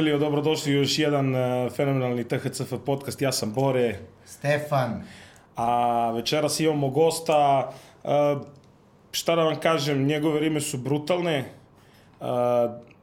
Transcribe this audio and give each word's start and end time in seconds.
Familijo, 0.00 0.18
dobrodošli 0.18 0.72
u 0.72 0.78
još 0.78 0.98
jedan 0.98 1.34
uh, 1.34 1.72
fenomenalni 1.72 2.24
THCF 2.24 2.72
podcast. 2.86 3.22
Ja 3.22 3.32
sam 3.32 3.52
Bore, 3.52 3.98
Stefan, 4.24 5.02
a 5.56 6.10
večeras 6.10 6.60
imamo 6.60 6.88
gosta. 6.88 7.70
Uh, 8.04 8.10
šta 9.12 9.36
da 9.36 9.42
vam 9.44 9.60
kažem, 9.60 10.06
njegove 10.06 10.40
rime 10.40 10.60
su 10.60 10.78
brutalne. 10.78 11.44
Uh, 12.20 12.26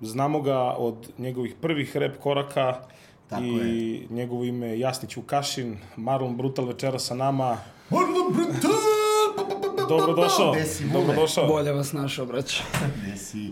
znamo 0.02 0.42
ga 0.42 0.60
od 0.60 1.10
njegovih 1.18 1.56
prvih 1.62 1.98
rep 1.98 2.20
koraka 2.20 2.76
Tako 3.30 3.44
i 3.44 3.48
je. 3.48 4.08
njegovo 4.10 4.44
ime 4.44 4.68
je 4.68 4.80
Jasnić 4.80 5.16
Vukašin. 5.16 5.78
Marlon 5.96 6.38
Brutal 6.38 6.66
večera 6.66 7.00
sa 7.00 7.16
nama. 7.16 7.58
Orlo 7.92 8.30
Brutal! 8.34 8.72
Dobrodošao. 9.90 10.56
Dobrodošao. 10.94 11.48
Bolje 11.48 11.72
vas 11.72 11.94
našao, 11.94 12.26
braće. 12.26 12.64
Gde 13.04 13.18
si? 13.18 13.52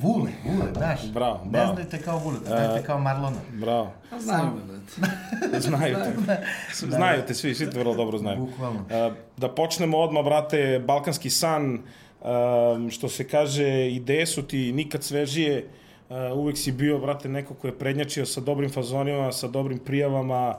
Vule, 0.00 0.30
Vule, 0.44 0.72
znaš. 0.76 1.12
Bravo, 1.12 1.40
Ne 1.44 1.50
bravo. 1.50 1.74
znajte 1.74 1.98
kao 2.02 2.18
Vule, 2.18 2.36
znajte 2.46 2.86
kao 2.86 2.98
Marlona. 2.98 3.36
Bravo. 3.52 3.92
Znaju 4.18 4.44
me, 4.46 4.60
brate. 4.64 5.60
Znaju 5.68 5.96
te. 6.26 6.46
Znaju 6.72 7.22
te 7.26 7.34
svi, 7.34 7.54
svi 7.54 7.70
te 7.70 7.78
vrlo 7.78 7.94
dobro 7.94 8.18
znaju. 8.18 8.38
Bukvalno. 8.38 8.80
Uh, 8.80 9.14
Da 9.36 9.48
počnemo 9.48 9.98
odmah, 9.98 10.24
brate, 10.24 10.82
Balkanski 10.86 11.30
san, 11.30 11.72
um, 11.74 12.90
što 12.90 13.08
se 13.08 13.28
kaže, 13.28 13.90
ideje 13.90 14.26
su 14.26 14.42
ti 14.42 14.72
nikad 14.72 15.02
svežije, 15.04 15.68
uh, 16.08 16.16
uvek 16.34 16.58
si 16.58 16.72
bio, 16.72 16.98
brate, 16.98 17.28
neko 17.28 17.54
ko 17.54 17.66
je 17.66 17.78
prednjačio 17.78 18.26
sa 18.26 18.40
dobrim 18.40 18.70
fazonima, 18.70 19.32
sa 19.32 19.48
dobrim 19.48 19.78
prijavama, 19.78 20.54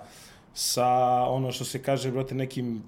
sa 0.54 0.88
ono 1.30 1.52
što 1.52 1.66
se 1.66 1.82
kaže, 1.82 2.12
brate, 2.12 2.36
nekim 2.36 2.84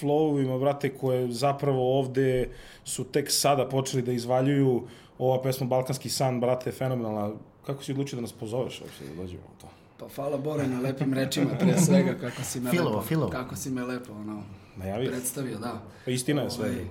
flowovima, 0.00 0.60
brate, 0.60 0.88
koje 0.88 1.32
zapravo 1.32 1.98
ovde 1.98 2.48
su 2.84 3.04
tek 3.04 3.30
sada 3.30 3.68
počeli 3.68 4.02
da 4.02 4.12
izvaljuju 4.12 4.82
ova 5.20 5.42
pesma 5.42 5.66
Balkanski 5.66 6.08
san, 6.08 6.40
brate, 6.40 6.72
fenomenalna. 6.72 7.30
Kako 7.66 7.84
si 7.84 7.92
odlučio 7.92 8.16
da 8.16 8.22
nas 8.22 8.32
pozoveš 8.32 8.80
uopšte 8.80 9.04
da 9.06 9.14
dođemo 9.14 9.42
u 9.42 9.60
to? 9.60 9.66
Pa 9.98 10.06
hvala 10.14 10.38
Bore 10.38 10.68
na 10.68 10.80
lepim 10.80 11.14
rečima, 11.14 11.50
pre 11.58 11.78
svega, 11.86 12.14
kako 12.20 12.42
si 12.42 12.60
me 12.60 12.70
Filovo, 12.70 12.90
lepo, 12.90 13.02
filovo. 13.02 13.30
kako 13.30 13.56
si 13.56 13.70
me 13.70 13.84
lepo, 13.84 14.12
ono, 14.12 14.42
Najavio? 14.76 15.10
predstavio, 15.10 15.58
da. 15.58 15.82
Pa 16.04 16.10
istina 16.10 16.42
je 16.42 16.50
sve. 16.50 16.68
Ovaj, 16.70 16.84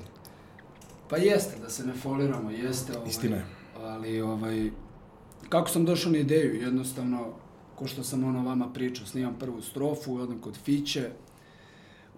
Pa 1.09 1.17
jeste, 1.17 1.59
da 1.61 1.69
se 1.69 1.86
ne 1.86 1.94
foliramo, 1.94 2.52
jeste, 2.52 2.97
ovaj, 2.97 3.09
Istina 3.09 3.36
je. 3.36 3.45
ali, 3.77 4.21
ovaj, 4.21 4.69
kako 5.49 5.69
sam 5.69 5.86
došao 5.86 6.11
na 6.11 6.17
ideju, 6.17 6.61
jednostavno, 6.61 7.27
ko 7.75 7.88
što 7.88 8.03
sam 8.03 8.23
ono 8.23 8.43
vama 8.43 8.73
pričao, 8.73 9.05
snimam 9.05 9.36
prvu 9.39 9.61
strofu, 9.61 10.16
odem 10.16 10.39
kod 10.41 10.58
Fiće, 10.58 11.09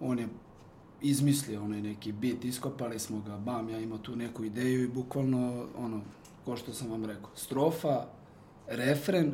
on 0.00 0.18
je 0.18 0.28
izmislio 1.02 1.62
onaj 1.62 1.80
neki 1.80 2.12
bit, 2.12 2.44
iskopali 2.44 2.98
smo 2.98 3.20
ga, 3.20 3.36
bam, 3.36 3.68
ja 3.68 3.78
imao 3.78 3.98
tu 3.98 4.16
neku 4.16 4.44
ideju 4.44 4.84
i 4.84 4.88
bukvalno, 4.88 5.66
ono, 5.78 6.00
ko 6.44 6.56
što 6.56 6.72
sam 6.72 6.90
vam 6.90 7.04
rekao, 7.04 7.30
strofa, 7.34 8.06
refren 8.66 9.32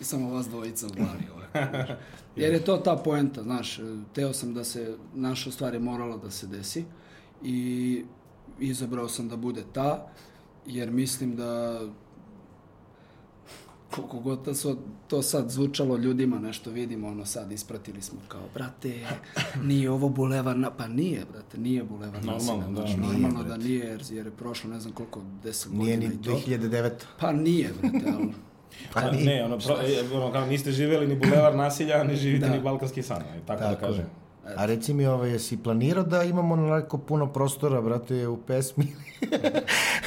i 0.00 0.04
samo 0.04 0.34
vas 0.34 0.48
dvojica 0.48 0.86
u 0.86 0.90
glavi 0.90 1.24
ovako. 1.34 1.58
znaš. 1.86 1.98
Jer 2.36 2.52
je 2.52 2.64
to 2.64 2.76
ta 2.76 2.96
poenta, 2.96 3.42
znaš, 3.42 3.80
teo 4.14 4.32
sam 4.32 4.54
da 4.54 4.64
se, 4.64 4.96
naša 5.14 5.50
stvar 5.50 5.74
je 5.74 5.80
morala 5.80 6.16
da 6.16 6.30
se 6.30 6.46
desi 6.46 6.84
i 7.42 8.04
izabrao 8.60 9.08
sam 9.08 9.28
da 9.28 9.36
bude 9.36 9.62
ta, 9.72 10.06
jer 10.66 10.90
mislim 10.90 11.36
da 11.36 11.80
koliko 13.94 14.18
god 14.20 14.44
da 14.44 14.54
su 14.54 14.76
to 15.08 15.22
sad 15.22 15.50
zvučalo 15.50 15.96
ljudima, 15.96 16.38
nešto 16.38 16.70
vidimo, 16.70 17.08
ono 17.08 17.26
sad 17.26 17.52
ispratili 17.52 18.02
smo 18.02 18.18
kao, 18.28 18.40
brate, 18.54 18.94
nije 19.62 19.90
ovo 19.90 20.08
bulevar, 20.08 20.56
na... 20.56 20.70
pa 20.70 20.86
nije, 20.88 21.24
brate, 21.32 21.58
nije 21.58 21.84
bulevar 21.84 22.24
Normalno, 22.24 22.34
nasilja, 22.34 22.56
da. 22.56 22.74
znači, 22.74 23.00
Nije, 23.00 23.12
normalno 23.12 23.42
da 23.44 23.56
nije, 23.56 23.84
jer, 23.86 24.02
jer 24.10 24.26
je 24.26 24.32
prošlo 24.32 24.70
ne 24.70 24.80
znam 24.80 24.92
koliko, 24.94 25.20
deset 25.42 25.72
Nije 25.72 25.96
godina 25.96 26.12
ni 26.12 26.20
i 26.20 26.22
to. 26.22 26.30
2009. 26.30 26.90
Pa 27.20 27.32
nije, 27.32 27.70
brate, 27.82 28.06
ali 28.16 28.28
Pa 28.94 29.00
Pa, 29.00 29.10
nije. 29.10 29.24
ne, 29.24 29.44
ono, 29.44 29.58
pro, 29.58 29.74
e, 29.74 30.16
ono, 30.16 30.32
kao, 30.32 30.46
niste 30.46 30.72
živjeli 30.72 31.06
ni 31.06 31.16
bulevar 31.16 31.56
nasilja, 31.56 32.04
ne 32.04 32.16
živite 32.16 32.46
Da. 32.46 32.52
ni 32.52 32.60
balkanski 32.60 33.02
san, 33.02 33.22
aj, 33.22 33.40
tako, 33.46 33.60
da 33.60 33.68
Tako 33.68 33.80
kažem. 33.86 34.04
je. 34.04 34.54
A 34.56 34.66
reci 34.66 34.94
mi, 34.94 35.06
ovaj, 35.06 35.30
jesi 35.30 35.56
planirao 35.56 36.04
da 36.04 36.22
imamo 36.22 36.54
onako 36.54 36.98
puno 36.98 37.32
prostora, 37.32 37.80
brate, 37.82 38.28
u 38.28 38.36
pesmi? 38.36 38.86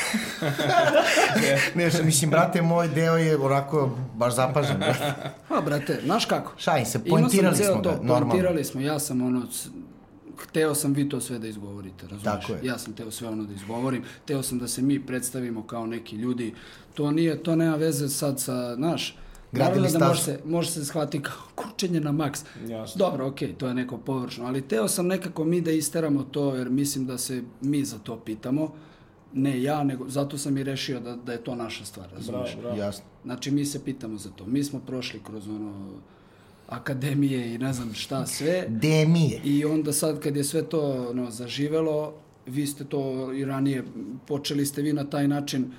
ne, 1.75 1.91
što 1.91 2.03
mislim, 2.03 2.29
brate, 2.29 2.61
moj 2.61 2.87
deo 2.87 3.17
je 3.17 3.37
onako 3.37 3.97
baš 4.15 4.35
zapažen, 4.35 4.77
brate. 4.77 5.13
Pa, 5.49 5.61
brate, 5.61 5.99
znaš 6.05 6.25
kako? 6.25 6.53
Šalim 6.57 6.85
se, 6.85 7.05
poentirali 7.05 7.57
ceo 7.57 7.73
smo 7.73 7.81
ga, 7.81 7.89
normalno. 7.91 8.29
Poentirali 8.29 8.63
smo, 8.63 8.81
ja 8.81 8.99
sam 8.99 9.21
ono, 9.21 9.43
hteo 10.37 10.75
sam 10.75 10.93
vi 10.93 11.09
to 11.09 11.21
sve 11.21 11.39
da 11.39 11.47
izgovorite, 11.47 12.07
razumiješ? 12.07 12.23
Tako 12.23 12.53
je. 12.53 12.59
Ja 12.63 12.77
sam 12.77 12.93
teo 12.93 13.11
sve 13.11 13.27
ono 13.27 13.43
da 13.43 13.53
izgovorim, 13.53 14.03
teo 14.25 14.43
sam 14.43 14.59
da 14.59 14.67
se 14.67 14.81
mi 14.81 15.05
predstavimo 15.05 15.67
kao 15.67 15.85
neki 15.85 16.15
ljudi. 16.15 16.53
To 16.93 17.11
nije, 17.11 17.43
to 17.43 17.55
nema 17.55 17.75
veze 17.75 18.09
sad 18.09 18.39
sa, 18.39 18.75
znaš, 18.75 19.17
Gradili 19.51 19.81
naravno 19.81 19.99
da 19.99 20.07
može 20.07 20.21
se, 20.21 20.39
može 20.45 20.71
se 20.71 20.85
shvati 20.85 21.21
kao 21.21 21.35
kurčenje 21.55 21.99
na 21.99 22.11
maks. 22.11 22.43
Jasno. 22.67 22.99
Dobro, 22.99 23.27
okej, 23.27 23.53
to 23.53 23.67
je 23.67 23.73
neko 23.73 23.97
površno, 23.97 24.45
ali 24.45 24.61
teo 24.61 24.87
sam 24.87 25.07
nekako 25.07 25.43
mi 25.43 25.61
da 25.61 25.71
isteramo 25.71 26.23
to, 26.23 26.55
jer 26.55 26.69
mislim 26.69 27.05
da 27.05 27.17
se 27.17 27.43
mi 27.61 27.85
za 27.85 27.97
to 27.97 28.19
pitamo. 28.19 28.73
Ne 29.37 29.61
ja, 29.61 29.83
nego 29.83 30.09
zato 30.09 30.37
sam 30.37 30.57
i 30.57 30.63
rešio 30.63 30.99
da, 30.99 31.15
da 31.15 31.31
je 31.31 31.43
to 31.43 31.55
naša 31.55 31.85
stvar, 31.85 32.07
razumiješ? 32.15 32.51
Bravo, 32.51 32.61
bravo. 32.61 32.77
Jasno. 32.77 33.03
Znači, 33.23 33.51
mi 33.51 33.65
se 33.65 33.83
pitamo 33.83 34.17
za 34.17 34.29
to. 34.29 34.45
Mi 34.45 34.63
smo 34.63 34.79
prošli 34.79 35.19
kroz 35.23 35.47
ono 35.47 35.73
akademije 36.69 37.55
i 37.55 37.57
ne 37.57 37.73
znam 37.73 37.93
šta 37.93 38.25
sve. 38.25 38.65
Demije. 38.69 39.41
I 39.43 39.65
onda 39.65 39.93
sad 39.93 40.19
kad 40.19 40.35
je 40.35 40.43
sve 40.43 40.63
to 40.63 41.07
ono, 41.09 41.31
zaživelo, 41.31 42.13
vi 42.45 42.67
ste 42.67 42.83
to 42.83 43.33
i 43.33 43.45
ranije, 43.45 43.83
počeli 44.27 44.65
ste 44.65 44.81
vi 44.81 44.93
na 44.93 45.03
taj 45.03 45.27
način 45.27 45.71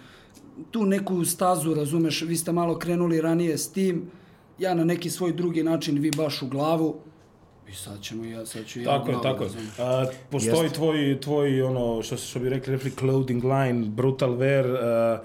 tu 0.71 0.87
neku 0.87 1.25
stazu, 1.25 1.75
razumeš, 1.75 2.23
vi 2.23 2.37
ste 2.37 2.53
malo 2.53 2.79
krenuli 2.79 3.21
ranije 3.21 3.59
s 3.59 3.73
tim, 3.73 4.11
ja 4.59 4.75
na 4.75 4.85
neki 4.85 5.11
svoj 5.11 5.33
drugi 5.33 5.63
način, 5.63 5.99
vi 5.99 6.11
baš 6.17 6.43
u 6.43 6.49
glavu, 6.49 6.97
i 7.71 7.75
sad 7.75 8.01
ćemo 8.03 8.25
ja, 8.25 8.47
sad 8.47 8.67
ću 8.67 8.81
ja 8.81 8.84
Tako 8.84 9.11
je, 9.11 9.17
tako 9.23 9.45
je. 9.45 9.51
A, 9.79 10.06
postoji 10.31 10.62
Jeste. 10.65 10.77
tvoj, 10.77 11.21
tvoj, 11.21 11.62
ono, 11.62 12.03
što, 12.03 12.17
što 12.17 12.39
bi 12.39 12.49
rekli, 12.49 12.73
rekli 12.73 12.91
clothing 12.91 13.45
line, 13.45 13.87
brutal 13.89 14.31
wear, 14.31 14.77
a, 14.83 15.21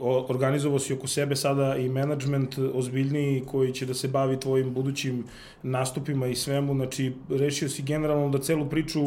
o- 0.00 0.26
organizovao 0.28 0.78
si 0.78 0.92
oko 0.92 1.06
sebe 1.06 1.36
sada 1.36 1.76
i 1.76 1.88
management 1.88 2.58
ozbiljniji 2.74 3.42
koji 3.46 3.72
će 3.72 3.86
da 3.86 3.94
se 3.94 4.08
bavi 4.08 4.40
tvojim 4.40 4.74
budućim 4.74 5.24
nastupima 5.62 6.26
i 6.26 6.34
svemu, 6.34 6.74
znači 6.74 7.12
rešio 7.28 7.68
si 7.68 7.82
generalno 7.82 8.28
da 8.28 8.38
celu 8.38 8.68
priču 8.68 9.00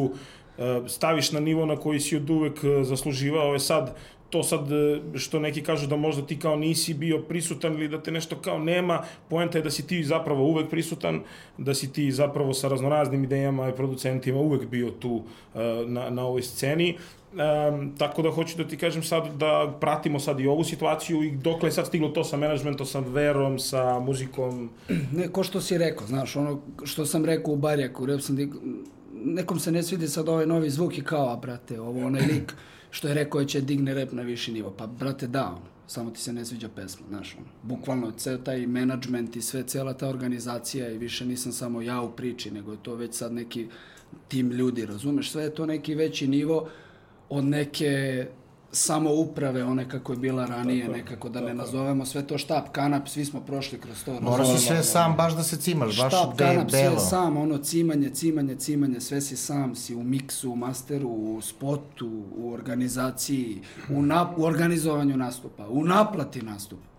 a, 0.58 0.82
staviš 0.88 1.32
na 1.32 1.40
nivo 1.40 1.66
na 1.66 1.76
koji 1.76 2.00
si 2.00 2.16
od 2.16 2.30
uvek 2.30 2.60
zasluživao, 2.82 3.52
je 3.52 3.60
sad 3.60 3.96
to 4.30 4.42
sad 4.42 4.72
e, 4.72 5.00
što 5.18 5.40
neki 5.40 5.62
kažu 5.62 5.86
da 5.86 5.96
možda 5.96 6.26
ti 6.26 6.38
kao 6.38 6.56
nisi 6.56 6.94
bio 6.94 7.18
prisutan 7.18 7.74
ili 7.74 7.88
da 7.88 8.02
te 8.02 8.10
nešto 8.10 8.36
kao 8.36 8.58
nema, 8.58 9.02
poenta 9.28 9.58
je 9.58 9.64
da 9.64 9.70
si 9.70 9.86
ti 9.86 10.04
zapravo 10.04 10.44
uvek 10.44 10.70
prisutan, 10.70 11.20
da 11.58 11.74
si 11.74 11.92
ti 11.92 12.12
zapravo 12.12 12.54
sa 12.54 12.68
raznoraznim 12.68 13.24
idejama 13.24 13.68
i 13.68 13.76
producentima 13.76 14.38
uvek 14.38 14.68
bio 14.68 14.90
tu 14.90 15.22
e, 15.54 15.58
na, 15.86 16.10
na 16.10 16.26
ovoj 16.26 16.42
sceni. 16.42 16.96
Um, 17.36 17.92
tako 17.98 18.22
da 18.22 18.30
hoću 18.30 18.56
da 18.56 18.64
ti 18.64 18.76
kažem 18.76 19.02
sad 19.02 19.34
da 19.36 19.76
pratimo 19.80 20.20
sad 20.20 20.40
i 20.40 20.46
ovu 20.46 20.64
situaciju 20.64 21.22
i 21.22 21.30
dokle 21.30 21.68
je 21.68 21.72
sad 21.72 21.86
stiglo 21.86 22.08
to 22.08 22.24
sa 22.24 22.36
menadžmentom, 22.36 22.86
sa 22.86 23.00
verom, 23.00 23.58
sa 23.58 23.98
muzikom. 23.98 24.70
Ne, 25.12 25.28
ko 25.28 25.42
što 25.42 25.60
si 25.60 25.78
rekao, 25.78 26.06
znaš, 26.06 26.36
ono 26.36 26.60
što 26.84 27.06
sam 27.06 27.24
rekao 27.24 27.52
u 27.52 27.56
Barjaku, 27.56 28.06
rep 28.06 28.20
sam, 28.20 28.36
dig- 28.36 28.84
nekom 29.24 29.60
se 29.60 29.72
ne 29.72 29.82
svidi 29.82 30.08
sad 30.08 30.28
ovaj 30.28 30.46
novi 30.46 30.70
zvuk 30.70 30.98
i 30.98 31.04
kao, 31.04 31.32
a 31.32 31.36
brate, 31.36 31.80
ovo 31.80 32.06
onaj 32.06 32.22
lik 32.22 32.54
što 32.96 33.08
je 33.08 33.14
rekao 33.14 33.44
će 33.44 33.60
digne 33.60 33.94
rep 33.94 34.12
na 34.12 34.22
viši 34.22 34.52
nivo. 34.52 34.70
Pa, 34.70 34.86
brate, 34.86 35.26
da, 35.26 35.46
ono, 35.48 35.66
samo 35.86 36.10
ti 36.10 36.20
se 36.20 36.32
ne 36.32 36.44
sviđa 36.44 36.68
pesma, 36.68 37.06
znaš, 37.08 37.34
ono. 37.38 37.46
Bukvalno, 37.62 38.12
ceo 38.16 38.38
taj 38.38 38.66
management 38.66 39.36
i 39.36 39.42
sve, 39.42 39.62
cijela 39.62 39.92
ta 39.92 40.08
organizacija 40.08 40.88
i 40.88 40.98
više 40.98 41.26
nisam 41.26 41.52
samo 41.52 41.82
ja 41.82 42.00
u 42.02 42.10
priči, 42.10 42.50
nego 42.50 42.72
je 42.72 42.78
to 42.82 42.94
već 42.94 43.14
sad 43.14 43.32
neki 43.32 43.66
tim 44.28 44.50
ljudi, 44.50 44.86
razumeš? 44.86 45.30
Sve 45.30 45.42
je 45.42 45.54
to 45.54 45.66
neki 45.66 45.94
veći 45.94 46.28
nivo 46.28 46.68
od 47.28 47.44
neke 47.44 48.26
samouprave, 48.76 49.64
one 49.64 49.88
kako 49.88 50.12
je 50.12 50.18
bila 50.18 50.46
ranije, 50.46 50.84
Tako 50.86 50.96
nekako 50.96 51.28
da 51.28 51.38
tako 51.40 51.48
ne 51.48 51.54
nazovemo 51.54 52.06
sve 52.06 52.26
to 52.26 52.38
štap, 52.38 52.68
kanap, 52.72 53.08
svi 53.08 53.24
smo 53.24 53.40
prošli 53.40 53.80
kroz 53.80 54.04
to. 54.04 54.18
Razumeš? 54.20 54.60
si 54.60 54.66
sve 54.66 54.82
sam 54.82 55.14
baš 55.16 55.36
da 55.36 55.42
se 55.42 55.56
cimaš, 55.56 55.98
baš 55.98 56.12
Štab, 56.12 56.36
de, 56.36 56.44
kanap, 56.44 56.70
sve 56.70 56.82
belo. 56.82 56.98
sam, 56.98 57.36
ono, 57.36 57.58
cimanje, 57.58 58.10
cimanje, 58.10 58.54
cimanje, 58.56 59.00
sve 59.00 59.20
si 59.20 59.36
sam, 59.36 59.74
si 59.74 59.94
u 59.94 60.02
miksu, 60.02 60.50
u 60.52 60.56
masteru, 60.56 61.08
u 61.08 61.40
spotu, 61.42 62.22
u 62.36 62.52
organizaciji, 62.52 63.60
u, 63.90 64.02
nap, 64.02 64.38
u 64.38 64.44
organizovanju 64.44 65.16
nastupa, 65.16 65.68
u 65.68 65.84
naplati 65.84 66.42
nastupa. 66.42 66.95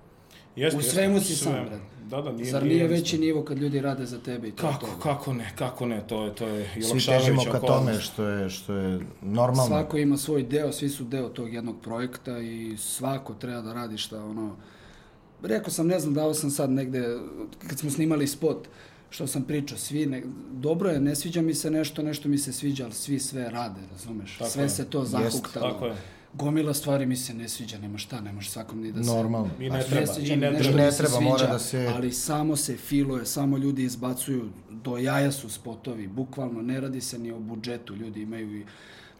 Jeste, 0.57 0.77
U 0.77 0.79
jeste, 0.79 0.93
svemu 0.93 1.19
si 1.19 1.35
sve. 1.35 1.51
sam, 1.51 1.65
brate. 1.65 1.83
Da, 2.09 2.21
da, 2.21 2.31
nije, 2.31 2.51
Zar 2.51 2.63
nije 2.63 2.73
jednostavno. 2.75 3.01
veći 3.01 3.17
nivo 3.17 3.43
kad 3.43 3.57
ljudi 3.57 3.81
rade 3.81 4.05
za 4.05 4.19
tebe 4.19 4.47
i 4.47 4.51
to? 4.51 4.67
Kako, 4.67 4.85
to? 4.85 4.99
kako 5.03 5.33
ne, 5.33 5.51
kako 5.55 5.85
ne, 5.85 6.03
to 6.07 6.25
je, 6.25 6.35
to 6.35 6.47
je 6.47 6.69
i 6.77 6.81
Svi 6.81 6.99
težimo 7.05 7.41
ka 7.51 7.59
tome 7.59 7.99
što 7.99 8.23
je, 8.27 8.49
što 8.49 8.73
je 8.73 8.99
normalno. 9.21 9.67
Svako 9.67 9.97
ima 9.97 10.17
svoj 10.17 10.43
deo, 10.43 10.71
svi 10.71 10.89
su 10.89 11.03
deo 11.03 11.29
tog 11.29 11.53
jednog 11.53 11.81
projekta 11.81 12.39
i 12.39 12.75
svako 12.77 13.33
treba 13.33 13.61
da 13.61 13.73
radi 13.73 13.97
šta 13.97 14.23
ono... 14.23 14.55
Rekao 15.43 15.69
sam, 15.71 15.87
ne 15.87 15.99
znam, 15.99 16.13
dao 16.13 16.33
sam 16.33 16.49
sad 16.49 16.69
negde, 16.69 17.17
kad 17.67 17.79
smo 17.79 17.89
snimali 17.89 18.27
spot, 18.27 18.67
što 19.09 19.27
sam 19.27 19.43
pričao, 19.43 19.77
svi, 19.77 20.05
ne, 20.05 20.23
dobro 20.51 20.89
je, 20.89 20.99
ne 20.99 21.15
sviđa 21.15 21.41
mi 21.41 21.53
se 21.53 21.71
nešto, 21.71 22.01
nešto 22.03 22.29
mi 22.29 22.37
se 22.37 22.53
sviđa, 22.53 22.83
ali 22.83 22.93
svi 22.93 23.19
sve 23.19 23.49
rade, 23.49 23.81
razumeš? 23.91 24.37
Tako 24.37 24.51
sve 24.51 24.63
je. 24.63 24.69
se 24.69 24.85
to 24.85 24.99
Jest, 24.99 25.11
zahuktalo. 25.11 25.71
tako 25.71 25.85
je. 25.85 25.95
Gomila 26.33 26.73
stvari 26.73 27.05
mi 27.05 27.15
se 27.15 27.33
ne 27.33 27.49
sviđa, 27.49 27.77
nema 27.77 27.97
šta, 27.97 28.21
ne 28.21 28.31
može 28.31 28.49
svakom 28.49 28.81
ni 28.81 28.91
da 28.91 29.03
se... 29.03 29.09
Normalno. 29.09 29.49
I 29.59 29.69
ne 29.69 29.77
ne 29.77 29.83
treba, 29.83 30.05
sviđa 30.07 30.33
i 30.33 30.37
ne 30.37 30.53
treba. 30.53 30.77
Ne 30.77 30.85
mi 30.85 30.91
se 30.91 30.97
treba, 30.97 31.19
mora 31.19 31.37
sviđa, 31.37 31.53
da 31.53 31.59
se- 31.59 31.87
Ali 31.87 32.11
samo 32.11 32.55
se 32.55 32.77
filuje, 32.77 33.25
samo 33.25 33.57
ljudi 33.57 33.83
izbacuju, 33.83 34.49
do 34.71 34.97
jaja 34.97 35.31
su 35.31 35.49
spotovi, 35.49 36.07
bukvalno, 36.07 36.61
ne 36.61 36.81
radi 36.81 37.01
se 37.01 37.19
ni 37.19 37.31
o 37.31 37.39
budžetu, 37.39 37.95
ljudi 37.95 38.21
imaju 38.21 38.57
i... 38.57 38.65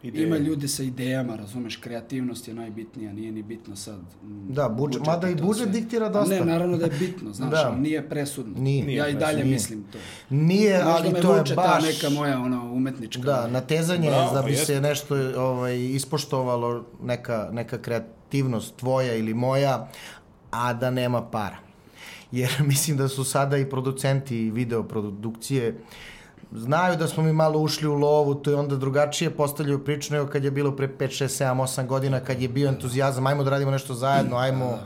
Ideje. 0.02 0.26
Ima 0.26 0.36
ljudi 0.38 0.68
sa 0.68 0.82
idejama, 0.82 1.36
razumeš, 1.36 1.76
kreativnost 1.76 2.48
je 2.48 2.54
najbitnija, 2.54 3.12
nije 3.12 3.32
ni 3.32 3.42
bitno 3.42 3.76
sad. 3.76 4.00
Da, 4.48 4.68
budžet- 4.70 5.06
mada 5.06 5.28
i 5.28 5.34
budžet 5.36 5.62
sve. 5.62 5.72
diktira 5.72 6.08
dosta. 6.08 6.34
Ne, 6.34 6.40
naravno 6.42 6.76
da 6.76 6.84
je 6.84 6.90
bitno, 6.90 7.32
znaš, 7.34 7.50
Da. 7.50 7.66
ali 7.66 7.80
nije 7.80 8.08
presudno. 8.08 8.54
Nije. 8.58 8.78
ja 8.78 8.84
i 8.84 8.86
Nije 9.04 9.12
dalje 9.14 9.32
presudno. 9.32 9.52
mislim 9.52 9.84
to. 9.84 9.98
Nije, 10.30 10.74
Možda 10.74 10.90
ali 10.92 11.22
to 11.22 11.34
je 11.34 11.42
baš... 11.46 11.50
ta 11.54 11.80
neka 11.82 12.10
moja 12.10 12.38
ono, 12.38 12.72
umetnička. 12.72 13.22
Da, 13.22 13.46
natezanje 13.48 14.08
Bravo, 14.08 14.34
da 14.34 14.42
bi 14.42 14.50
jeste. 14.50 14.66
se 14.66 14.80
nešto 14.80 15.14
ovaj, 15.36 15.78
ispoštovalo, 15.80 16.84
neka, 17.02 17.48
neka 17.52 17.78
kreativnost 17.78 18.76
tvoja 18.76 19.14
ili 19.14 19.34
moja, 19.34 19.88
a 20.50 20.72
da 20.72 20.90
nema 20.90 21.22
para. 21.22 21.56
Jer 22.32 22.50
mislim 22.66 22.96
da 22.96 23.08
su 23.08 23.24
sada 23.24 23.56
i 23.56 23.64
producenti 23.66 24.50
video 24.50 24.82
produkcije 24.82 25.78
znaju 26.52 26.96
da 26.96 27.06
smo 27.06 27.22
mi 27.22 27.32
malo 27.32 27.58
ušli 27.58 27.88
u 27.88 27.94
lovu, 27.94 28.34
to 28.34 28.50
je 28.50 28.56
onda 28.56 28.76
drugačije 28.76 29.30
postavljaju 29.30 29.84
priču 29.84 30.14
nego 30.14 30.26
kad 30.26 30.44
je 30.44 30.50
bilo 30.50 30.76
pre 30.76 30.88
5, 30.88 31.24
6, 31.24 31.44
7, 31.44 31.62
8 31.62 31.86
godina, 31.86 32.20
kad 32.20 32.42
je 32.42 32.48
bio 32.48 32.68
entuzijazam, 32.68 33.26
ajmo 33.26 33.44
da 33.44 33.50
radimo 33.50 33.70
nešto 33.70 33.94
zajedno, 33.94 34.36
ajmo, 34.36 34.78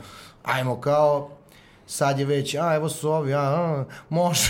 ajmo 0.43 0.81
kao, 0.81 1.29
sad 1.87 2.19
je 2.19 2.25
već, 2.25 2.55
a 2.55 2.75
evo 2.75 2.89
su 2.89 3.09
ovi, 3.11 3.33
a, 3.33 3.39
a 3.39 3.85
može. 4.09 4.49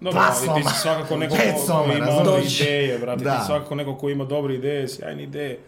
Dobro, 0.00 0.12
Dva 0.12 0.34
ali 0.48 0.62
ti 0.62 0.68
si 0.68 0.80
svakako 0.80 1.16
neko 1.16 1.34
ko, 1.34 1.66
soma, 1.66 1.94
ima 1.94 2.06
razumeš? 2.06 2.60
ideje, 2.60 2.98
brate, 2.98 3.24
Da. 3.24 3.34
ti 3.34 3.40
si 3.40 3.46
svakako 3.46 3.74
neko 3.74 3.96
ko 3.96 4.08
ima 4.08 4.24
dobre 4.24 4.54
ideje, 4.54 4.88
sjajne 4.88 5.22
ideje, 5.22 5.58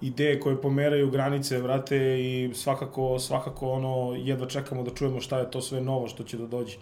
ideje 0.00 0.40
koje 0.40 0.60
pomeraju 0.62 1.10
granice, 1.10 1.58
brate, 1.62 1.96
i 2.20 2.50
svakako, 2.54 3.18
svakako 3.18 3.70
ono, 3.70 4.14
jedva 4.18 4.46
čekamo 4.46 4.82
da 4.82 4.90
čujemo 4.94 5.20
šta 5.20 5.38
je 5.38 5.50
to 5.50 5.60
sve 5.60 5.80
novo 5.80 6.08
što 6.08 6.24
će 6.24 6.36
da 6.38 6.46
dođe. 6.46 6.76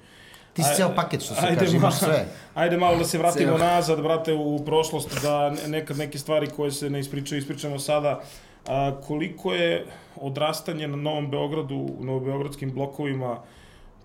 Ti 0.59 0.65
si 0.65 0.77
ceo 0.77 0.95
paket, 0.95 1.23
što 1.23 1.35
se 1.35 1.41
ajde 1.47 1.59
kaže, 1.59 1.77
imaš 1.77 1.99
sve. 1.99 2.27
Ajde 2.55 2.77
malo 2.77 2.99
da 2.99 3.05
se 3.05 3.19
vratimo 3.19 3.47
Ceo. 3.49 3.59
nazad, 3.59 4.03
brate, 4.03 4.35
u 4.35 4.65
prošlost, 4.65 5.23
da 5.23 5.51
ne- 5.51 5.69
nekad 5.69 5.97
neke 5.97 6.19
stvari 6.19 6.47
koje 6.47 6.71
se 6.71 6.91
ne 6.91 7.01
ispričaju, 7.01 7.39
ispričamo 7.39 7.79
sada. 7.79 8.21
A, 8.67 8.93
koliko 9.07 9.53
je 9.55 9.87
odrastanje 10.17 10.89
na 10.89 10.97
Novom 10.97 11.31
Beogradu, 11.31 11.77
u 11.99 12.05
novobeogradskim 12.05 12.73
blokovima, 12.73 13.39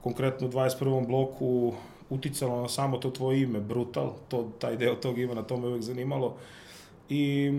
konkretno 0.02 0.48
u 0.48 0.52
21. 0.52 1.08
bloku, 1.08 1.74
uticalo 2.10 2.62
na 2.62 2.70
samo 2.70 2.98
to 2.98 3.10
tvoje 3.10 3.42
ime, 3.42 3.60
Brutal, 3.60 4.14
to, 4.30 4.50
taj 4.60 4.78
deo 4.78 4.96
tog 4.96 5.20
imena, 5.20 5.42
to 5.42 5.58
me 5.58 5.68
uvek 5.68 5.82
zanimalo. 5.82 6.36
I 7.10 7.52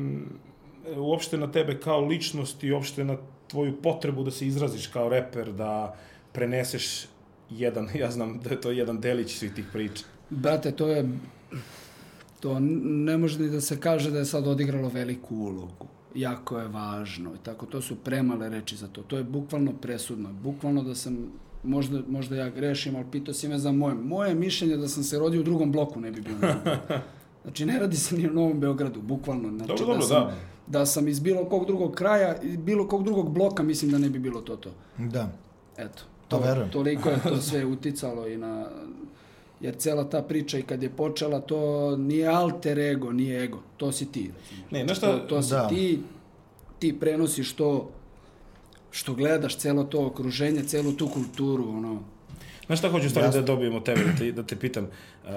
uopšte 0.97 1.37
na 1.37 1.52
tebe 1.52 1.81
kao 1.81 2.00
ličnost 2.00 2.64
i 2.64 2.73
uopšte 2.73 3.05
na 3.05 3.17
tvoju 3.49 3.82
potrebu 3.82 4.23
da 4.23 4.31
se 4.31 4.47
izraziš 4.47 4.87
kao 4.87 5.08
reper, 5.08 5.52
da 5.52 5.94
preneseš 6.32 7.06
jedan, 7.50 7.88
ja 8.00 8.11
znam 8.11 8.41
da 8.44 8.50
je 8.50 8.61
to 8.61 8.70
jedan 8.70 9.00
delić 9.00 9.38
svih 9.38 9.55
tih 9.55 9.64
priča. 9.73 10.05
Brate, 10.31 10.73
to 10.73 10.88
je... 10.88 11.08
To 12.41 12.58
ne 12.61 13.17
može 13.19 13.43
ni 13.43 13.50
da 13.50 13.61
se 13.61 13.81
kaže 13.81 14.11
da 14.11 14.19
je 14.19 14.25
sad 14.25 14.46
odigralo 14.46 14.88
veliku 14.88 15.37
ulogu. 15.37 15.87
Jako 16.14 16.58
je 16.58 16.69
važno. 16.69 17.35
I 17.35 17.38
tako, 17.43 17.67
to 17.67 17.81
su 17.82 17.96
premale 17.96 18.49
reči 18.49 18.76
za 18.76 18.88
to. 18.88 19.02
To 19.02 19.17
je 19.17 19.25
bukvalno 19.25 19.73
presudno. 19.73 20.32
Bukvalno 20.32 20.82
da 20.82 20.94
sam, 20.94 21.32
možda, 21.62 22.02
možda 22.08 22.37
ja 22.37 22.50
grešim, 22.50 22.96
ali 22.96 23.05
pitao 23.12 23.35
si 23.35 23.49
me 23.49 23.58
za 23.58 23.73
moje. 23.73 23.94
Moje 23.94 24.35
mišljenje 24.35 24.76
da 24.76 24.88
sam 24.88 25.02
se 25.02 25.19
rodio 25.19 25.40
u 25.40 25.44
drugom 25.44 25.73
bloku 25.73 26.00
ne 26.00 26.11
bi 26.11 26.20
Beogradu. 26.20 26.70
Znači, 27.44 27.67
ne 27.67 27.79
radi 27.79 27.97
se 27.97 28.17
ni 28.17 28.26
o 28.26 28.32
Novom 28.32 28.61
Beogradu, 28.61 29.02
bukvalno. 29.02 29.49
Znači, 29.49 29.69
Dobro, 29.69 29.87
dobro, 29.87 30.00
da, 30.00 30.06
sam, 30.06 30.26
da. 30.67 30.79
da 30.79 30.87
sam 30.87 31.08
iz 31.08 31.20
bilo 31.20 31.44
kog 31.44 31.67
drugog 31.67 31.94
kraja, 31.94 32.43
iz 32.43 32.56
bilo 32.56 32.88
kog 32.88 33.05
drugog 33.05 33.31
bloka, 33.31 33.62
mislim 33.62 33.90
da 33.90 33.99
ne 33.99 34.11
bi 34.11 34.19
bilo 34.19 34.40
to 34.40 34.56
to. 34.56 34.70
Da. 34.99 35.32
Eto. 35.76 36.02
To 36.29 36.38
verujem. 36.38 36.71
Toliko 36.71 37.09
je 37.09 37.23
to 37.23 37.37
sve 37.43 37.65
uticalo 37.65 38.29
i 38.29 38.37
na... 38.37 38.67
Jer 39.61 39.76
cela 39.76 40.05
ta 40.05 40.23
priča 40.23 40.59
i 40.59 40.62
kad 40.62 40.82
je 40.82 40.91
počela, 40.91 41.41
to 41.41 41.61
nije 41.97 42.26
alter 42.29 42.79
ego, 42.81 43.12
nije 43.12 43.44
ego. 43.44 43.62
To 43.76 43.93
si 43.93 44.06
ti. 44.06 44.31
Ne, 44.71 44.85
znaš 44.85 44.97
šta- 44.99 45.12
To, 45.12 45.26
to 45.26 45.43
si 45.43 45.50
Da. 45.50 45.69
ti, 45.69 46.00
ti 46.79 47.00
prenosiš 47.00 47.53
to 47.53 47.91
što 48.91 49.15
gledaš, 49.15 49.56
celo 49.56 49.85
to 49.85 50.06
okruženje, 50.06 50.62
celu 50.62 50.93
tu 50.93 51.09
kulturu, 51.09 51.69
ono... 51.69 52.03
Znaš 52.67 52.79
šta 52.79 52.88
hoću 52.88 53.11
stvari 53.11 53.32
da 53.32 53.41
dobijem 53.43 53.75
od 53.75 53.85
tebe, 53.85 54.00
da 54.03 54.15
te, 54.15 54.32
da 54.32 54.43
te 54.43 54.56
pitam? 54.56 54.85
Uh, 54.85 55.31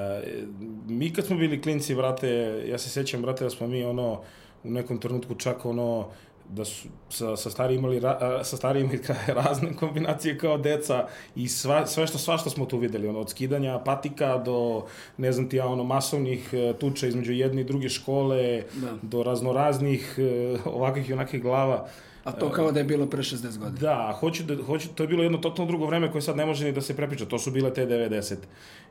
mi 0.88 1.14
kad 1.14 1.26
smo 1.26 1.38
bili 1.38 1.62
klinci, 1.62 1.96
brate, 1.96 2.30
ja 2.68 2.78
se 2.78 2.90
sjećam, 2.90 3.22
brate, 3.22 3.44
da 3.44 3.50
smo 3.50 3.68
mi 3.68 3.84
ono, 3.84 4.22
u 4.64 4.70
nekom 4.70 4.98
trenutku 4.98 5.36
čak 5.36 5.66
ono, 5.66 6.08
da 6.50 6.66
su 6.66 6.88
sa, 7.10 7.36
sa 7.36 7.50
stari 7.50 7.76
imali 7.76 8.00
ra, 8.00 8.18
sa 8.44 8.58
stari 8.58 8.82
imali 8.82 8.98
ka- 9.08 9.34
razne 9.34 9.74
kombinacije 9.74 10.38
kao 10.38 10.58
deca 10.58 11.08
i 11.36 11.48
sva, 11.48 11.86
sve 11.86 12.08
što 12.08 12.18
svašta 12.18 12.50
smo 12.50 12.66
tu 12.66 12.78
videli 12.78 13.08
ono 13.08 13.20
od 13.20 13.30
skidanja 13.30 13.80
patika 13.80 14.38
do 14.38 14.86
ne 15.18 15.32
znam 15.32 15.50
ti 15.50 15.58
ja 15.58 15.66
ono 15.68 15.84
masovnih 15.84 16.50
e, 16.54 16.74
tuča 16.74 17.08
između 17.08 17.32
jedne 17.32 17.62
i 17.62 17.66
druge 17.66 17.90
škole 17.90 18.64
Da. 18.74 18.98
do 19.02 19.24
raznoraznih 19.24 20.16
e, 20.18 20.24
ovakvih 20.66 21.10
i 21.10 21.14
onakvih 21.14 21.42
glava 21.42 21.88
A 22.24 22.32
to 22.32 22.52
kao 22.52 22.72
da 22.72 22.80
je 22.80 22.84
bilo 22.84 23.06
pre 23.06 23.22
60 23.22 23.58
godina. 23.58 23.80
Da, 23.80 24.18
hoću 24.20 24.44
da, 24.44 24.64
hoću, 24.64 24.88
to 24.96 25.04
je 25.04 25.08
bilo 25.08 25.24
jedno 25.24 25.38
totalno 25.38 25.72
drugo 25.72 25.86
vreme 25.86 26.12
koje 26.12 26.22
sad 26.22 26.38
ne 26.38 26.46
može 26.46 26.66
ni 26.66 26.72
da 26.72 26.82
se 26.82 26.96
prepriča, 26.96 27.26
to 27.26 27.40
su 27.40 27.52
bile 27.52 27.74
te 27.74 27.86
90. 27.86 28.36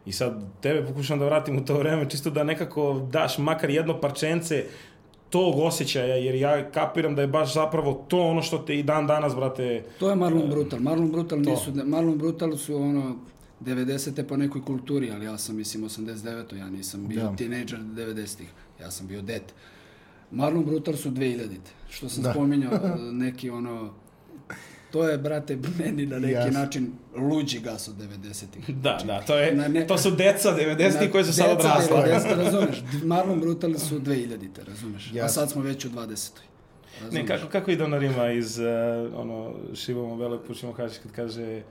I 0.06 0.12
sad 0.12 0.42
tebe 0.60 0.86
pokušam 0.86 1.18
da 1.18 1.24
vratim 1.24 1.58
u 1.58 1.64
to 1.64 1.74
vreme, 1.74 2.10
čisto 2.10 2.30
da 2.30 2.44
nekako 2.44 3.06
daš 3.10 3.38
makar 3.38 3.70
jedno 3.70 4.00
parčence 4.00 4.64
tog 5.36 5.58
osjećaja, 5.58 6.16
jer 6.16 6.34
ja 6.34 6.70
kapiram 6.70 7.14
da 7.14 7.22
je 7.22 7.28
baš 7.28 7.54
zapravo 7.54 8.04
to 8.08 8.20
ono 8.20 8.42
što 8.42 8.58
te 8.58 8.78
i 8.78 8.82
dan 8.82 9.06
danas, 9.06 9.34
brate, 9.36 9.84
To 9.98 10.10
je 10.10 10.16
Marlon 10.16 10.50
Brutal. 10.50 10.80
Marlon 10.80 11.12
Brutal 11.12 11.42
To. 11.44 11.50
nisu... 11.50 11.72
Marlon 11.84 12.18
Brutal 12.18 12.56
su 12.56 12.76
ono... 12.76 13.16
90. 13.60 14.22
po 14.22 14.36
nekoj 14.36 14.64
kulturi, 14.64 15.10
ali 15.10 15.24
ja 15.24 15.38
sam, 15.38 15.56
mislim, 15.56 15.84
89. 15.84 16.56
Ja 16.56 16.70
nisam 16.70 17.08
bio 17.08 17.22
Da. 17.22 17.36
tinejdžer 17.36 17.78
90-ih. 17.80 18.48
Ja 18.80 18.90
sam 18.90 19.06
bio 19.06 19.22
det. 19.22 19.42
Marlon 20.30 20.64
Brutal 20.64 20.94
su 20.94 21.10
2000. 21.10 21.48
Što 21.90 22.08
sam 22.08 22.22
da. 22.22 22.32
spominjao, 22.32 22.72
neki 23.24 23.50
ono... 23.50 23.90
To 24.90 25.08
je, 25.08 25.18
brate, 25.18 25.58
meni 25.78 26.06
na 26.06 26.18
neki 26.18 26.32
Jasno. 26.32 26.50
način 26.52 26.92
luđi 27.16 27.60
gas 27.60 27.88
od 27.88 27.94
90-ih. 27.96 28.76
da, 28.84 28.98
da, 29.04 29.20
to 29.20 29.38
je, 29.38 29.54
Na 29.54 29.68
ne- 29.68 29.86
to 29.86 29.98
su 29.98 30.10
deca 30.10 30.48
90-ih 30.50 31.12
koji 31.12 31.24
su 31.24 31.32
sad 31.32 31.46
Deca 31.46 31.58
odrasla. 31.58 32.06
90, 32.06 32.36
razumeš? 32.36 32.82
Marlon 33.04 33.40
Brutal 33.40 33.74
su 33.74 34.00
2000-te, 34.00 34.64
razumeš? 34.64 35.12
A 35.12 35.16
Jasno. 35.16 35.28
sad 35.34 35.50
smo 35.50 35.62
već 35.62 35.84
u 35.84 35.88
20. 35.88 36.30
Razumeš? 37.00 37.12
Ne, 37.12 37.26
kako, 37.26 37.48
kako 37.48 37.70
ide 37.70 37.84
ona 37.84 37.98
rima 37.98 38.30
iz, 38.30 38.58
uh, 38.58 38.64
ono, 39.16 39.54
Šivamo 39.74 40.16
Belog, 40.16 40.40
pućemo 40.46 40.72
kaži, 40.72 40.94
kad 41.02 41.12
kaže, 41.12 41.56
uh, 41.56 41.62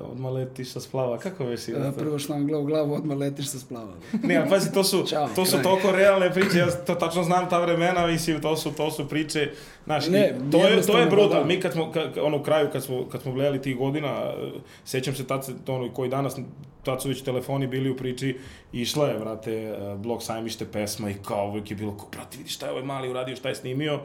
odmah 0.00 0.32
letiš 0.32 0.72
sa 0.72 0.80
splava, 0.80 1.18
kako 1.18 1.44
već 1.44 1.68
ide? 1.68 1.78
E, 1.78 1.82
to? 1.82 1.98
Prvo 1.98 2.18
štangla 2.18 2.58
u 2.58 2.64
glavu, 2.64 2.94
odmah 2.94 3.16
letiš 3.18 3.48
sa 3.48 3.58
splava. 3.58 3.92
Ne, 4.22 4.36
a 4.36 4.46
pazi, 4.48 4.72
to 4.72 4.84
su, 4.84 5.06
Ćao, 5.10 5.28
to 5.34 5.44
su 5.44 5.50
kraj. 5.50 5.62
toliko 5.62 5.90
realne 5.90 6.32
priče, 6.32 6.58
ja 6.58 6.70
to 6.70 6.94
tačno 6.94 7.22
znam 7.22 7.48
ta 7.50 7.58
vremena, 7.58 8.06
mislim, 8.06 8.40
to 8.40 8.56
su, 8.56 8.72
to 8.72 8.90
su 8.90 9.08
priče, 9.08 9.50
znaš, 9.84 10.08
Ne, 10.08 10.38
to, 10.52 10.68
je, 10.68 10.82
to 10.82 10.98
je 10.98 11.06
brutal, 11.06 11.40
da. 11.40 11.44
mi 11.44 11.60
kad 11.60 11.72
smo, 11.72 11.92
ka, 11.92 12.10
ono, 12.22 12.36
u 12.36 12.42
kraju, 12.42 12.68
kad 12.72 12.84
smo, 12.84 13.08
kad 13.08 13.22
smo 13.22 13.32
gledali 13.32 13.62
tih 13.62 13.76
godina, 13.76 14.08
eh, 14.08 14.50
sećam 14.84 15.14
se 15.14 15.26
tad, 15.26 15.48
ono, 15.66 15.92
koji 15.92 16.10
danas, 16.10 16.36
tad 16.84 17.02
su 17.02 17.08
već 17.08 17.22
telefoni 17.22 17.66
bili 17.66 17.90
u 17.90 17.96
priči, 17.96 18.38
išla 18.72 19.08
je, 19.08 19.18
vrate, 19.18 19.52
eh, 19.52 19.96
blog 19.96 20.22
sajmište 20.22 20.64
pesma 20.72 21.10
i 21.10 21.14
kao 21.24 21.48
uvijek 21.48 21.70
je 21.70 21.76
bilo, 21.76 21.96
kao, 21.96 22.08
brate, 22.12 22.38
vidi 22.38 22.50
šta 22.50 22.66
je 22.66 22.72
ovaj 22.72 22.84
mali 22.84 23.10
uradio, 23.10 23.36
šta 23.36 23.48
je 23.48 23.54
snimio, 23.54 24.00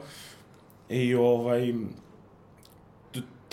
i 0.89 1.15
ovaj, 1.15 1.73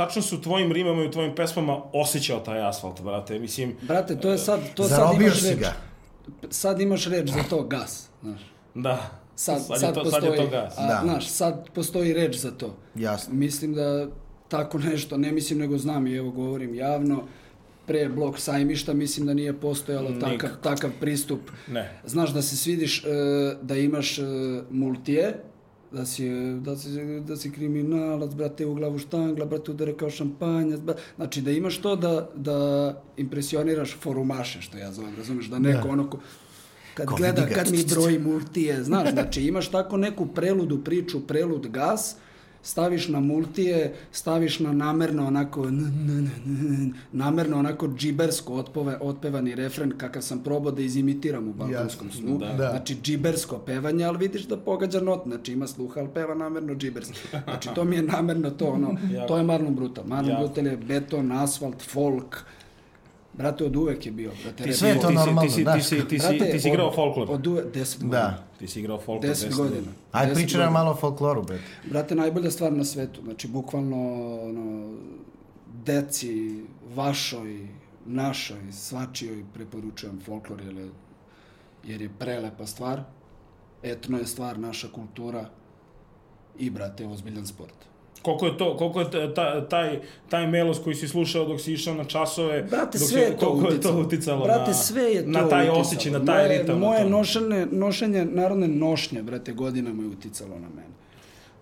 tačno 0.05 0.23
su 0.23 0.37
u 0.37 0.41
tvojim 0.41 0.73
rimama 0.73 1.03
i 1.03 1.07
u 1.07 1.11
tvojim 1.11 1.35
pesmama 1.35 1.83
osjećao 1.93 2.41
taj 2.41 2.69
asfalt, 2.69 3.01
brate, 3.01 3.39
mislim, 3.39 3.77
Brate, 3.83 4.21
to 4.21 4.31
je 4.31 4.39
sad, 4.39 4.61
to 4.75 4.85
sad 4.85 5.21
imaš 5.21 5.43
reč. 5.43 5.59
ga. 5.59 5.73
Sad 6.51 6.81
imaš 6.81 7.07
reč 7.07 7.31
za 7.31 7.43
to, 7.51 7.63
gas, 7.63 8.09
znaš. 8.23 8.41
da, 8.75 9.11
Sad, 9.37 9.67
sad, 9.67 9.81
sad, 9.81 9.89
je 9.89 9.95
to, 9.95 10.03
postoji, 10.03 10.23
sad 10.23 10.33
je 10.33 10.37
to 10.37 10.51
gas. 10.51 10.79
A, 10.79 10.87
Da. 10.87 11.01
znaš, 11.05 11.29
sad 11.29 11.69
postoji 11.75 12.13
reč 12.13 12.37
za 12.37 12.51
to. 12.51 12.77
Jasno. 12.95 13.35
Mislim 13.35 13.75
da 13.75 14.07
tako 14.49 14.79
nešto, 14.79 15.17
ne 15.17 15.33
mislim 15.33 15.59
nego 15.59 15.79
znam 15.79 16.07
i 16.07 16.17
evo 16.17 16.31
govorim 16.31 16.75
javno, 16.75 17.23
pre 17.87 18.09
blok 18.09 18.39
sajmišta 18.39 18.95
mislim 18.95 19.27
da 19.27 19.35
nije 19.35 19.61
postojalo 19.61 20.11
takav, 20.21 20.51
takav 20.63 20.91
pristup. 21.01 21.41
Ne. 21.69 22.01
Znaš 22.05 22.31
da 22.31 22.43
se 22.43 22.57
svidiš, 22.57 23.05
e, 23.05 23.09
da 23.63 23.77
imaš 23.77 24.19
e, 24.19 24.23
multije, 24.71 25.43
da 25.93 26.07
si, 26.07 26.31
da, 26.61 26.77
si, 26.77 26.89
da 27.21 27.37
si 27.37 27.51
kriminalac, 27.53 28.35
brate, 28.35 28.67
u 28.67 28.75
glavu 28.75 28.99
štangla, 28.99 29.45
brate, 29.45 29.71
udare 29.71 29.97
kao 29.97 30.11
šampanjac, 30.11 30.81
bra- 30.81 30.97
znači 31.17 31.43
da 31.43 31.51
imaš 31.51 31.79
to 31.79 31.97
da, 31.97 32.29
da 32.35 32.57
impresioniraš 33.17 33.97
forumaše, 34.01 34.61
što 34.63 34.79
ja 34.79 34.93
zovem, 34.93 35.17
razumeš, 35.17 35.47
da 35.47 35.59
neko 35.59 35.87
Da. 35.87 35.93
ono 35.93 36.11
ko, 36.11 36.19
kad 36.95 37.07
Ko 37.07 37.17
gleda, 37.17 37.47
kad 37.55 37.71
mi 37.71 37.85
broji 37.91 38.19
multije, 38.19 38.83
znaš, 38.85 39.11
znači 39.13 39.43
imaš 39.43 39.71
tako 39.71 39.97
neku 39.97 40.27
preludu 40.27 40.85
priču, 40.85 41.21
prelud 41.27 41.69
gas, 41.69 42.17
staviš 42.63 43.09
na 43.09 43.21
multije, 43.21 43.95
staviš 44.13 44.61
na 44.61 44.73
namerno 44.73 45.27
onako, 45.27 45.69
n, 45.69 45.79
n, 45.79 46.31
n, 46.47 46.95
namerno 47.13 47.59
onako 47.59 47.89
džibersko 47.89 48.55
otpove, 48.55 48.99
otpevani 49.01 49.55
refren 49.55 49.93
kakav 49.99 50.23
sam 50.23 50.43
probao 50.43 50.73
da 50.73 50.83
izimitiram 50.83 51.49
u 51.49 51.53
balkanskom 51.53 52.07
Jasno, 52.07 52.21
snu. 52.21 52.39
da. 52.39 52.47
Da. 52.47 52.71
Znači 52.71 52.97
džibersko 53.03 53.59
pevanje, 53.59 54.05
ali 54.05 54.19
vidiš 54.19 54.43
da 54.43 54.57
pogađa 54.57 55.01
not, 55.01 55.23
znači 55.27 55.53
ima 55.53 55.67
sluha, 55.67 56.01
ali 56.01 56.09
peva 56.15 56.35
namerno 56.35 56.75
džiberski. 56.75 57.19
Znači 57.45 57.69
to 57.75 57.85
mi 57.85 57.97
je 57.97 58.03
namerno 58.03 58.51
to, 58.51 58.67
ono, 58.67 58.97
to 59.29 59.37
je 59.37 59.43
Marlon 59.43 59.75
Brutal. 59.75 60.05
Marlon. 60.07 60.37
Brutal 60.39 60.67
je 60.67 60.77
beton, 60.77 61.33
asfalt, 61.33 61.83
folk, 61.83 62.45
Brate, 63.35 63.65
od 63.65 63.77
uvek 63.77 64.07
je 64.07 64.13
bio. 64.13 64.33
Brate, 64.43 64.65
Ti 64.65 64.73
Sve 64.73 64.89
je 64.89 64.95
to 64.95 65.01
ti 65.01 65.07
si, 65.09 65.15
normalno, 65.15 65.43
ti 65.43 65.51
si, 65.51 65.63
znaš. 65.63 65.79
ti 65.79 65.89
si, 65.91 66.09
ti 66.09 66.19
si, 66.19 66.39
ti 66.53 66.61
si 66.61 66.69
igrao 66.69 66.93
folklor. 66.93 67.31
Od 67.31 67.47
uvek, 67.47 67.75
deset 67.75 68.01
godina. 68.01 68.21
Da. 68.21 68.45
Ti 68.59 68.69
si 68.69 68.81
igrao 68.81 68.99
folklor. 68.99 69.29
Deset 69.29 69.55
godina. 69.55 69.87
Ajde, 70.13 70.29
Deset 70.29 70.45
pričaj 70.45 70.61
nam 70.61 70.67
godina. 70.67 70.79
malo 70.81 70.91
o 70.91 70.97
folkloru, 70.97 71.43
brate. 71.43 71.63
Brate, 71.85 72.15
najbolja 72.15 72.51
stvar 72.51 72.73
na 72.73 72.85
svetu. 72.85 73.21
Znači, 73.23 73.49
bukvalno, 73.49 73.97
ono, 74.41 74.95
deci, 75.77 76.63
vašoj, 76.95 77.67
našoj, 78.07 78.73
svačijoj 78.73 79.45
preporučujem 79.55 80.21
folklor, 80.21 80.61
jer 80.61 80.77
je, 80.77 80.89
jer 81.85 82.03
je 82.03 82.11
prelepa 82.19 82.67
stvar. 82.67 83.03
Etno 83.83 84.19
je 84.19 84.27
stvar, 84.27 84.59
naša 84.59 84.89
kultura 84.89 85.49
i, 86.59 86.71
brate, 86.71 87.07
ozbiljan 87.07 87.47
sport. 87.47 87.75
Koliko 88.23 88.47
je 88.47 88.59
to, 88.59 88.77
koliko 88.77 89.01
je 89.01 89.11
ta- 89.11 89.35
ta, 89.35 89.69
taj, 89.69 89.99
taj 90.29 90.47
melos 90.47 90.79
koji 90.79 90.97
si 90.97 91.09
slušao 91.09 91.45
dok 91.45 91.61
si 91.61 91.73
išao 91.73 91.95
na 91.95 92.05
časove, 92.05 92.63
Brate, 92.63 92.99
dok 92.99 93.09
sve 93.09 93.19
si- 93.19 93.25
je 93.25 93.31
to 93.31 93.37
koliko 93.41 93.69
uticalo. 93.69 93.95
je 93.95 94.03
to 94.03 94.07
uticalo 94.07 94.45
brate, 94.45 94.71
na, 94.71 94.75
sve 94.75 95.03
je 95.05 95.23
to 95.25 95.31
na 95.31 95.49
taj 95.49 95.61
uticalo. 95.61 95.81
osjećaj, 95.81 96.13
na 96.13 96.25
taj 96.25 96.45
moje, 96.45 96.59
ritam. 96.59 96.79
Moje 96.79 97.03
to. 97.03 97.09
nošenje, 97.09 97.67
nošenje 97.67 98.25
narodne 98.27 98.69
nošnje, 98.69 99.23
brate, 99.23 99.53
godinama 99.55 100.03
je 100.03 100.09
uticalo 100.09 100.51
na 100.53 100.69
mene. 100.71 100.93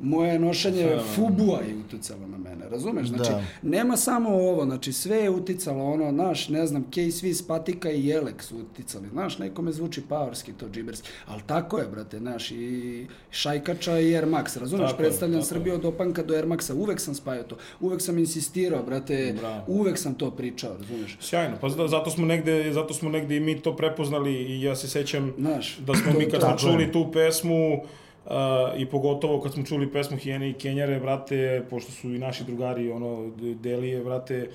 Moje 0.03 0.39
nošenje 0.39 0.77
Fenomenalno. 0.77 1.13
fubua 1.13 1.61
je 1.61 1.77
uticalo 1.77 2.21
na 2.23 2.39
mene, 2.41 2.69
razumeš? 2.69 3.09
Znači, 3.09 3.31
Da. 3.31 3.43
nema 3.65 3.97
samo 3.97 4.29
ovo, 4.31 4.65
znači 4.65 4.93
sve 4.93 5.17
je 5.17 5.31
uticalo, 5.31 5.85
ono, 5.85 6.11
znaš, 6.11 6.49
ne 6.49 6.67
znam, 6.67 6.85
K-Swiss, 6.85 7.47
Patika 7.47 7.91
i 7.91 8.07
Jelek 8.07 8.43
su 8.43 8.57
uticali, 8.59 9.09
znaš, 9.09 9.39
nekome 9.39 9.73
zvuči 9.73 10.03
powerski, 10.03 10.53
to 10.53 10.69
džiberski, 10.69 11.09
ali 11.27 11.43
tako 11.43 11.79
je, 11.79 11.87
brate, 11.87 12.19
znaš, 12.19 12.51
i 12.51 13.07
Šajkača 13.31 13.99
i 13.99 14.17
Air 14.17 14.27
Max, 14.27 14.57
razumeš, 14.57 14.87
Tako 14.87 14.99
predstavljam 14.99 15.37
tako 15.37 15.49
Srbiju 15.49 15.75
od 15.75 15.85
Opanka 15.85 16.23
do 16.23 16.35
Air 16.35 16.47
Maxa, 16.47 16.73
uvek 16.75 17.01
sam 17.01 17.15
spajao 17.15 17.45
to, 17.45 17.57
uvek 17.81 18.01
sam 18.03 18.19
insistirao, 18.19 18.83
brate, 18.83 19.35
Bravo. 19.39 19.65
uvek 19.69 19.99
sam 19.99 20.15
to 20.15 20.31
pričao, 20.31 20.77
razumeš? 20.77 21.17
Sjajno, 21.21 21.57
pa 21.61 21.69
zato 21.69 22.11
smo 22.11 22.27
negde, 22.27 22.73
zato 22.73 22.95
smo 22.95 23.11
negde 23.11 23.37
i 23.37 23.41
mi 23.41 23.61
to 23.61 23.77
prepoznali 23.77 24.33
i 24.35 24.63
ja 24.63 24.77
se 24.77 24.89
sećam 24.89 25.33
Znaš, 25.39 25.79
da 25.79 25.95
smo 25.95 26.13
to- 26.13 26.19
mi 26.19 26.27
kad 26.27 26.41
smo 26.41 26.57
čuli 26.59 26.93
tu 26.93 27.13
pesmu 27.13 27.83
uh, 28.27 28.31
i 28.77 28.87
pogotovo 28.87 29.41
kad 29.41 29.53
smo 29.53 29.63
čuli 29.63 29.93
pesmu 29.93 30.17
Hijene 30.17 30.51
i 30.51 30.55
Kenjare, 30.55 31.01
brate, 31.01 31.63
pošto 31.71 31.93
su 31.93 32.09
i 32.09 32.19
naši 32.19 32.45
drugari 32.45 32.91
ono 32.91 33.31
delije, 33.55 34.01
brate, 34.01 34.51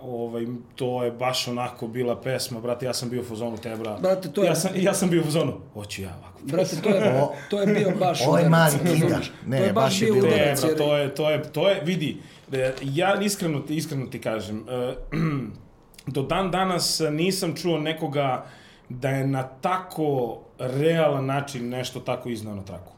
ovaj, 0.00 0.46
to 0.76 1.04
je 1.04 1.10
baš 1.12 1.48
onako 1.48 1.86
bila 1.88 2.16
pesma, 2.16 2.60
brate, 2.60 2.86
ja 2.86 2.94
sam 2.94 3.10
bio 3.10 3.20
u 3.20 3.24
fazonu 3.24 3.56
tebra. 3.56 3.98
Brate, 3.98 4.28
to 4.30 4.42
je- 4.42 4.46
Ja 4.46 4.54
sam, 4.54 4.70
ja 4.74 4.94
sam 4.94 5.10
bio 5.10 5.20
u 5.20 5.24
fazonu, 5.24 5.52
hoću 5.72 6.02
ja 6.02 6.14
ovako. 6.16 6.38
Brate, 6.42 6.76
to 6.78 6.88
je, 6.88 7.12
O, 7.22 7.32
to 7.50 7.60
je 7.60 7.66
bio 7.68 7.92
baš 7.98 8.26
ovaj 8.26 8.42
udarac, 8.42 8.72
mali 8.74 8.96
kida. 8.96 9.18
Ne, 9.46 9.58
to 9.58 9.64
je 9.64 9.72
baš, 9.72 9.84
baš 9.84 10.02
je 10.02 10.12
bio 10.12 10.24
jer- 10.24 10.58
to 10.76 10.96
je, 10.96 11.14
to 11.14 11.30
je, 11.30 11.42
to 11.44 11.68
je, 11.68 11.80
vidi, 11.84 12.16
e, 12.52 12.72
ja 12.82 13.20
iskreno, 13.20 13.60
ti- 13.60 13.76
iskreno 13.76 14.06
ti 14.06 14.20
kažem, 14.20 14.64
e, 14.68 14.94
do 16.06 16.22
dan 16.22 16.50
danas 16.50 17.00
nisam 17.10 17.54
čuo 17.54 17.78
nekoga 17.78 18.44
da 18.88 19.08
je 19.08 19.26
na 19.26 19.42
tako 19.42 20.38
realan 20.58 21.26
način 21.26 21.68
nešto 21.68 22.00
tako 22.00 22.28
iznao 22.28 22.54
na 22.54 22.62
traku. 22.62 22.92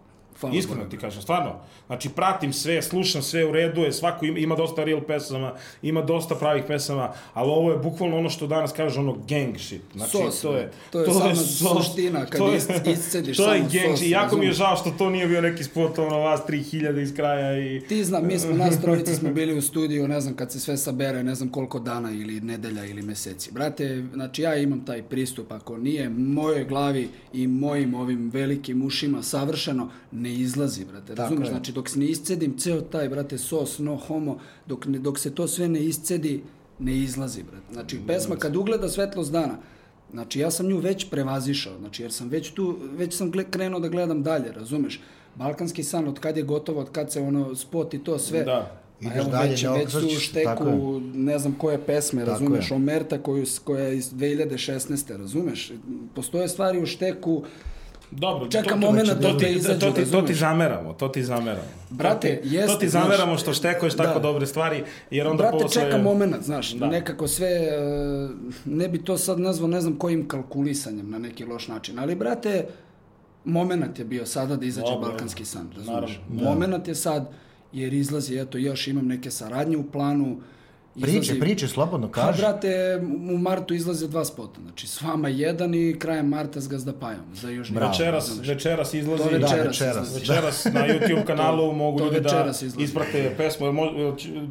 Hvala 0.46 0.58
Iskreno 0.58 0.84
ti 0.84 0.98
kažem, 0.98 1.22
stvarno. 1.22 1.52
Znači, 1.86 2.08
pratim 2.08 2.52
sve, 2.52 2.82
slušam 2.82 3.22
sve, 3.22 3.44
u 3.44 3.52
redu 3.52 3.80
je, 3.80 3.92
svako 3.92 4.24
ima, 4.26 4.38
ima 4.38 4.56
dosta 4.56 4.84
real 4.84 5.00
pesama, 5.00 5.52
ima 5.82 6.02
dosta 6.02 6.34
pravih 6.34 6.64
pesama, 6.66 7.12
ali 7.34 7.50
ovo 7.50 7.72
je 7.72 7.78
bukvalno 7.78 8.18
ono 8.18 8.30
što 8.30 8.46
danas 8.46 8.72
kaže, 8.72 9.00
ono 9.00 9.12
gang 9.28 9.58
shit. 9.58 9.82
Znači, 9.94 10.10
Sos, 10.10 10.40
to 10.40 10.56
je, 10.56 10.62
brate. 10.62 10.76
To 10.90 11.00
je 11.00 11.34
sama 11.34 11.34
suština, 11.82 12.26
kad 12.26 12.40
is- 12.54 12.68
iscediš 12.86 13.36
To 13.44 13.52
je 13.52 13.58
samo 13.58 13.70
gang 13.72 13.90
sos, 13.90 13.98
shit. 13.98 14.10
Jako 14.10 14.36
mi 14.36 14.46
je 14.46 14.52
žao 14.52 14.76
što 14.76 14.90
to 14.90 15.10
nije 15.10 15.26
bio 15.26 15.40
neki 15.40 15.64
spot, 15.64 15.98
ono, 15.98 16.18
vas 16.18 16.40
3000 16.48 17.02
iz 17.02 17.14
kraja 17.14 17.58
i... 17.58 17.80
Ti 17.80 18.04
znam, 18.04 18.26
mi 18.26 18.38
smo, 18.38 18.52
nas 18.52 18.80
trojice 18.80 19.14
smo 19.14 19.32
bili 19.38 19.58
u 19.58 19.62
studiju, 19.62 20.08
ne 20.08 20.20
znam, 20.20 20.34
kad 20.34 20.52
se 20.52 20.60
sve 20.60 20.76
sabere, 20.76 21.22
ne 21.22 21.34
znam 21.34 21.48
koliko 21.48 21.78
dana 21.78 22.10
ili 22.10 22.40
nedelja 22.40 22.84
ili 22.84 23.02
meseci. 23.02 23.52
Brate, 23.52 24.04
znači 24.12 24.42
ja 24.42 24.56
imam 24.56 24.84
taj 24.84 25.02
pristup, 25.02 25.52
ako 25.52 25.76
nije 25.76 26.08
mojoj 26.08 26.64
glavi 26.64 27.08
i 27.32 27.46
mojim 27.46 27.94
ovim 27.94 28.30
velikim 28.30 28.86
ušima 28.86 29.22
savršeno, 29.22 29.88
ne 30.12 30.33
izlazi, 30.34 30.84
brate. 30.84 31.14
Razumeš? 31.14 31.48
Znači, 31.48 31.72
dok 31.72 31.88
se 31.88 31.98
ne 31.98 32.06
iscedim 32.06 32.58
ceo 32.58 32.80
taj, 32.80 33.08
brate, 33.08 33.38
sos, 33.38 33.78
no 33.78 33.96
homo, 33.96 34.38
dok, 34.66 34.86
ne, 34.86 34.98
dok 34.98 35.18
se 35.18 35.34
to 35.34 35.48
sve 35.48 35.68
ne 35.68 35.84
iscedi, 35.84 36.42
ne 36.78 36.96
izlazi, 36.96 37.42
brate. 37.42 37.72
Znači, 37.72 38.00
pesma 38.06 38.36
kad 38.36 38.56
ugleda 38.56 38.88
svetlost 38.88 39.32
dana, 39.32 39.58
Znači, 40.14 40.40
ja 40.40 40.50
sam 40.50 40.66
nju 40.66 40.78
već 40.78 41.10
prevazišao, 41.10 41.78
znači, 41.78 42.02
jer 42.02 42.12
sam 42.12 42.28
već 42.28 42.50
tu, 42.50 42.76
već 42.96 43.16
sam 43.16 43.32
krenuo 43.50 43.80
da 43.80 43.88
gledam 43.88 44.22
dalje, 44.22 44.52
razumeš? 44.52 45.00
Balkanski 45.34 45.82
san, 45.82 46.08
od 46.08 46.20
kad 46.20 46.36
je 46.36 46.42
gotovo, 46.42 46.80
od 46.80 46.90
kad 46.90 47.12
se 47.12 47.20
ono 47.20 47.54
spot 47.54 47.94
i 47.94 47.98
to 47.98 48.18
sve. 48.18 48.44
Da. 48.44 48.80
A 49.00 49.06
Ideš 49.06 49.16
evo, 49.16 49.30
dalje, 49.30 49.50
već, 49.50 49.64
već 49.64 49.90
su 49.90 50.06
u 50.06 50.20
šteku, 50.20 51.00
ne 51.14 51.38
znam 51.38 51.54
koje 51.58 51.86
pesme, 51.86 52.20
Tako 52.20 52.30
razumeš? 52.30 52.70
je. 52.70 52.74
Omerta 52.76 53.22
koju, 53.22 53.46
koja 53.64 53.84
je 53.84 53.96
iz 53.96 54.12
2016. 54.12 55.16
razumeš? 55.18 55.72
Postoje 56.14 56.48
stvari 56.48 56.82
u 56.82 56.86
šteku, 56.86 57.42
Dobro, 58.16 58.48
Čeka 58.48 58.76
to, 58.80 58.92
da 58.92 59.14
to, 59.20 59.38
te 59.38 59.52
izađu, 59.52 59.80
to, 59.80 59.90
ti, 59.90 60.10
to 60.10 60.22
ti 60.22 60.34
zameramo, 60.34 60.92
to 60.92 61.08
ti 61.08 61.22
zameramo. 61.24 61.68
Brate, 61.90 62.36
to 62.36 62.42
ti, 62.42 62.54
jeste, 62.54 62.72
to 62.72 62.78
ti 62.78 62.88
zameramo 62.88 63.38
što 63.38 63.54
štekuješ 63.54 63.94
tako 63.94 64.18
da. 64.18 64.22
dobre 64.22 64.46
stvari, 64.46 64.84
jer 65.10 65.26
onda 65.26 65.42
Brate, 65.42 65.58
posle... 65.62 65.82
čeka 65.82 65.98
moment, 65.98 66.34
znaš, 66.42 66.72
Da. 66.72 66.86
nekako 66.86 67.28
sve, 67.28 67.48
e, 67.48 68.28
ne 68.64 68.88
bi 68.88 69.04
to 69.04 69.18
sad 69.18 69.40
nazvao 69.40 69.68
ne 69.68 69.80
znam 69.80 69.96
kojim 69.96 70.28
kalkulisanjem 70.28 71.10
na 71.10 71.18
neki 71.18 71.44
loš 71.44 71.68
način, 71.68 71.98
ali 71.98 72.14
brate, 72.14 72.66
moment 73.44 73.98
je 73.98 74.04
bio 74.04 74.26
sada 74.26 74.56
da 74.56 74.66
izađe 74.66 74.92
Dobro, 74.92 75.08
Balkanski 75.08 75.44
san, 75.44 75.68
razumiješ? 75.76 76.20
naravno, 76.28 76.42
da. 76.42 76.50
Moment 76.50 76.88
je 76.88 76.94
sad, 76.94 77.30
jer 77.72 77.92
izlazi, 77.92 78.38
eto, 78.38 78.58
još 78.58 78.88
imam 78.88 79.06
neke 79.06 79.30
saradnje 79.30 79.76
u 79.76 79.90
planu, 79.90 80.36
Priče, 80.96 81.40
priče, 81.40 81.68
slobodno 81.68 82.08
kaži. 82.08 82.38
brate, 82.38 83.00
u 83.30 83.38
martu 83.38 83.74
izlaze 83.74 84.08
dva 84.08 84.24
spota, 84.24 84.60
znači 84.62 84.86
s 84.86 85.02
vama 85.02 85.28
jedan 85.28 85.74
i 85.74 85.96
krajem 85.98 86.28
marta 86.28 86.60
s 86.60 86.68
Gazdapajom, 86.68 87.20
za 87.34 87.50
još 87.50 87.70
Bravo. 87.70 87.92
Večeras, 87.92 88.28
razumeš? 88.28 88.48
večeras 88.48 88.94
izlazi... 88.94 89.22
To 89.24 89.28
večeras, 89.28 89.50
Da, 89.52 89.62
večeras. 89.62 89.96
izlazi. 89.98 90.20
Večeras 90.20 90.64
na 90.64 90.80
YouTube 90.82 91.24
kanalu 91.24 91.72
mogu 91.72 91.98
to 91.98 92.04
ljudi 92.04 92.20
da 92.20 92.44
izlazi. 92.46 92.82
isprate 92.82 93.34
pesmu, 93.36 93.66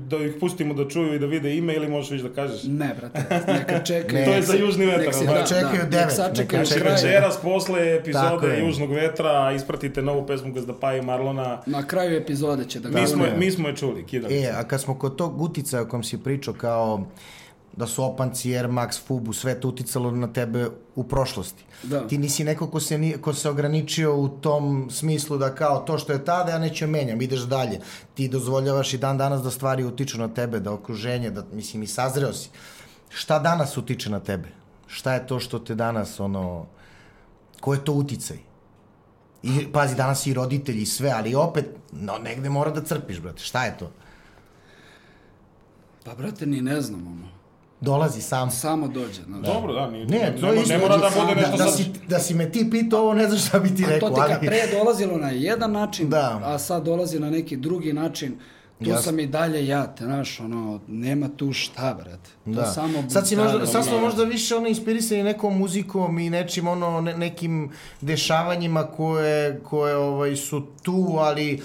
da 0.01 0.17
ih 0.17 0.33
pustimo 0.39 0.73
da 0.73 0.87
čuju 0.87 1.13
i 1.13 1.19
da 1.19 1.25
vide 1.25 1.55
ime 1.55 1.73
ili 1.73 1.87
možeš 1.87 2.11
već 2.11 2.21
da 2.21 2.29
kažeš? 2.31 2.63
Ne, 2.63 2.95
brate, 2.99 3.23
neka 3.49 3.79
čekaju. 3.85 4.13
Ne. 4.15 4.25
To 4.25 4.31
je 4.31 4.41
za 4.41 4.53
južni 4.55 4.85
vetar, 4.85 4.99
Nek 5.05 5.15
ono. 5.17 5.33
da, 5.33 5.45
Čekaju 5.45 5.63
da, 5.73 5.85
devet, 5.85 5.93
nek 5.97 6.11
sačekaju 6.11 6.59
neka 6.59 6.75
kraj. 6.75 6.79
čekaju 6.79 6.93
Večeras 6.95 7.37
posle 7.37 7.79
Tako 7.79 7.99
epizode 7.99 8.47
je. 8.49 8.59
Južnog 8.59 8.91
vetra 8.91 9.53
ispratite 9.53 10.01
novu 10.01 10.27
pesmu 10.27 10.53
Gazdapaja 10.53 10.97
i 10.97 11.01
Marlona. 11.01 11.61
Na 11.65 11.83
kraju 11.83 12.17
epizode 12.17 12.65
će 12.65 12.79
da 12.79 12.89
Mi 12.89 12.95
ga 12.95 13.07
smo, 13.07 13.25
je. 13.25 13.37
mi 13.37 13.51
smo 13.51 13.67
je 13.67 13.75
čuli, 13.75 14.05
kidali. 14.05 14.35
E, 14.35 14.51
a 14.51 14.63
kad 14.63 14.81
smo 14.81 14.95
kod 14.95 15.15
tog 15.15 15.41
uticaja 15.41 15.83
o 15.83 15.87
kom 15.87 16.03
si 16.03 16.17
pričao 16.17 16.32
kao 16.53 17.05
da 17.77 17.87
su 17.87 18.03
opanci, 18.03 18.57
Air 18.57 18.67
Max, 18.67 18.99
Fubu, 19.07 19.33
sve 19.33 19.59
to 19.59 19.67
uticalo 19.67 20.11
na 20.11 20.27
tebe 20.33 20.69
u 20.95 21.03
prošlosti. 21.03 21.63
Da. 21.83 22.07
Ti 22.07 22.17
nisi 22.17 22.43
neko 22.43 22.67
ko 22.67 22.79
se, 22.79 23.17
ko 23.21 23.33
se 23.33 23.49
ograničio 23.49 24.15
u 24.15 24.29
tom 24.29 24.87
smislu 24.91 25.37
da 25.37 25.55
kao 25.55 25.79
to 25.79 25.97
što 25.97 26.13
je 26.13 26.25
tada 26.25 26.51
ja 26.51 26.59
neću 26.59 26.87
menjam, 26.87 27.21
ideš 27.21 27.41
dalje. 27.41 27.79
Ti 28.13 28.27
dozvoljavaš 28.27 28.93
i 28.93 28.97
dan 28.97 29.17
danas 29.17 29.41
da 29.41 29.51
stvari 29.51 29.83
utiču 29.83 30.17
na 30.17 30.27
tebe, 30.27 30.59
da 30.59 30.73
okruženje, 30.73 31.31
da 31.31 31.43
mislim 31.51 31.83
i 31.83 31.87
sazreo 31.87 32.33
si. 32.33 32.49
Šta 33.09 33.39
danas 33.39 33.77
utiče 33.77 34.09
na 34.09 34.19
tebe? 34.19 34.49
Šta 34.87 35.13
je 35.13 35.27
to 35.27 35.39
što 35.39 35.59
te 35.59 35.75
danas 35.75 36.19
ono 36.19 36.65
ko 37.61 37.73
je 37.73 37.85
to 37.85 37.93
uticaj? 37.93 38.37
I 39.43 39.67
pazi, 39.71 39.95
danas 39.95 40.27
i 40.27 40.33
roditelji 40.33 40.81
i 40.81 40.85
sve, 40.85 41.09
ali 41.09 41.35
opet 41.35 41.65
no, 41.91 42.17
negde 42.17 42.49
mora 42.49 42.71
da 42.71 42.81
crpiš, 42.81 43.19
brate. 43.19 43.43
Šta 43.43 43.65
je 43.65 43.77
to? 43.77 43.91
Pa, 46.03 46.13
brate, 46.13 46.45
ni 46.45 46.61
ne 46.61 46.81
znam, 46.81 47.07
ono. 47.07 47.27
Dolazi 47.81 48.21
sam. 48.21 48.51
Samo 48.51 48.87
dođe, 48.87 49.21
znaš. 49.21 49.41
Dobro, 49.43 49.73
da, 49.73 49.89
ni, 49.89 50.05
Ne, 50.05 50.35
to 50.39 50.47
ne, 50.47 50.55
isto. 50.55 50.69
ne 50.69 50.79
mora 50.79 50.97
da 50.97 51.09
bude 51.11 51.35
da, 51.35 51.41
nešto 51.41 51.57
da, 51.57 51.63
sad... 51.63 51.75
si, 51.75 51.85
da 52.07 52.19
si 52.19 52.33
me 52.33 52.51
ti 52.51 52.69
pitao 52.71 52.99
ovo, 53.01 53.13
ne 53.13 53.27
znaš 53.27 53.47
šta 53.47 53.59
bi 53.59 53.75
ti 53.75 53.83
A 53.83 53.87
to 53.87 53.91
rekao. 53.91 54.09
ti 54.09 54.15
kad 54.17 54.31
ali- 54.31 54.47
pre 54.47 54.55
je 54.55 54.67
dolazilo 54.73 55.17
na 55.17 55.29
jedan 55.29 55.71
način, 55.71 56.09
Da. 56.09 56.41
a 56.43 56.59
sad 56.59 56.83
dolazi 56.83 57.19
na 57.19 57.29
neki 57.29 57.57
drugi 57.57 57.93
način, 57.93 58.35
tu 58.79 58.89
Jasno. 58.89 59.01
sam 59.01 59.19
i 59.19 59.27
dalje 59.27 59.67
ja, 59.67 59.87
te 59.87 60.05
znaš, 60.05 60.39
ono, 60.39 60.79
nema 60.87 61.29
tu 61.29 61.53
šta, 61.53 61.93
brate. 61.95 62.29
To 62.45 62.51
Da. 62.51 62.65
samo 62.65 63.09
sad, 63.09 63.27
si 63.27 63.35
možda, 63.35 63.65
sad 63.65 63.85
smo 63.85 63.99
možda 63.99 64.23
više 64.23 64.55
ono 64.55 64.67
inspirisani 64.67 65.23
nekom 65.23 65.57
muzikom 65.57 66.19
i 66.19 66.29
nečim 66.29 66.67
ono 66.67 67.01
ne, 67.01 67.17
nekim 67.17 67.71
dešavanjima 68.01 68.83
koje, 68.83 69.59
koje 69.59 69.95
ovaj, 69.97 70.35
su 70.35 70.63
tu, 70.81 71.15
ali 71.17 71.61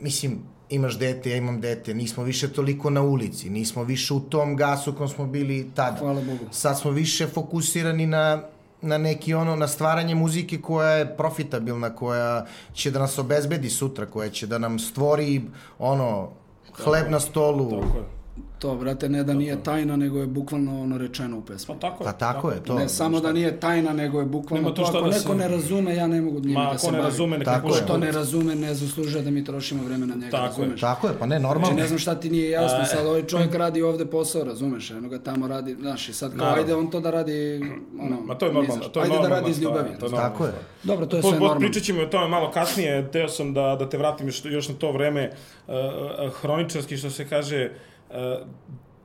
mislim 0.00 0.38
imaš 0.70 0.98
dete, 0.98 1.30
ja 1.30 1.36
imam 1.36 1.60
dete, 1.60 1.94
nismo 1.94 2.24
više 2.24 2.52
toliko 2.52 2.90
na 2.90 3.02
ulici, 3.02 3.50
nismo 3.50 3.84
više 3.84 4.14
u 4.14 4.20
tom 4.20 4.56
gasu 4.56 4.92
kom 4.92 5.08
smo 5.08 5.26
bili 5.26 5.70
tada. 5.74 5.96
Hvala 5.98 6.20
Bogu. 6.20 6.44
Sad 6.50 6.78
smo 6.78 6.90
više 6.90 7.26
fokusirani 7.26 8.06
na 8.06 8.42
na 8.82 8.98
neki 8.98 9.34
ono, 9.34 9.56
na 9.56 9.68
stvaranje 9.68 10.14
muzike 10.14 10.60
koja 10.60 10.90
je 10.90 11.16
profitabilna, 11.16 11.94
koja 11.94 12.46
će 12.72 12.90
da 12.90 12.98
nas 12.98 13.18
obezbedi 13.18 13.70
sutra, 13.70 14.06
koja 14.06 14.30
će 14.30 14.46
da 14.46 14.58
nam 14.58 14.78
stvori 14.78 15.42
ono, 15.78 16.28
hleb 16.72 17.10
na 17.10 17.20
stolu. 17.20 17.70
Tako 17.70 17.98
je. 17.98 18.17
To, 18.58 18.74
brate, 18.74 19.08
ne 19.08 19.24
da 19.24 19.34
nije 19.34 19.62
tajna, 19.62 19.96
nego 19.96 20.18
je 20.18 20.26
bukvalno 20.26 20.82
ono 20.82 20.98
rečeno 20.98 21.38
u 21.38 21.42
pesmi. 21.42 21.74
Pa 21.74 21.80
tako 21.80 22.04
je. 22.04 22.06
Pa 22.06 22.12
tako 22.12 22.50
je, 22.50 22.62
to. 22.62 22.74
Ne 22.74 22.88
samo 22.88 23.20
da 23.20 23.32
nije 23.32 23.60
tajna, 23.60 23.92
nego 23.92 24.20
je 24.20 24.26
bukvalno 24.26 24.70
to. 24.70 24.82
Ako 24.82 24.92
da 24.92 25.06
neko 25.06 25.18
se- 25.20 25.34
ne 25.34 25.48
razume, 25.48 25.94
ja 25.94 26.06
ne 26.06 26.20
mogu 26.20 26.40
njime 26.40 26.54
Ma, 26.54 26.72
da 26.72 26.78
se 26.78 26.86
ako 26.86 26.92
ne 26.92 26.98
bavim. 26.98 27.10
razume, 27.10 27.38
neka 27.38 27.50
Tako 27.50 27.68
je. 27.68 27.74
Što 27.74 27.98
ne 27.98 28.12
razume, 28.12 28.54
ne 28.54 28.74
zaslužuje 28.74 29.22
da 29.24 29.30
mi 29.30 29.44
trošimo 29.44 29.84
vreme 29.84 30.06
na 30.06 30.14
njega, 30.14 30.30
Tako 30.30 30.44
je. 30.44 30.48
razumeš? 30.58 30.80
Tako 30.80 31.06
je, 31.06 31.12
pa 31.14 31.26
ne, 31.26 31.38
Znači, 31.38 31.42
normalno. 31.44 31.76
ne 31.76 31.86
znam 31.86 31.98
šta 31.98 32.14
ti 32.14 32.30
nije 32.30 32.50
jasno, 32.50 32.84
sad 32.86 33.06
ovaj 33.06 33.22
čovjek 33.24 33.54
radi 33.54 33.82
ovde 33.82 34.06
posao, 34.06 34.44
razumeš, 34.44 34.90
eno 34.90 35.08
ga 35.08 35.18
tamo 35.18 35.48
radi, 35.48 35.76
znaš, 35.80 36.08
i 36.08 36.12
sad 36.12 36.36
kao 36.38 36.48
ajde 36.48 36.74
on 36.74 36.90
to 36.90 37.00
da 37.00 37.10
radi, 37.10 37.60
ono, 38.00 38.20
Ma 38.20 38.34
to 38.34 38.46
je 38.46 38.52
normalno, 38.52 38.84
to 38.84 39.00
je 39.00 39.04
ajde 39.04 39.18
da 39.18 39.28
radi 39.28 39.50
iz 39.50 39.62
ljubavi. 39.62 39.88
to 40.00 40.06
je 40.06 40.12
Tako 40.12 40.44
je. 40.44 40.52
Dobro, 40.82 41.06
to 41.06 41.16
je 41.16 41.22
sve 41.22 41.30
normalno. 41.32 41.58
pričat 41.58 41.82
ćemo 41.82 42.02
o 42.02 42.06
tome 42.06 42.28
malo 42.28 42.50
kasnije, 42.50 43.10
teo 43.10 43.28
sam 43.28 43.54
da, 43.54 43.76
da 43.78 43.88
te 43.88 43.98
vratim 43.98 44.26
još, 44.26 44.44
još 44.44 44.68
na 44.68 44.74
to 44.74 44.92
vreme 44.92 45.30
uh, 45.66 45.74
uh, 45.74 46.32
hroničarski, 46.32 46.96
što 46.96 47.10
se 47.10 47.28
kaže, 47.28 47.70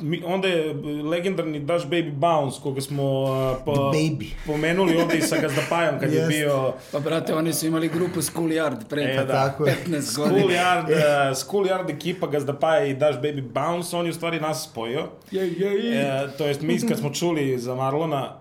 mi, 0.03 0.23
onda 0.25 0.47
je 0.47 0.73
legendarni 1.03 1.59
Dash 1.59 1.85
Baby 1.85 2.11
Bounce, 2.11 2.59
koga 2.63 2.81
smo 2.81 3.21
uh, 3.21 3.65
po, 3.65 3.71
Baby. 3.71 4.27
pomenuli 4.45 5.01
ovde 5.01 5.17
i 5.17 5.21
sa 5.21 5.41
Gazdapajom 5.41 5.99
kad 5.99 6.13
je 6.13 6.17
Jest. 6.17 6.29
bio 6.29 6.73
Pa 6.91 6.99
brate, 6.99 7.35
oni 7.35 7.53
su 7.53 7.67
imali 7.67 7.89
grupu 7.89 8.21
Schoolyard 8.21 8.87
pre 8.89 9.03
E, 9.03 9.15
pa 9.15 9.23
da. 9.23 9.33
Tako 9.33 9.65
je. 9.65 9.75
15 9.87 10.17
godina. 10.17 10.39
Schoolyard, 10.39 10.83
uh, 10.83 11.37
Schoolyard 11.37 11.89
ekipa 11.89 12.27
Gazdapaja 12.27 12.85
i 12.85 12.93
Dash 12.93 13.19
Baby 13.19 13.41
Bounce, 13.41 13.97
on 13.97 14.05
je 14.05 14.09
u 14.09 14.13
stvari 14.13 14.39
nas 14.39 14.69
spojio. 14.71 15.07
Je, 15.31 15.53
je, 15.53 15.85
je. 15.85 16.01
E, 16.01 16.27
to 16.37 16.45
jest 16.45 16.61
mi 16.61 16.79
kad 16.87 16.99
smo 16.99 17.09
čuli 17.09 17.57
za 17.57 17.75
Marlona, 17.75 18.35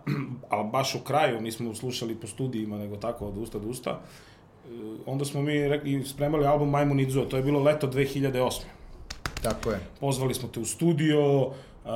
ali 0.51 0.69
baš 0.73 0.95
u 0.95 0.99
kraju, 0.99 1.41
nismo 1.41 1.75
slušali 1.75 2.15
po 2.15 2.27
studijima, 2.27 2.79
nego 2.79 2.97
tako 2.97 3.27
od 3.27 3.39
usta 3.39 3.59
do 3.59 3.69
usta, 3.69 3.91
e, 3.91 4.69
onda 5.07 5.25
smo 5.25 5.43
mi 5.43 5.69
rekli, 5.69 6.05
spremali 6.05 6.47
album 6.47 6.71
Majmun 6.71 7.01
Idzo, 7.01 7.25
to 7.25 7.37
je 7.37 7.43
bilo 7.43 7.63
leto 7.63 7.87
2008. 7.87 8.63
Tako 9.43 9.71
je. 9.71 9.81
Pozvali 10.01 10.35
smo 10.35 10.49
te 10.49 10.61
u 10.61 10.65
studio, 10.65 11.51
Uh, 11.85 11.91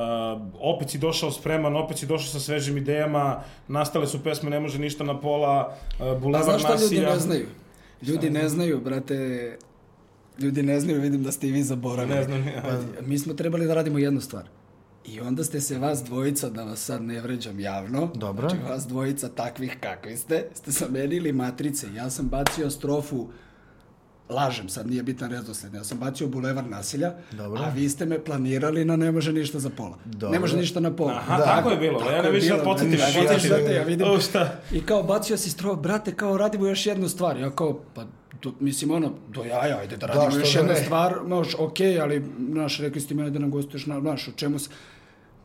opet 0.59 0.89
si 0.89 0.97
došao 0.97 1.31
spreman, 1.31 1.75
opet 1.75 1.97
si 1.97 2.05
došao 2.05 2.27
sa 2.27 2.39
svežim 2.39 2.77
idejama, 2.77 3.39
nastale 3.67 4.07
su 4.07 4.23
pesme 4.23 4.49
Ne 4.49 4.59
može 4.59 4.79
ništa 4.79 5.03
na 5.03 5.19
pola, 5.19 5.77
uh, 5.91 5.97
Pa 5.99 6.15
Bulevar 6.15 6.43
znaš 6.43 6.61
šta 6.61 6.75
ljudi 6.83 6.99
ne 6.99 7.19
znaju? 7.19 7.47
Ljudi 8.01 8.29
ne 8.29 8.49
znaju, 8.49 8.81
brate, 8.81 9.57
ljudi 10.39 10.63
ne 10.63 10.79
znaju, 10.79 11.01
vidim 11.01 11.23
da 11.23 11.31
ste 11.31 11.47
i 11.47 11.51
vi 11.51 11.63
zaboravili. 11.63 12.15
Ne 12.15 12.23
znam, 12.23 12.47
ja. 12.47 12.79
Mi 13.01 13.19
smo 13.19 13.33
trebali 13.33 13.67
da 13.67 13.73
radimo 13.73 13.97
jednu 13.97 14.21
stvar. 14.21 14.43
I 15.05 15.19
onda 15.19 15.43
ste 15.43 15.61
se 15.61 15.79
vas 15.79 16.03
dvojica, 16.03 16.49
da 16.49 16.63
vas 16.63 16.79
sad 16.79 17.01
ne 17.01 17.21
vređam 17.21 17.59
javno, 17.59 18.09
Dobro. 18.15 18.49
znači 18.49 18.63
vas 18.69 18.87
dvojica 18.87 19.29
takvih 19.29 19.77
kakvi 19.79 20.17
ste, 20.17 20.47
ste 20.53 20.71
zamenili 20.71 21.31
matrice. 21.31 21.87
Ja 21.95 22.09
sam 22.09 22.29
bacio 22.29 22.69
strofu, 22.69 23.27
lažem 24.29 24.69
sad, 24.69 24.87
nije 24.87 25.03
bitan 25.03 25.31
redosled, 25.31 25.73
ja 25.73 25.83
sam 25.83 25.97
bacio 25.97 26.27
bulevar 26.27 26.65
nasilja, 26.69 27.13
Dobro. 27.31 27.61
a 27.63 27.69
vi 27.69 27.89
ste 27.89 28.05
me 28.05 28.23
planirali 28.23 28.85
na 28.85 28.95
ne 28.95 29.11
može 29.11 29.33
ništa 29.33 29.59
za 29.59 29.69
pola. 29.69 29.97
Dobro. 30.05 30.29
Ne 30.33 30.39
može 30.39 30.57
ništa 30.57 30.79
na 30.79 30.95
pola. 30.95 31.11
Aha, 31.13 31.37
tako 31.37 31.69
je 31.69 31.77
bilo, 31.77 31.99
tako 31.99 32.11
ja 32.11 32.21
ne 32.21 32.31
više 32.31 32.57
da 32.57 32.63
podsjetim, 32.63 32.99
brate, 33.49 33.73
ja 33.75 33.83
vidim. 33.83 34.07
O, 34.07 34.19
šta? 34.19 34.59
I 34.71 34.81
kao 34.81 35.03
bacio 35.03 35.37
si 35.37 35.49
strop, 35.49 35.79
brate, 35.79 36.15
kao 36.15 36.37
radimo 36.37 36.67
još 36.67 36.85
jednu 36.85 37.09
stvar. 37.09 37.37
Ja 37.39 37.49
kao, 37.51 37.79
pa, 37.93 38.03
do, 38.43 38.53
mislim, 38.59 38.91
ono, 38.91 39.11
do 39.27 39.43
jaja, 39.43 39.77
ajde 39.79 39.97
da 39.97 40.05
radimo 40.05 40.29
što 40.31 40.39
još 40.39 40.53
da 40.53 40.59
jednu 40.59 40.73
ne? 40.73 40.79
stvar, 40.79 41.15
znaš, 41.25 41.55
okej, 41.59 42.01
ali, 42.01 42.25
znaš, 42.51 42.79
rekli 42.79 43.01
ste 43.01 43.13
mi, 43.13 43.21
ajde 43.21 43.31
da 43.31 43.39
nam 43.39 43.51
gostuješ, 43.51 43.85
na, 43.85 43.99
znaš, 43.99 44.27
o 44.27 44.31
čemu 44.31 44.59
se... 44.59 44.69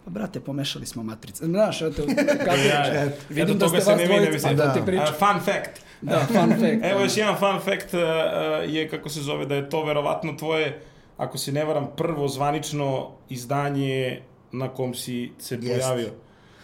Pa, 0.05 0.11
brate, 0.11 0.41
pomešali 0.41 0.87
smo 0.87 1.03
matrice. 1.03 1.45
Znaš, 1.47 1.83
eto, 1.83 2.03
kapiraš. 2.47 2.89
Ja, 2.89 3.05
eto, 3.05 3.17
Vidim 3.29 3.59
da 3.59 3.67
toga 3.67 3.81
ste 3.81 3.85
se 3.85 3.91
vas 3.91 4.01
ne 4.01 4.07
vidi, 4.07 4.21
ne 4.21 4.27
dvojica, 4.27 4.49
vidi. 4.49 4.61
pa 4.61 4.67
Da. 4.67 4.73
to 4.75 4.81
ti 4.81 4.87
pričam. 4.87 5.07
A, 5.07 5.13
fun 5.13 5.41
fact. 5.45 5.82
Da, 6.03 6.19
fun 6.19 6.51
fact. 6.51 6.83
Evo 6.83 7.01
još 7.01 7.17
jedan 7.17 7.37
fun 7.37 7.59
fact 7.65 7.95
uh, 7.95 8.01
uh, 8.01 8.75
je 8.75 8.89
kako 8.89 9.09
se 9.09 9.21
zove 9.21 9.47
da 9.47 9.55
je 9.55 9.71
to 9.71 9.85
verovatno 9.85 10.33
tvoje, 10.33 10.81
ako 11.17 11.39
se 11.39 11.53
ne 11.53 11.65
varam, 11.65 11.89
prvo 11.97 12.29
zvanično 12.29 13.11
izdanje 13.29 14.23
na 14.53 14.69
kom 14.69 14.95
si 14.95 15.33
se 15.39 15.55
Jest. 15.55 15.67
pojavio. 15.67 16.09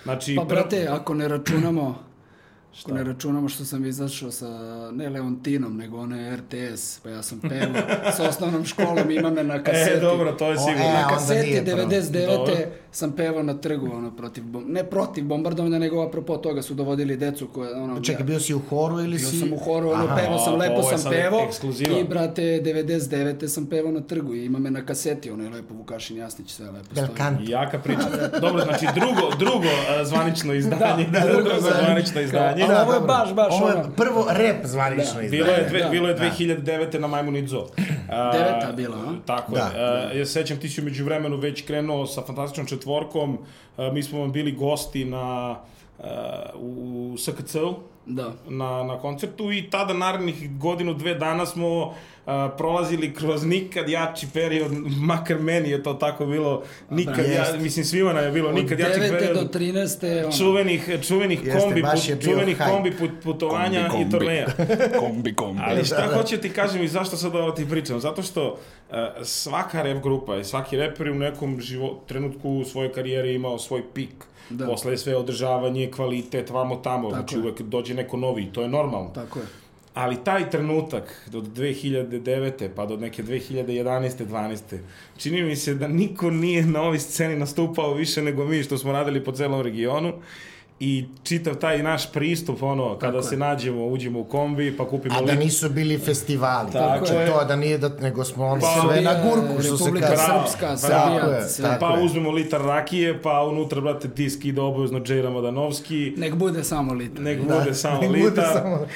Znači, 0.02 0.37
Pa, 0.37 0.42
prv- 0.42 0.49
brate, 0.49 0.87
ako 0.90 1.14
ne 1.14 1.28
računamo, 1.28 1.99
Ako 2.78 2.93
ne 2.93 3.04
računamo 3.04 3.49
što 3.49 3.65
sam 3.65 3.85
izašao 3.87 4.31
sa, 4.31 4.49
ne 4.93 5.09
Leontinom, 5.09 5.76
nego 5.76 5.99
one 5.99 6.37
RTS, 6.37 6.99
pa 6.99 7.11
ja 7.11 7.23
sam 7.23 7.41
pevao 7.41 7.83
sa 8.17 8.25
osnovnom 8.25 8.65
školom, 8.65 9.11
ima 9.11 9.31
me 9.31 9.45
na 9.45 9.63
kaseti. 9.63 9.91
E, 9.91 10.00
dobro, 10.00 10.33
to 10.33 10.47
je 10.47 10.52
O, 10.52 10.59
sigurno. 10.59 10.85
e, 10.85 10.93
Na 10.93 11.09
kaseti 11.09 11.47
nije 11.47 11.65
prvo. 11.67 11.76
99. 11.81 12.26
Dobro. 12.28 12.54
sam 12.93 13.13
pevao 13.13 13.43
na 13.43 13.54
trgu, 13.54 13.87
ono, 13.89 14.11
protiv, 14.11 14.45
bom- 14.45 14.65
ne 14.67 14.85
protiv 14.85 15.25
bombardovanja, 15.25 15.78
nego 15.78 16.02
apropo 16.02 16.37
toga 16.37 16.63
su 16.63 16.75
dovodili 16.75 17.17
decu 17.17 17.49
koje, 17.49 17.75
ono, 17.75 18.00
Čekaj, 18.00 18.21
ja- 18.21 18.26
bio 18.26 18.41
si 18.41 18.54
u 18.54 18.61
horu 18.61 19.00
ili 19.00 19.09
bio 19.11 19.19
si... 19.21 19.39
sam 19.39 19.52
u 19.52 19.59
horu, 19.59 19.91
ono, 19.91 20.07
pevao 20.17 20.39
sam, 20.39 20.54
A, 20.54 20.59
pa 20.59 20.65
lepo 20.65 20.83
sam 20.89 21.13
pevao. 21.13 21.41
ekskluziva. 21.41 21.99
I, 21.99 22.04
brate, 22.04 22.43
99. 22.43 23.49
sam 23.49 23.67
pevao 23.67 23.93
na 23.93 24.00
trgu 24.00 24.35
i 24.35 24.45
ima 24.45 24.59
me 24.59 24.71
na 24.71 24.83
kaseti, 24.83 25.31
ono 25.31 25.45
je 25.45 25.50
lepo 25.50 25.75
Vukašin 25.75 26.17
Jasnić, 26.17 26.50
sve 26.50 26.67
lepo 26.67 26.85
stoji. 26.87 27.07
Belkant. 27.07 27.41
Jaka 27.43 27.78
priča. 27.78 28.09
Dobro, 28.41 28.63
znači 28.63 28.87
drugo, 28.95 29.37
drugo 29.39 29.59
uh, 29.59 30.07
zvanično 30.07 30.54
izdanje. 30.54 31.04
Da, 31.04 31.19
da, 31.21 31.26
drugo 31.26 31.43
drugo 31.43 31.61
zvanično 31.61 32.21
izdanje. 32.21 32.68
Ali 32.71 32.83
ovo 32.83 32.95
je 32.95 33.00
baš, 33.02 33.33
baš 33.33 33.52
Ovo 33.52 33.69
je 33.69 33.75
ono- 33.75 33.91
prvo 33.93 34.26
rep 34.31 34.57
zvanično 34.65 35.15
Da. 35.15 35.23
izdanje. 35.23 35.31
Bilo 35.33 35.47
je, 35.49 35.65
dve, 35.65 35.81
Da, 35.81 35.89
bilo 35.89 36.09
je 36.09 36.15
da. 36.15 36.21
2009. 36.21 36.99
na 36.99 37.07
Majmunidzo. 37.09 37.67
A, 38.11 38.31
Deveta 38.35 38.73
bila, 38.73 38.97
a? 38.97 39.13
Tako 39.26 39.52
Da, 39.52 39.59
je. 39.61 39.85
A, 39.85 40.13
ja 40.13 40.26
se 40.26 40.33
sećam, 40.33 40.57
ti 40.57 40.69
si 40.69 40.81
umeđu 40.81 41.04
vremenu 41.04 41.37
već 41.37 41.63
krenuo 41.63 42.07
sa 42.07 42.23
fantastičnom 42.23 42.67
četvorkom. 42.67 43.39
A, 43.76 43.91
mi 43.91 44.02
smo 44.02 44.21
vam 44.21 44.33
bili 44.33 44.52
gosti 44.52 45.04
na 45.04 45.57
a, 45.99 46.07
u 46.54 46.75
SKC-u 47.19 47.75
Da. 48.10 48.32
na, 48.49 48.82
na 48.84 48.99
koncertu 48.99 49.52
i 49.52 49.71
tada 49.71 49.94
narednih 49.94 50.58
godinu, 50.58 50.94
dve 50.94 51.14
dana 51.14 51.47
smo 51.47 51.94
a, 52.26 52.49
prolazili 52.58 53.14
kroz 53.14 53.44
nikad 53.44 53.88
jači 53.88 54.26
period, 54.32 54.73
makar 55.00 55.38
meni 55.38 55.71
je 55.71 55.82
to 55.82 55.94
tako 55.94 56.26
bilo, 56.26 56.62
nikad, 56.90 57.18
ja, 57.18 57.25
Jest. 57.25 57.58
mislim 57.60 57.84
svima 57.84 58.12
nam 58.12 58.25
je 58.25 58.30
bilo, 58.30 58.49
Od 58.49 58.54
nikad 58.54 58.78
jači 58.78 59.00
9. 59.00 59.10
period. 59.18 59.36
do 59.52 59.58
13. 59.58 60.25
ono, 60.25 60.32
čuvenih, 60.32 60.90
čuvenih 61.02 61.44
Jeste, 61.44 61.60
kombi, 61.60 61.82
put, 61.82 62.25
čuvenih 62.25 62.58
kombi 62.71 62.90
put, 62.90 63.10
putovanja 63.25 63.88
Kombi, 63.88 64.06
i 64.06 64.10
turneja. 64.10 64.47
kombi, 65.00 65.34
kombi. 65.34 65.60
Ali 65.64 65.84
šta 65.84 65.97
Da, 65.97 66.06
da. 66.06 66.16
hoću 66.16 66.36
ti 66.36 66.50
kažem 66.50 66.82
i 66.82 66.88
zašto 66.88 67.16
sad 67.16 67.34
ovo 67.36 67.50
ti 67.50 67.66
pričam? 67.71 68.00
Zato 68.00 68.23
što 68.23 68.47
uh, 68.90 68.97
svaka 69.23 69.82
rap 69.82 70.02
grupa 70.02 70.36
i 70.36 70.44
svaki 70.44 70.76
reper 70.76 71.10
u 71.10 71.14
nekom 71.14 71.60
živo, 71.60 72.00
trenutku 72.06 72.50
u 72.50 72.64
svojoj 72.64 72.92
karijeri 72.92 73.34
imao 73.34 73.58
svoj 73.58 73.82
pik. 73.94 74.25
Da. 74.50 74.67
Posle 74.67 74.93
je 74.93 74.99
sve 74.99 75.17
održavanje, 75.17 75.91
kvalitet, 75.91 76.50
vamo 76.50 76.76
tamo, 76.76 77.11
Tako 77.11 77.21
znači 77.21 77.34
je. 77.34 77.41
uvek 77.41 77.61
dođe 77.63 77.95
neko 77.95 78.17
novi 78.17 78.43
i 78.43 78.52
to 78.52 78.63
je 78.63 78.69
normalno. 78.69 79.11
Tako 79.15 79.39
je. 79.39 79.45
Ali 79.95 80.17
taj 80.25 80.50
trenutak 80.50 81.28
do 81.32 81.41
2009. 81.41 82.69
pa 82.76 82.87
do 82.87 82.97
neke 82.97 83.23
2011. 83.23 84.26
12. 84.26 84.78
čini 85.17 85.43
mi 85.43 85.56
se 85.56 85.75
da 85.75 85.89
niko 85.89 86.30
nije 86.30 86.63
na 86.67 86.82
ovoj 86.82 86.99
sceni 86.99 87.37
nastupao 87.37 87.95
više 87.95 88.23
nego 88.23 88.45
mi 88.45 88.63
što 88.63 88.78
smo 88.78 88.93
radili 88.93 89.25
po 89.25 89.32
celom 89.32 89.61
regionu 89.61 90.13
i 90.80 91.04
čitav 91.23 91.54
taj 91.54 91.82
naš 91.82 92.12
pristup, 92.12 92.62
ono, 92.62 92.88
kada 92.91 93.12
Tako 93.12 93.23
se 93.23 93.34
je. 93.34 93.38
nađemo, 93.38 93.86
uđemo 93.86 94.21
u 94.21 94.25
kombi, 94.25 94.76
pa 94.76 94.88
kupimo 94.88 95.14
A 95.14 95.23
da 95.23 95.34
nisu 95.34 95.69
bili 95.69 95.99
festivali. 95.99 96.73
Tako 96.73 97.06
znači, 97.06 97.21
je. 97.21 97.26
to 97.28 97.45
da 97.45 97.56
nije 97.56 97.78
da, 97.78 97.88
nego 97.91 98.25
smo 98.25 98.47
ono 98.47 98.60
Pa, 98.60 98.67
sve 98.80 99.00
na 99.02 99.12
Srbija, 99.12 99.25
gurku, 99.25 99.62
što 99.62 99.76
se 99.76 99.84
Republika 99.84 100.06
kaže. 100.08 100.23
Srpska, 100.43 100.76
Srbija, 100.76 101.21
tako 101.62 101.80
Pa 101.80 102.00
uzmemo 102.00 102.30
litar 102.30 102.60
rakije, 102.62 103.23
pa 103.23 103.43
unutra, 103.43 103.80
brate, 103.80 104.08
disk 104.08 104.45
ide 104.45 104.60
obavezno 104.60 105.00
Džejra 105.00 105.30
Madanovski, 105.30 106.12
Nek 106.17 106.34
bude 106.34 106.64
samo 106.64 106.93
litar. 106.95 107.21
nek 107.21 107.38
Da, 107.38 107.54
bude 107.54 107.75
samo 107.75 108.00
nek 108.00 108.08
bude 108.10 108.23
litar, 108.23 108.45
samo- 108.52 108.86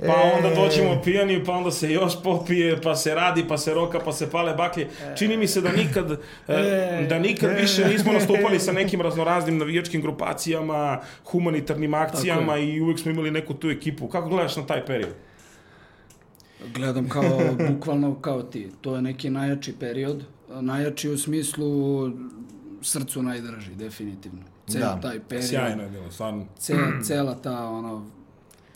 pa 0.00 0.06
E. 0.06 0.32
onda 0.36 0.54
dođemo 0.54 1.00
pijani, 1.04 1.44
pa 1.44 1.52
onda 1.52 1.70
se 1.70 1.92
još 1.92 2.22
popije, 2.22 2.80
pa 2.82 2.96
se 2.96 3.14
radi, 3.14 3.44
pa 3.48 3.58
se 3.58 3.74
roka, 3.74 4.00
pa 4.00 4.12
se 4.12 4.30
pale 4.30 4.54
baklje. 4.54 4.88
Čini 5.18 5.36
mi 5.36 5.46
se 5.46 5.60
da 5.60 5.72
nikad, 5.72 6.10
e, 6.48 7.06
da 7.08 7.18
nikad 7.18 7.50
više 7.60 7.84
nismo 7.84 8.12
nastupali 8.12 8.60
sa 8.60 8.72
nekim 8.72 9.00
raznoraznim 9.00 9.58
navijačkim 9.58 10.02
grupacijama, 10.02 11.00
humanitarnim 11.24 11.94
akcijama 11.94 12.58
i 12.58 12.80
uvek 12.80 12.98
smo 12.98 13.10
imali 13.10 13.30
neku 13.30 13.54
tu 13.54 13.70
ekipu. 13.70 14.08
Kako 14.08 14.28
gledaš 14.28 14.56
na 14.56 14.66
taj 14.66 14.86
period? 14.86 15.10
Gledam 16.74 17.08
kao, 17.08 17.40
bukvalno 17.70 18.14
kao 18.14 18.42
ti. 18.42 18.68
To 18.80 18.96
je 18.96 19.02
neki 19.02 19.30
najjači 19.30 19.72
period. 19.72 20.24
Najjači 20.50 21.08
u 21.10 21.18
smislu 21.18 22.10
srcu 22.82 23.22
najdrži, 23.22 23.74
definitivno. 23.74 24.40
Ceo 24.68 24.80
Da. 24.80 25.00
taj 25.00 25.20
period. 25.20 25.48
Sjajno 25.48 25.82
je 25.82 25.88
bilo, 25.88 26.10
stvarno. 26.10 26.46
Cela, 26.58 26.80
cela 27.04 27.34
ta, 27.34 27.68
ono, 27.68 28.06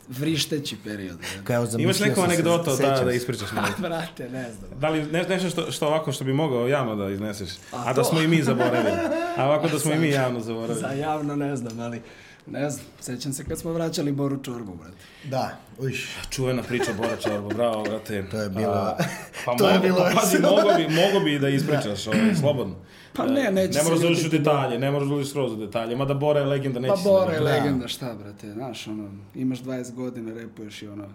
vrišteći 0.09 0.75
period. 0.77 1.17
je. 1.21 1.43
Kao 1.43 1.55
Imaš 1.55 1.69
zamišljao 1.69 2.07
neku 2.07 2.15
sam 2.15 2.29
se, 2.29 2.33
anegdotu 2.33 2.71
da, 2.77 3.01
da 3.01 3.11
ispričaš 3.11 3.51
malo? 3.51 3.67
Brate, 3.79 4.29
ne 4.29 4.51
znam. 4.51 4.79
Da 4.79 4.89
li 4.89 5.03
ne, 5.03 5.23
nešto 5.23 5.49
što, 5.49 5.71
što 5.71 5.87
ovako 5.87 6.11
što 6.11 6.23
bi 6.23 6.33
mogao 6.33 6.67
javno 6.67 6.95
da 6.95 7.09
izneseš, 7.09 7.49
a, 7.71 7.83
A 7.85 7.93
da 7.93 8.03
smo 8.03 8.21
i 8.21 8.27
mi 8.27 8.43
zaboravili. 8.43 8.91
A 9.37 9.45
ovako 9.45 9.67
da 9.67 9.79
smo 9.79 9.93
i 9.93 9.97
mi 9.97 10.09
javno 10.09 10.39
zaboravili. 10.39 10.79
Za 10.79 10.87
javno 10.89 11.35
ne 11.35 11.55
znam, 11.55 11.79
ali 11.79 12.01
Ne 12.47 12.69
znam, 12.69 12.85
sećam 12.99 13.33
se 13.33 13.43
kad 13.43 13.59
smo 13.59 13.73
vraćali 13.73 14.11
Boru 14.11 14.37
Čorbu, 14.37 14.75
brate. 14.75 14.97
Da, 15.23 15.57
uš. 15.79 16.07
Čuvena 16.29 16.63
priča 16.63 16.93
Bora 16.93 17.15
Čorbo, 17.17 17.49
bravo, 17.49 17.83
brate. 17.83 18.25
To 18.31 18.41
je 18.41 18.49
bilo- 18.49 18.71
A, 18.73 18.97
pa 19.45 19.55
to 19.55 19.67
je 19.67 19.73
mogo- 19.73 19.81
bilo 19.83 19.97
pa, 19.97 20.19
pazi, 20.21 20.37
mogo 20.51 20.77
bi, 20.77 20.87
mogo 20.95 21.19
bi 21.19 21.39
da 21.39 21.49
ispričaš, 21.49 22.07
ovaj, 22.07 22.35
slobodno. 22.39 22.75
Pa 23.15 23.25
ne, 23.25 23.41
E, 23.41 23.51
neće 23.51 23.77
Ne 23.77 23.83
moraš 23.83 23.99
da 23.99 24.07
uđeš 24.07 24.19
u 24.19 24.23
ljutiti, 24.23 24.37
detalje, 24.39 24.79
ne 24.79 24.91
moraš 24.91 25.07
da 25.07 25.15
uđeš 25.15 25.29
skroz 25.29 25.53
u 25.53 25.55
detalje, 25.55 25.95
mada 25.95 26.13
Bora 26.13 26.39
je 26.39 26.45
legenda, 26.45 26.79
neće 26.79 26.91
Pa 26.91 26.97
se 26.97 27.09
Bora 27.09 27.33
je 27.33 27.39
legenda, 27.39 27.87
šta, 27.87 28.13
brate, 28.13 28.51
znaš, 28.51 28.87
ono, 28.87 29.09
imaš 29.35 29.59
20 29.59 29.93
godina, 29.93 30.33
repuješ 30.33 30.81
i 30.81 30.87
ono, 30.87 31.07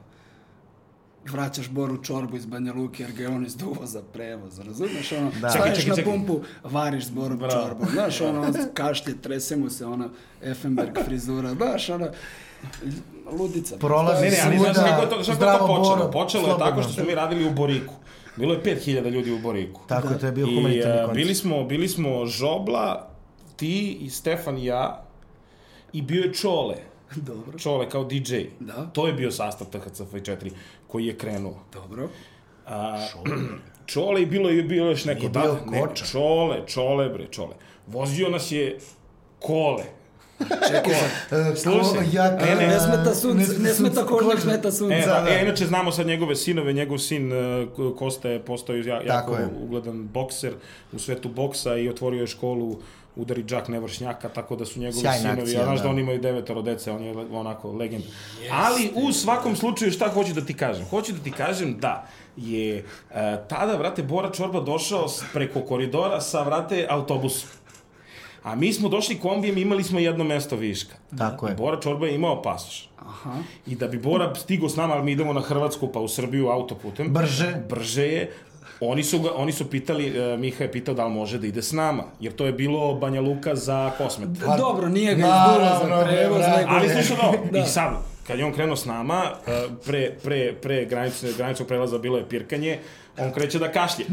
vraćaš 1.25 1.69
Boru 1.69 2.03
Čorbu 2.03 2.37
iz 2.37 2.47
Banja 2.47 2.73
Luke 2.73 3.03
jer 3.03 3.13
ga 3.13 3.23
je 3.23 3.29
on 3.29 3.47
izduvo 3.47 3.87
za 3.87 4.03
prevoz, 4.13 4.59
razumeš, 4.59 5.13
ono, 5.13 5.31
Da. 5.41 5.51
staješ 5.51 5.79
Čekaj, 5.79 5.97
čekaj, 5.97 6.05
na 6.05 6.11
pumpu, 6.13 6.41
variš 6.65 7.05
s 7.07 7.11
Borom 7.11 7.39
Bravo. 7.39 7.69
Čorbom, 7.69 7.89
znaš, 7.93 8.21
ono, 8.21 8.53
kašlje, 8.75 9.15
trese 9.23 9.57
mu 9.57 9.71
se, 9.71 9.87
ono, 9.87 10.09
Effenberg 10.43 10.99
frizura, 11.05 11.55
znaš, 11.55 11.91
ono, 11.91 12.09
ludica. 13.39 13.77
Prolazi 13.79 14.25
Ne, 14.25 14.31
ne, 14.31 14.37
ali 14.47 14.59
znaš 14.59 14.77
kako 14.77 15.03
je 15.03 15.09
to, 15.09 15.17
kako 15.17 15.59
to 15.59 15.67
počelo? 15.67 15.97
Boro, 15.97 16.11
Počelo 16.11 16.49
je 16.49 16.59
tako 16.59 16.83
što 16.83 16.93
smo 16.93 17.05
mi 17.05 17.15
radili 17.15 17.47
u 17.47 17.51
Boriku. 17.51 17.95
Bilo 18.37 18.55
je 18.55 18.63
5000 18.63 19.11
ljudi 19.11 19.33
u 19.33 19.39
Boriku. 19.39 19.81
Tako 19.89 20.09
je, 20.09 20.19
to 20.19 20.27
je 20.27 20.33
bio 20.33 20.47
I 20.47 20.55
humanitarni 20.55 20.99
a, 20.99 21.07
koncert. 21.07 21.15
bili 21.17 21.35
smo, 21.35 21.65
bili 21.65 21.89
smo 21.89 22.27
Žobla, 22.27 23.11
ti 23.57 23.99
i 24.01 24.11
Stefan 24.11 24.59
i 24.59 24.65
ja 24.65 25.05
i 25.93 26.03
bio 26.03 26.23
je 26.23 26.35
Čole. 26.35 26.77
Dobro, 27.17 27.59
Čole 27.59 27.91
kao 27.91 28.05
DJ. 28.05 28.37
Da. 28.61 28.87
To 28.87 29.07
je 29.07 29.13
bio 29.13 29.31
sastav 29.31 29.67
THCF4 29.73 30.51
koji 30.87 31.07
je 31.07 31.17
krenuo. 31.17 31.59
dobro. 31.73 32.09
A, 32.67 33.07
čole 33.87 34.23
i 34.23 34.27
bilo 34.27 34.49
je 34.49 34.63
bilo 34.63 34.91
još 34.91 35.05
neko. 35.05 35.21
Nije 35.21 35.31
da, 35.31 35.41
bio 35.41 35.59
ne, 35.71 35.81
Koča. 35.81 36.05
čole, 36.05 36.67
čole 36.67 37.09
bre, 37.09 37.27
čole. 37.31 37.55
Vozio 37.87 38.29
nas 38.29 38.53
je 38.53 38.79
kole. 39.39 39.85
Čekaj 40.41 40.93
E, 40.93 41.57
Slušaj, 41.57 41.83
ko- 41.95 42.11
ja, 42.13 42.31
ne, 42.33 42.55
ne, 42.57 42.67
ne 42.69 42.81
smeta 42.81 43.15
sunce, 43.15 43.59
ne 43.59 43.71
smeta 43.71 43.95
kožnjak, 43.99 44.21
kožnjak. 44.23 44.43
smeta 44.43 44.73
sunce. 44.73 44.95
E, 44.95 45.07
Da, 45.07 45.21
da, 45.21 45.31
e, 45.31 45.43
inače 45.43 45.67
znamo 45.67 45.93
sad 45.93 46.07
njegove 46.07 46.37
sinove, 46.37 46.73
njegov 46.73 46.99
sin 46.99 47.33
e, 47.33 47.67
Kosta 47.99 48.29
je 48.29 48.41
postao 48.41 48.77
ja, 48.77 49.01
jako 49.03 49.35
je. 49.35 49.49
ugledan 49.59 50.05
bokser 50.05 50.53
u 50.93 50.99
svetu 50.99 51.29
boksa 51.29 51.77
i 51.77 51.89
otvorio 51.89 52.21
je 52.21 52.27
školu 52.27 52.77
udari 53.17 53.45
džak 53.45 53.69
nevršnjaka, 53.69 54.29
tako 54.29 54.57
da 54.57 54.65
su 54.65 54.81
njegovi 54.81 55.01
Sjajna 55.01 55.19
sinovi, 55.19 55.41
akcija, 55.41 55.61
ja 55.61 55.65
znaš 55.65 55.79
da. 55.79 55.83
da. 55.83 55.91
oni 55.91 56.01
imaju 56.01 56.21
devetoro 56.21 56.63
dece, 56.63 56.91
on 56.91 57.05
je 57.05 57.15
onako 57.33 57.73
legend. 57.73 58.05
Ali 58.53 58.91
u 58.97 59.13
svakom 59.13 59.57
slučaju 59.57 59.93
šta 59.93 60.09
hoću 60.09 60.33
da 60.33 60.41
ti 60.41 60.55
kažem? 60.55 60.87
Hoću 60.87 61.13
da 61.13 61.19
ti 61.19 61.31
kažem 61.31 61.77
da 61.79 62.07
je 62.37 62.77
e, 62.77 62.83
tada, 63.49 63.77
vrate, 63.77 64.03
Bora 64.03 64.31
Čorba 64.31 64.61
došao 64.61 65.07
preko 65.33 65.61
koridora 65.61 66.21
sa, 66.21 66.43
vrate, 66.43 66.87
autobusom. 66.91 67.49
A 68.43 68.55
mi 68.55 68.73
smo 68.73 68.89
došli 68.89 69.19
kombijem 69.19 69.59
i 69.59 69.61
imali 69.61 69.85
smo 69.85 69.99
jedno 69.99 70.25
mesto 70.25 70.57
viška. 70.57 70.95
Tako 71.19 71.49
je. 71.49 71.55
Bora 71.55 71.81
Čorba 71.81 72.07
je 72.07 72.15
imao 72.15 72.43
pasoš. 72.43 72.89
Aha. 73.07 73.37
I 73.67 73.75
da 73.75 73.89
bi 73.89 73.99
Bora 73.99 74.35
stigao 74.35 74.69
s 74.69 74.77
nama, 74.77 74.95
ali 74.95 75.05
mi 75.05 75.13
idemo 75.13 75.33
na 75.33 75.41
Hrvatsku 75.41 75.89
pa 75.89 76.01
u 76.01 76.09
Srbiju 76.09 76.49
autoputem. 76.49 77.13
Brže. 77.13 77.55
Brže 77.69 78.07
je. 78.07 78.33
Oni 78.81 79.05
su, 79.05 79.19
ga, 79.21 79.29
oni 79.37 79.53
su 79.53 79.71
pitali, 79.71 80.33
uh, 80.33 80.41
Miha 80.41 80.65
je 80.65 80.73
pitao 80.73 80.95
da 80.95 81.05
li 81.05 81.13
može 81.13 81.39
da 81.39 81.47
ide 81.47 81.63
s 81.63 81.73
nama, 81.73 82.03
jer 82.21 82.33
to 82.33 82.47
je 82.47 82.53
bilo 82.53 82.95
Banja 82.95 83.21
Luka 83.21 83.55
za 83.55 83.91
Kosmet. 83.99 84.29
Dobro, 84.59 84.89
nije 84.89 85.15
ga 85.15 85.27
izduvo 85.27 85.67
za 85.67 86.05
prevoz, 86.05 86.41
nego... 86.57 86.71
Ali 86.71 86.89
slušaj 86.89 87.17
ovo, 87.29 87.37
Da. 87.51 87.59
i 87.59 87.67
sad, 87.67 87.93
kad 88.31 88.39
je 88.39 88.45
on 88.45 88.53
krenuo 88.53 88.77
s 88.77 88.85
nama, 88.85 89.23
uh, 89.25 89.53
pre, 89.87 90.11
pre, 90.23 90.55
pre 90.63 90.85
granice, 90.85 91.33
graničnog 91.37 91.69
prelaza 91.69 91.99
bilo 91.99 92.19
je 92.19 92.29
pirkanje, 92.29 92.79
on 93.19 93.33
kreće 93.33 93.59
da 93.59 93.73
kašlje. 93.73 94.05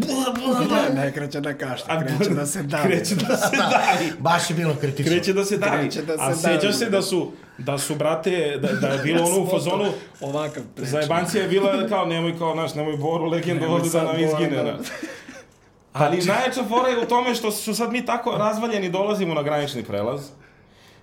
Ne, 0.96 1.02
ne 1.02 1.12
kreće 1.14 1.42
da 1.42 1.54
kašlje, 1.54 1.86
kreće 2.18 2.34
da 2.34 2.46
se 2.46 2.64
davi. 2.64 2.88
Kreće 2.88 3.16
da 3.16 3.38
se 3.38 3.58
davi. 3.58 4.12
Baš 4.20 4.50
je 4.50 4.56
bilo 4.56 4.76
kritično. 4.82 5.12
Kreće 5.12 5.34
da 5.34 5.46
se 5.46 5.58
davi. 5.58 5.82
Kreće 5.82 6.02
da 6.02 6.18
se 6.18 6.24
A 6.24 6.36
sećaš 6.36 6.76
se 6.76 6.90
da 6.90 7.02
su, 7.02 7.32
da 7.58 7.78
su, 7.78 7.96
brate, 7.96 8.58
da, 8.62 8.68
da 8.68 8.88
je 8.88 9.04
bilo 9.04 9.26
ono 9.26 9.44
u 9.44 9.48
fazonu, 9.48 9.92
Ovakav 10.22 10.64
priča. 10.76 10.92
Zajebancija 10.92 11.44
je 11.44 11.50
bila 11.50 11.88
kao 11.88 12.06
nemoj 12.06 12.38
kao 12.38 12.56
naš, 12.56 12.76
nemoj 12.76 12.98
Boru 12.98 13.26
legendu 13.26 13.62
Nemoj 13.62 13.76
ovde 13.76 13.90
da 13.90 14.04
nam 14.04 14.20
izgine. 14.20 14.56
da. 14.56 14.64
Da. 14.64 14.78
Ali 15.94 16.18
najjača 16.18 16.64
fora 16.70 16.88
je 16.88 17.00
u 17.00 17.06
tome 17.06 17.36
što 17.36 17.52
su 17.52 17.76
sad 17.76 17.92
mi 17.92 18.06
tako 18.06 18.32
razvaljeni 18.32 18.90
dolazimo 18.90 19.34
na 19.34 19.44
granični 19.44 19.84
prelaz 19.84 20.22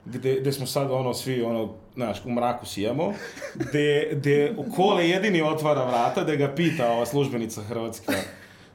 gde, 0.05 0.37
gde 0.41 0.53
smo 0.53 0.67
sad 0.67 0.91
ono 0.91 1.15
svi 1.15 1.43
ono, 1.43 1.69
znaš, 1.95 2.25
u 2.25 2.31
mraku 2.31 2.67
sijamo, 2.67 3.13
gde, 3.55 4.09
gde 4.13 4.55
Kole 4.77 5.09
jedini 5.09 5.43
otvara 5.43 5.85
vrata, 5.85 6.25
da 6.25 6.35
ga 6.37 6.49
pita 6.55 6.91
ova 6.91 7.07
službenica 7.07 7.63
Hrvatska 7.63 8.13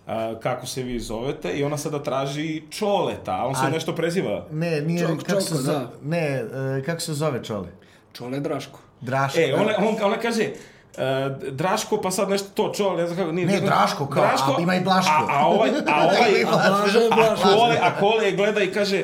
a, 0.08 0.36
kako 0.44 0.66
se 0.66 0.84
vi 0.84 1.00
zovete 1.00 1.52
i 1.52 1.64
ona 1.64 1.78
sada 1.78 2.04
traži 2.04 2.64
Čoleta, 2.70 3.32
a 3.32 3.46
on 3.48 3.56
se 3.56 3.66
A- 3.66 3.70
nešto 3.70 3.96
preziva. 3.96 4.46
Ne, 4.52 4.82
nije, 4.82 5.08
Čok- 5.08 5.24
kako 5.24 5.42
se 5.42 5.56
zove, 5.56 5.78
da. 5.78 5.92
ne, 6.04 6.44
e, 6.78 6.84
kako 6.86 7.02
se 7.02 7.14
zove 7.14 7.44
čole? 7.44 7.68
Čole 8.14 8.40
Draško. 8.40 8.80
Draško. 9.02 9.40
E, 9.40 9.54
ona, 9.54 9.74
on, 9.78 9.96
ona 10.04 10.18
kaže, 10.18 10.50
uh, 10.98 11.52
Draško, 11.52 12.02
pa 12.02 12.12
sad 12.12 12.30
nešto 12.30 12.50
to, 12.54 12.74
čo, 12.76 12.94
ne 12.94 13.06
znam 13.08 13.18
kako, 13.18 13.32
nije... 13.32 13.48
Ne, 13.48 13.60
Draško 13.62 14.08
kao, 14.08 14.24
a 14.24 14.62
ima 14.62 14.76
i 14.76 14.82
Blaško. 14.82 15.12
A, 15.30 15.40
a 15.40 15.48
ovaj, 15.48 15.70
a 15.70 16.04
ovaj, 16.04 16.44
a, 16.44 16.70
Blaže 16.70 17.00
Blažko. 17.16 17.50
a 17.50 17.54
Kole, 17.54 17.78
a 17.82 18.00
Kole 18.00 18.32
gleda 18.32 18.62
i 18.64 18.72
kaže, 18.74 19.04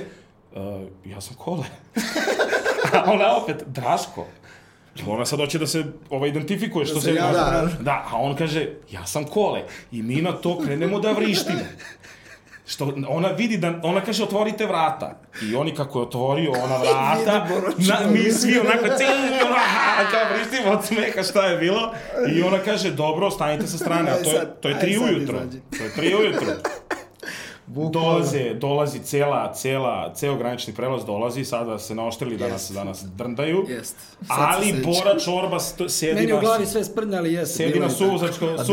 ja 1.06 1.22
sam 1.22 1.36
Kole. 1.36 1.64
a 2.94 3.12
ona 3.12 3.36
opet, 3.36 3.64
Draško. 3.68 4.26
Ona 5.08 5.26
sad 5.26 5.40
hoće 5.40 5.60
da 5.60 5.68
se 5.68 5.84
ovaj, 6.10 6.30
identifikuje 6.30 6.86
što 6.86 6.96
Da 6.96 7.02
se 7.02 7.14
ja- 7.14 7.32
da, 7.32 7.68
da, 7.80 8.06
a 8.12 8.18
on 8.18 8.36
kaže, 8.36 8.70
ja 8.92 9.06
sam 9.06 9.24
Kole. 9.24 9.64
I 9.92 10.02
mi 10.02 10.22
na 10.22 10.32
to 10.32 10.60
krenemo 10.60 11.00
da 11.00 11.12
vrištimo. 11.12 11.60
Što 12.68 12.94
ona 13.08 13.28
vidi 13.28 13.58
da, 13.58 13.80
ona 13.84 14.02
kaže 14.02 14.24
otvorite 14.24 14.66
vrata. 14.66 15.20
I 15.42 15.56
oni 15.56 15.76
kako 15.76 16.00
je 16.00 16.04
otvorio 16.04 16.52
ona 16.52 16.78
vrata, 16.84 17.48
na, 17.78 18.12
mi 18.12 18.32
svi 18.32 18.60
onako 18.60 18.98
cijeli, 18.98 19.28
ono, 19.46 19.56
kao 20.12 20.22
vrištimo 20.34 20.72
od 20.72 20.86
smeha 20.86 21.24
šta 21.24 21.46
je 21.46 21.58
bilo. 21.58 21.94
I 22.36 22.42
ona 22.44 22.60
kaže, 22.60 22.92
dobro, 22.92 23.32
stanite 23.32 23.68
sa 23.68 23.78
strane, 23.78 24.12
a 24.12 24.24
to 24.24 24.30
je, 24.32 24.56
to 24.62 24.70
je 24.70 24.80
tri 24.80 24.98
ujutro. 24.98 25.40
To 25.78 25.84
je 25.84 25.94
tri 25.94 26.16
ujutro. 26.16 26.48
Bukvalno. 27.68 28.10
Dolaze, 28.10 28.54
dolazi 28.54 29.00
cela, 29.00 29.54
cela, 29.54 30.14
ceo 30.16 30.36
granični 30.36 30.74
prelaz 30.74 31.06
dolazi, 31.06 31.46
sada 31.46 31.80
se 31.80 31.96
naoštrili 31.96 32.38
da 32.38 32.48
nas, 32.48 32.72
da 32.72 32.84
nas 32.84 33.04
drndaju. 33.04 33.66
Jest. 33.70 33.96
Se 34.22 34.26
Ali 34.28 34.66
sećam. 34.66 34.82
Bora 34.84 35.20
Čorba 35.20 35.60
sedi 35.60 36.14
Meni 36.14 36.32
na... 36.32 36.38
u 36.38 36.42
glavi 36.42 36.66
sve 36.66 36.84
sprnja, 36.84 37.18
ali 37.18 37.34
jeste. 37.34 37.56
Sedi 37.56 37.80
na 37.80 37.90
suvozačkom 37.90 38.50
pa 38.58 38.64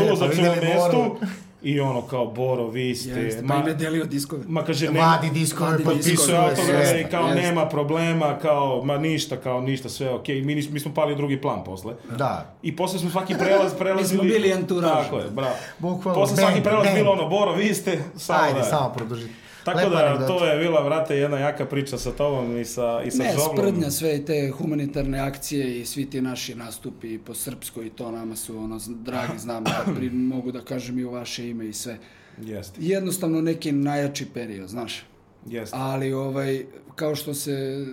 mestu? 0.61 1.15
I 1.63 1.79
ono 1.79 2.01
kao, 2.01 2.25
Boro, 2.27 2.67
vi 2.67 2.95
ste... 2.95 3.09
Jeste, 3.11 3.43
pa 3.47 3.55
im 3.55 3.67
je 3.67 3.73
delio 3.75 4.05
diskove. 4.05 4.43
Ma 4.47 4.63
kaže, 4.63 4.91
ne, 4.91 4.99
Vadi 4.99 5.29
diskove, 5.29 5.77
potpisuje 5.79 6.17
sve. 6.55 7.01
i 7.01 7.05
kao 7.05 7.23
Jeste. 7.23 7.41
nema 7.41 7.65
problema, 7.65 8.37
kao, 8.37 8.81
ma 8.83 8.97
ništa, 8.97 9.37
kao 9.37 9.61
ništa, 9.61 9.89
sve 9.89 10.09
okej. 10.11 10.41
Mi, 10.41 10.55
nis- 10.55 10.69
mi 10.69 10.79
smo 10.79 10.93
pali 10.93 11.13
u 11.13 11.17
drugi 11.17 11.41
plan 11.41 11.63
posle. 11.63 11.93
Da. 12.11 12.53
I 12.61 12.75
posle 12.75 12.99
smo 12.99 13.09
svaki 13.09 13.33
prelaz 13.35 13.73
prelazili... 13.73 14.23
Mi 14.23 14.29
smo 14.29 14.33
bili 14.33 14.51
entourage. 14.51 15.03
Tako 15.03 15.17
je, 15.17 15.29
bravo. 15.29 15.55
Bukvalno, 15.79 16.21
Posle 16.21 16.37
svaki 16.37 16.53
band, 16.53 16.63
prelaz 16.63 16.85
band. 16.85 16.97
bilo 16.97 17.11
ono, 17.11 17.29
Boro, 17.29 17.53
vi 17.53 17.73
ste, 17.73 17.99
samo 18.17 18.39
Ajde, 18.41 18.59
da. 18.59 18.65
samo 18.65 18.89
produžiti. 18.89 19.33
Tako 19.65 19.77
Lepa 19.77 19.89
da, 19.91 20.05
anegdota. 20.05 20.27
to 20.29 20.45
je 20.45 20.57
bila, 20.59 20.83
brate, 20.83 21.17
jedna 21.17 21.37
jaka 21.39 21.65
priča 21.65 21.97
sa 21.97 22.11
tobom 22.11 22.57
i 22.57 22.65
sa, 22.65 23.01
i 23.05 23.11
sa 23.11 23.23
Ne, 23.23 23.29
Žoblom. 23.31 23.57
sprdnja 23.57 23.91
sve 23.91 24.15
i 24.17 24.25
te 24.25 24.51
humanitarne 24.51 25.19
akcije 25.19 25.81
i 25.81 25.85
svi 25.85 26.09
ti 26.09 26.21
naši 26.21 26.55
nastupi 26.55 27.17
po 27.17 27.33
srpskoj 27.33 27.85
i 27.85 27.89
to 27.89 28.11
nama 28.11 28.35
su 28.35 28.57
ono 28.57 28.79
dragi, 28.87 29.39
znam 29.39 29.63
da 29.63 29.85
pri, 29.95 30.09
mogu 30.33 30.51
da 30.51 30.61
kažem 30.61 30.99
i 30.99 31.05
u 31.05 31.11
vaše 31.11 31.49
ime 31.49 31.67
i 31.67 31.73
sve. 31.73 31.97
Jeste, 32.39 32.77
Jednostavno 32.81 33.41
neki 33.41 33.71
najjači 33.71 34.25
period, 34.25 34.69
znaš. 34.69 35.03
jeste. 35.45 35.77
Ali 35.79 36.13
ovaj, 36.13 36.65
kao 36.95 37.15
što 37.15 37.33
se 37.33 37.85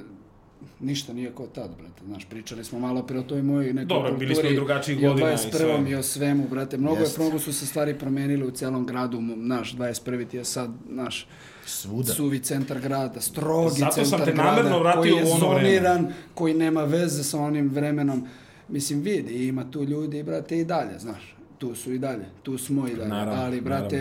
ništa 0.81 1.13
nije 1.13 1.33
kao 1.37 1.47
tad, 1.47 1.71
brate, 1.79 2.03
znaš, 2.07 2.25
pričali 2.25 2.65
smo 2.65 2.79
malo 2.79 3.03
pre 3.03 3.19
o 3.19 3.23
toj 3.23 3.43
mojoj 3.43 3.73
nekoj 3.73 3.85
Dobro, 3.85 4.13
bili 4.17 4.35
smo 4.35 4.43
kulturi 4.43 4.55
i 4.55 4.57
drugačijih 4.57 5.03
i 5.03 5.07
o 5.07 5.11
godina 5.11 5.33
i 5.33 5.37
21. 5.37 5.51
sve. 5.51 5.91
i 5.91 5.95
o 5.95 6.03
svemu, 6.03 6.49
brate, 6.49 6.77
mnogo, 6.77 7.01
Jest. 7.01 7.19
je, 7.19 7.25
mnogo 7.25 7.39
su 7.39 7.53
se 7.53 7.67
stvari 7.67 7.99
promenile 7.99 8.47
u 8.47 8.51
celom 8.51 8.87
gradu, 8.87 9.21
naš, 9.21 9.77
21. 9.77 10.29
ti 10.29 10.37
je 10.37 10.45
sad, 10.45 10.71
naš, 10.89 11.27
Svuda. 11.67 12.13
suvi 12.13 12.39
centar 12.39 12.81
grada, 12.81 13.21
strogi 13.21 13.81
Zato 13.81 13.93
sam 13.93 14.05
centar 14.05 14.25
te 14.27 14.33
grada, 14.33 14.51
namerno 14.51 14.79
vratio 14.79 15.01
koji 15.01 15.11
je 15.11 15.25
u 15.25 15.31
ono 15.31 15.49
vreme. 15.49 15.69
zoniran, 15.69 16.13
koji 16.35 16.55
nema 16.55 16.85
veze 16.85 17.25
sa 17.25 17.39
onim 17.39 17.69
vremenom. 17.69 18.27
Mislim, 18.69 19.01
vidi, 19.01 19.47
ima 19.49 19.71
tu 19.71 19.85
ljudi, 19.85 20.23
brate, 20.23 20.59
i 20.59 20.65
dalje, 20.65 20.99
znaš. 20.99 21.37
Tu 21.61 21.75
su 21.75 21.93
i 21.93 21.99
dalje, 21.99 22.25
tu 22.43 22.59
smo 22.59 22.89
i 22.89 22.95
dalje. 22.95 23.09
Naravno, 23.09 23.43
Ali, 23.43 23.61
brate, 23.61 23.97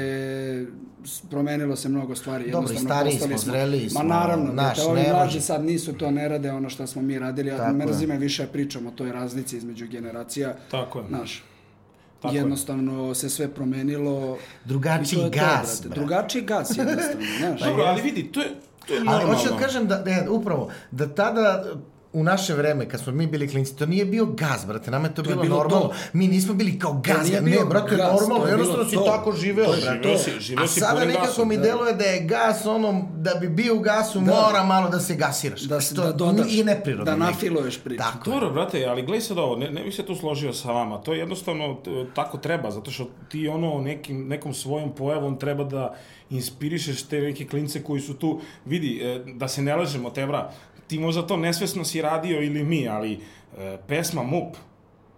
s- 1.05 1.21
promenilo 1.21 1.75
se 1.75 1.89
mnogo 1.89 2.15
stvari. 2.15 2.43
Dobro, 2.43 2.69
i 2.69 2.73
jednostavno 2.73 2.89
stariji 2.89 3.13
postali 3.13 3.37
smo, 3.37 3.51
zreliji 3.51 3.89
smo, 3.89 3.99
Ma 3.99 4.09
naravno, 4.09 4.45
naš, 4.45 4.75
brate, 4.75 4.81
ovi 4.83 5.01
ne 5.01 5.09
mlađi 5.09 5.41
sad 5.41 5.63
nisu 5.63 5.93
to, 5.93 6.11
ne 6.11 6.27
rade 6.27 6.51
ono 6.51 6.69
što 6.69 6.87
smo 6.87 7.01
mi 7.01 7.19
radili, 7.19 7.51
a 7.51 7.57
Tako 7.57 7.73
mrzi 7.75 8.03
je. 8.03 8.07
me 8.07 8.17
više 8.17 8.47
pričamo 8.47 8.89
o 8.89 8.93
toj 8.93 9.11
razlici 9.11 9.57
između 9.57 9.87
generacija. 9.87 10.55
Tako 10.71 10.99
je. 10.99 11.05
Znaš, 11.07 11.43
Tako 12.21 12.35
je. 12.35 12.39
jednostavno 12.39 13.13
se 13.13 13.29
sve 13.29 13.47
promenilo. 13.49 14.37
Drugačiji 14.65 15.19
to 15.19 15.25
je 15.25 15.31
to, 15.31 15.37
gas, 15.37 15.47
brate. 15.73 15.87
brate. 15.89 15.99
Drugačiji 15.99 16.41
gas, 16.43 16.69
jednostavno, 16.69 17.25
znaš. 17.39 17.61
Dobro, 17.61 17.83
ali 17.83 18.01
vidi, 18.01 18.23
to 18.23 18.41
je, 18.41 18.47
to 18.87 18.93
je 18.93 19.01
Ali 19.07 19.25
hoću 19.25 19.49
da 19.49 19.57
kažem 19.57 19.87
da, 19.87 20.03
ne, 20.03 20.29
upravo, 20.29 20.69
da 20.91 21.07
tada 21.07 21.65
u 22.13 22.23
naše 22.23 22.53
vreme, 22.53 22.89
kad 22.89 22.99
smo 22.99 23.13
mi 23.13 23.27
bili 23.27 23.47
klinci, 23.47 23.75
to 23.75 23.85
nije 23.85 24.05
bio 24.05 24.25
gas, 24.27 24.65
brate, 24.65 24.91
nama 24.91 25.07
je 25.07 25.13
to, 25.13 25.21
To 25.21 25.29
bilo, 25.29 25.41
bilo 25.41 25.57
normalno. 25.57 25.87
to. 25.87 25.93
Mi 26.13 26.27
nismo 26.27 26.53
bili 26.53 26.79
kao 26.79 26.93
gas, 26.95 27.23
nije 27.23 27.41
ne, 27.41 27.51
bio 27.51 27.65
brate, 27.65 27.95
gas, 27.97 28.11
normalno, 28.11 28.37
to 28.37 28.47
je 28.47 28.51
jednostavno 28.51 28.85
si 28.85 28.95
to. 28.95 29.01
tako 29.03 29.31
živeo, 29.33 29.65
To 29.65 29.73
je 29.73 29.81
brate. 29.81 29.99
živeo 29.99 30.17
si- 30.17 30.39
živeo 30.39 30.63
A 30.63 30.67
si 30.67 30.79
sada 30.79 31.05
nekako 31.05 31.25
gasom, 31.25 31.47
mi 31.47 31.57
da. 31.57 31.63
deluje 31.63 31.93
da 31.93 32.03
je 32.03 32.21
gas, 32.21 32.65
ono, 32.65 32.89
da 33.13 33.33
bi 33.33 33.49
bio 33.49 33.75
u 33.75 33.79
gasu, 33.79 34.21
mora 34.21 34.63
malo 34.63 34.89
da 34.89 34.99
se 34.99 35.15
gasiraš. 35.15 35.61
Da 35.61 35.81
se 35.81 35.93
što 35.93 36.03
da 36.03 36.11
dodaš, 36.13 36.47
I 36.49 36.63
neprirodno. 36.63 37.05
da 37.05 37.15
nafiluješ 37.17 37.79
priču. 37.79 37.97
Tako. 37.99 38.29
Dobro, 38.31 38.49
brate, 38.49 38.85
ali 38.85 39.01
gledaj 39.01 39.21
sad 39.21 39.37
ovo, 39.37 39.55
ne, 39.55 39.69
ne 39.69 39.83
bih 39.83 39.95
se 39.95 40.03
tu 40.03 40.15
složio 40.15 40.53
sa 40.53 40.71
vama, 40.71 40.97
to 40.97 41.13
je 41.13 41.19
jednostavno 41.19 41.77
tako 42.13 42.37
treba, 42.37 42.71
zato 42.71 42.91
što 42.91 43.09
ti 43.29 43.47
ono 43.47 43.79
nekim, 43.79 44.27
nekom 44.27 44.53
svojom 44.53 44.91
pojavom 44.91 45.37
treba 45.37 45.63
da 45.63 45.95
inspirišeš 46.31 47.03
te 47.03 47.19
neke 47.19 47.45
klince 47.45 47.83
koji 47.83 48.01
su 48.01 48.13
tu, 48.13 48.39
vidi, 48.65 48.99
e, 48.99 49.23
da 49.27 49.47
se 49.47 49.61
ne 49.61 49.75
lažemo, 49.75 50.09
Tebra, 50.09 50.51
ti 50.89 50.99
možda 50.99 51.27
to 51.27 51.37
nesvesno 51.37 51.85
si 51.85 52.01
radio 52.01 52.41
ili 52.41 52.63
mi, 52.63 52.87
ali 52.87 53.19
e, 53.57 53.77
pesma 53.87 54.23
MUP, 54.23 54.55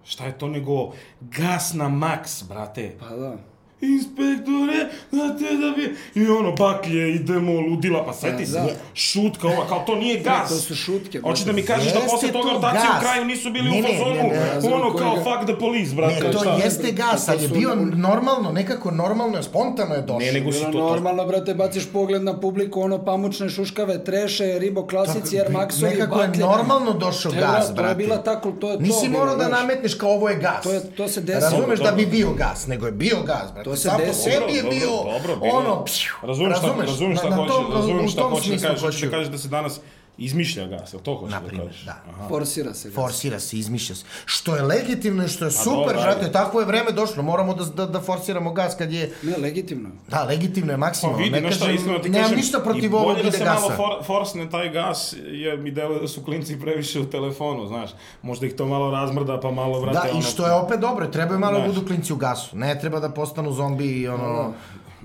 šta 0.03 0.25
je 0.25 0.38
to 0.38 0.47
nego 0.47 0.91
gas 1.21 1.73
na 1.73 1.89
maks, 1.89 2.43
brate. 2.43 2.95
Pa 2.99 3.15
da. 3.15 3.38
Inspektore, 3.84 4.80
znate 5.12 5.44
da 5.56 5.70
bi... 5.72 5.96
I 6.15 6.30
ono, 6.30 6.52
baklje, 6.52 7.15
idemo, 7.15 7.52
ludila, 7.62 8.06
pa 8.06 8.13
seti 8.13 8.46
se, 8.46 8.52
da. 8.52 8.67
šutka 8.94 9.48
ova, 9.48 9.67
kao 9.67 9.80
to 9.80 9.96
nije 9.96 10.20
gas. 10.20 10.50
to 10.50 10.56
su 10.56 10.76
šutke, 10.76 11.20
Hoćeš 11.20 11.46
brate. 11.46 11.52
da 11.52 11.62
mi 11.62 11.63
kažeš 11.63 11.94
da 11.94 12.00
posle 12.02 12.32
toga 12.32 12.44
to 12.44 12.54
rotacije 12.56 12.89
u 12.91 13.02
kraju 13.02 13.26
nisu 13.26 13.52
bili 13.52 13.70
Ne, 13.72 13.80
u 13.80 13.84
fazonu, 13.84 14.15
ne, 14.15 14.30
ne, 14.63 14.74
ono 14.74 14.94
kao 14.94 15.15
fuck 15.15 15.46
the 15.46 15.60
police, 15.60 15.96
brate. 15.96 16.13
Ne, 16.15 16.32
to 16.32 16.39
šta? 16.39 16.60
jeste 16.63 16.91
gas, 16.91 17.30
ali 17.30 17.44
je 17.44 17.50
bio 17.50 17.76
normalno, 17.96 18.52
nekako 18.52 18.91
normalno 18.91 19.38
je, 19.38 19.44
spontano 19.44 19.96
je 19.96 20.02
došlo. 20.02 20.20
Ne, 20.20 20.32
nego 20.32 20.52
si 20.52 20.60
to... 20.62 20.72
to 20.72 20.89
normalno, 20.91 21.26
brate, 21.26 21.54
baciš 21.54 21.88
pogled 21.88 22.24
na 22.24 22.39
publiku, 22.39 22.82
ono 22.82 23.06
pamučne 23.06 23.50
šuškave, 23.50 24.04
treše, 24.04 24.60
ribo 24.60 24.88
klasici, 24.88 25.39
Air 25.39 25.50
Maxovi, 25.50 25.89
Nekako 25.89 26.20
je 26.20 26.28
baklje. 26.28 26.41
normalno 26.41 26.94
došao 26.94 27.32
Te, 27.32 27.38
gas, 27.39 27.50
brate. 27.67 27.76
To 27.76 27.89
je 27.91 27.96
bila 27.98 28.17
tako, 28.17 28.52
to 28.52 28.70
je 28.70 28.76
to. 28.76 28.82
Nisi 28.82 29.10
morao 29.10 29.36
da 29.36 29.48
nametneš 29.50 29.94
kao 29.94 30.10
ovo 30.12 30.30
je 30.30 30.36
gas. 30.38 30.63
To 30.63 30.72
je- 30.72 30.82
to 30.88 31.08
se 31.08 31.22
desilo. 31.22 31.41
Razumeš 31.52 31.80
da 31.80 31.91
bi 31.91 32.06
bio 32.08 32.32
gas, 32.34 32.67
nego 32.67 32.86
je 32.86 32.91
bio 32.94 33.17
gas, 33.17 33.52
brate. 33.54 33.70
To 33.71 33.77
se 33.77 33.81
Sam 33.84 33.97
po 33.97 34.05
desilo. 34.05 34.23
sebi 34.31 34.53
je 34.53 34.62
Dobro, 34.62 34.69
bio 34.71 34.89
dobro, 34.89 35.36
bilo 35.36 35.45
je. 35.45 35.53
ono, 35.53 35.84
pšiu, 35.86 36.13
Razumeš 36.23 36.57
šta, 36.57 36.67
razumeš? 36.67 36.88
razumeš 36.88 37.17
šta 37.17 37.29
Na- 37.29 37.36
tom- 37.38 37.73
razumeš 37.73 38.12
šta 38.12 38.21
tom 38.21 38.31
hoćeš 38.31 38.47
da 38.51 38.67
kažeš, 38.69 39.01
da 39.01 39.10
kažeš 39.10 39.27
da 39.27 39.38
se 39.38 39.47
danas 39.47 39.79
izmišlja 40.21 40.67
gas, 40.67 40.93
je 40.93 40.97
li 40.97 41.03
to 41.03 41.15
hoćeš 41.15 41.29
da 41.29 41.39
Naprimer, 41.39 41.67
kažeš? 41.67 41.84
da. 41.84 41.95
Aha. 42.10 42.27
Forsira 42.29 42.73
se. 42.73 42.88
gas. 42.88 42.95
Forsira 42.95 43.39
se, 43.39 43.57
izmišlja 43.57 43.95
se. 43.95 44.05
Što 44.25 44.55
je 44.55 44.62
legitimno 44.63 45.25
i 45.25 45.27
što 45.27 45.45
je 45.45 45.51
super, 45.53 45.75
dobro, 45.77 45.93
brate, 45.93 46.19
ajde. 46.19 46.31
takvo 46.31 46.60
je 46.60 46.65
vreme 46.65 46.91
došlo. 46.91 47.23
Moramo 47.23 47.53
da, 47.53 47.65
da, 47.65 47.86
da 47.86 47.99
forsiramo 48.01 48.51
gas 48.51 48.75
kad 48.75 48.91
je... 48.91 49.13
Ne, 49.23 49.38
legitimno 49.38 49.89
je. 49.89 49.95
Da, 50.07 50.23
legitimno 50.23 50.71
je 50.71 50.77
Pa 50.77 50.79
maksimalno. 50.79 51.17
vidi, 51.19 51.31
ne 51.31 51.41
kažem, 51.41 51.75
iskreno 51.75 51.99
ti 51.99 52.12
kažem, 52.13 52.36
ništa 52.36 52.60
protiv 52.60 52.84
i 52.84 52.89
bolje 52.89 53.01
ovog 53.01 53.15
da 53.15 53.21
ide 53.21 53.31
se 53.31 53.38
gasa. 53.39 53.53
malo 53.60 53.71
for, 53.71 54.05
forsne 54.05 54.49
taj 54.49 54.69
gas, 54.69 55.15
jer 55.23 55.57
mi 55.57 55.71
deluje 55.71 55.99
da 55.99 56.07
su 56.07 56.23
klinci 56.23 56.60
previše 56.60 56.99
u 56.99 57.05
telefonu, 57.05 57.67
znaš. 57.67 57.89
Možda 58.21 58.45
ih 58.45 58.53
to 58.53 58.65
malo 58.65 58.91
razmrda, 58.91 59.39
pa 59.39 59.51
malo, 59.51 59.81
brate, 59.81 59.99
Da, 59.99 60.07
i 60.07 60.12
ono... 60.12 60.21
što 60.21 60.45
je 60.45 60.53
opet 60.53 60.79
dobro, 60.79 61.07
trebaju 61.07 61.39
malo 61.39 61.53
da 61.53 61.63
Znaš. 61.63 61.75
budu 61.75 61.88
klinci 61.88 62.13
u 62.13 62.17
gasu. 62.17 62.57
Ne 62.57 62.79
treba 62.79 62.99
da 62.99 63.10
postanu 63.10 63.51
zombi 63.51 63.86
i 63.91 64.07
ono... 64.07 64.53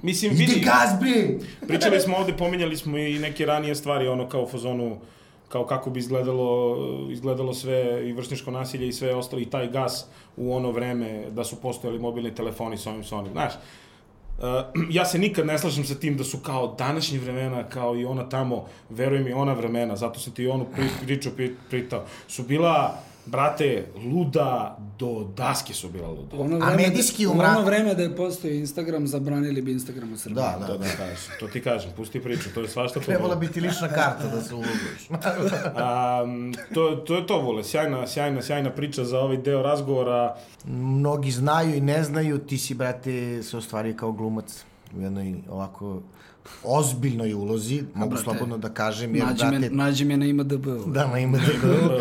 Mislim, 0.07 0.33
Ide 0.33 0.45
vidi, 0.45 0.61
gas, 0.61 1.01
bre! 1.01 1.39
Pričali 1.67 2.01
smo 2.01 2.17
ovde, 2.17 2.33
pominjali 2.33 2.77
smo 2.77 2.99
i 2.99 3.19
neke 3.19 3.47
ranije 3.47 3.75
stvari, 3.75 4.09
ono 4.09 4.29
kao 4.29 4.47
fazonu, 4.47 4.99
kao 5.49 5.67
kako 5.67 5.91
bi 5.91 6.01
izgledalo, 6.01 6.77
izgledalo 7.11 7.55
sve 7.55 8.09
i 8.09 8.13
vršničko 8.13 8.51
nasilje 8.51 8.89
i 8.89 8.93
sve 8.93 9.15
ostalo 9.15 9.43
i 9.43 9.51
taj 9.51 9.69
gas 9.69 10.07
u 10.37 10.55
ono 10.55 10.71
vreme 10.71 11.31
da 11.31 11.45
su 11.45 11.57
postojali 11.57 11.99
mobilni 11.99 12.35
telefoni 12.35 12.77
s 12.77 12.87
ovim 12.87 13.05
s 13.05 13.13
onim. 13.13 13.33
Znaš, 13.33 13.53
Uh, 14.39 14.45
ja 14.99 15.05
se 15.05 15.19
nikad 15.19 15.47
ne 15.47 15.59
slažem 15.59 15.85
sa 15.85 15.95
tim 15.95 16.17
da 16.17 16.25
su 16.25 16.39
kao 16.39 16.75
današnji 16.79 17.19
vremena, 17.19 17.63
kao 17.69 17.97
i 17.97 18.05
ona 18.05 18.29
tamo, 18.29 18.67
veruj 18.91 19.19
mi, 19.19 19.33
ona 19.33 19.53
vremena, 19.53 19.97
zato 19.97 20.21
sam 20.21 20.33
ti 20.33 20.43
i 20.43 20.49
onu 20.49 20.67
pri, 20.75 20.89
priču 21.05 21.31
pri, 21.31 21.55
pritao, 21.71 22.05
su 22.29 22.43
bila, 22.43 23.01
brate, 23.27 23.87
luda 24.13 24.79
do 24.99 25.33
daske 25.37 25.75
su 25.75 25.89
bila 25.89 26.09
luda. 26.09 26.37
Ono 26.37 26.67
A 26.67 26.77
medijski 26.77 27.27
u 27.27 27.35
mraku. 27.35 27.51
ono 27.59 27.67
vreme 27.67 27.95
da 27.95 28.03
je 28.03 28.17
postao 28.17 28.51
Instagram, 28.51 29.07
zabranili 29.07 29.63
bi 29.63 29.73
Instagram 29.73 30.13
u 30.13 30.17
Srbiji. 30.17 30.35
Da, 30.35 30.57
da, 30.61 30.67
To, 30.67 30.79
da 30.79 30.85
kažem, 30.85 31.33
to 31.41 31.47
ti 31.49 31.63
kažem, 31.63 31.91
pusti 31.97 32.21
priču, 32.23 32.49
to 32.55 32.61
je 32.61 32.69
svašta 32.69 33.01
Trebala 33.01 33.35
bi 33.35 33.49
ti 33.49 33.61
lična 33.61 33.89
karta 33.89 34.29
da 34.35 34.43
se 34.43 34.55
uložiš. 34.55 35.09
Um, 35.77 36.55
to, 36.75 36.97
to 36.97 37.17
je 37.17 37.27
to, 37.27 37.41
Vole, 37.41 37.65
sjajna, 37.65 38.07
sjajna, 38.07 38.43
sjajna 38.43 38.71
priča 38.71 39.05
za 39.05 39.21
ovaj 39.21 39.37
deo 39.37 39.63
razgovora. 39.63 40.37
Mnogi 40.65 41.31
znaju 41.31 41.75
i 41.75 41.81
ne 41.81 42.05
znaju, 42.05 42.39
ti 42.39 42.59
si, 42.59 42.75
brate, 42.75 43.43
se 43.43 43.57
ostvario 43.57 43.95
kao 43.97 44.13
glumac 44.13 44.65
u 44.97 45.01
jednoj 45.01 45.35
ovako 45.51 46.01
ozbiljnoj 46.65 47.35
ulozi, 47.35 47.83
mogu 47.95 48.11
brate, 48.11 48.25
slobodno 48.25 48.59
da 48.59 48.69
kažem, 48.69 49.15
jer, 49.17 49.27
Nađi 49.27 49.45
me, 49.45 49.51
brate, 49.59 49.75
nađi 49.75 50.05
me 50.05 50.17
na 50.17 50.27
IMDB. 50.27 50.67
da, 50.87 51.07
ma 51.07 51.19
ima 51.19 51.39
da 51.39 51.99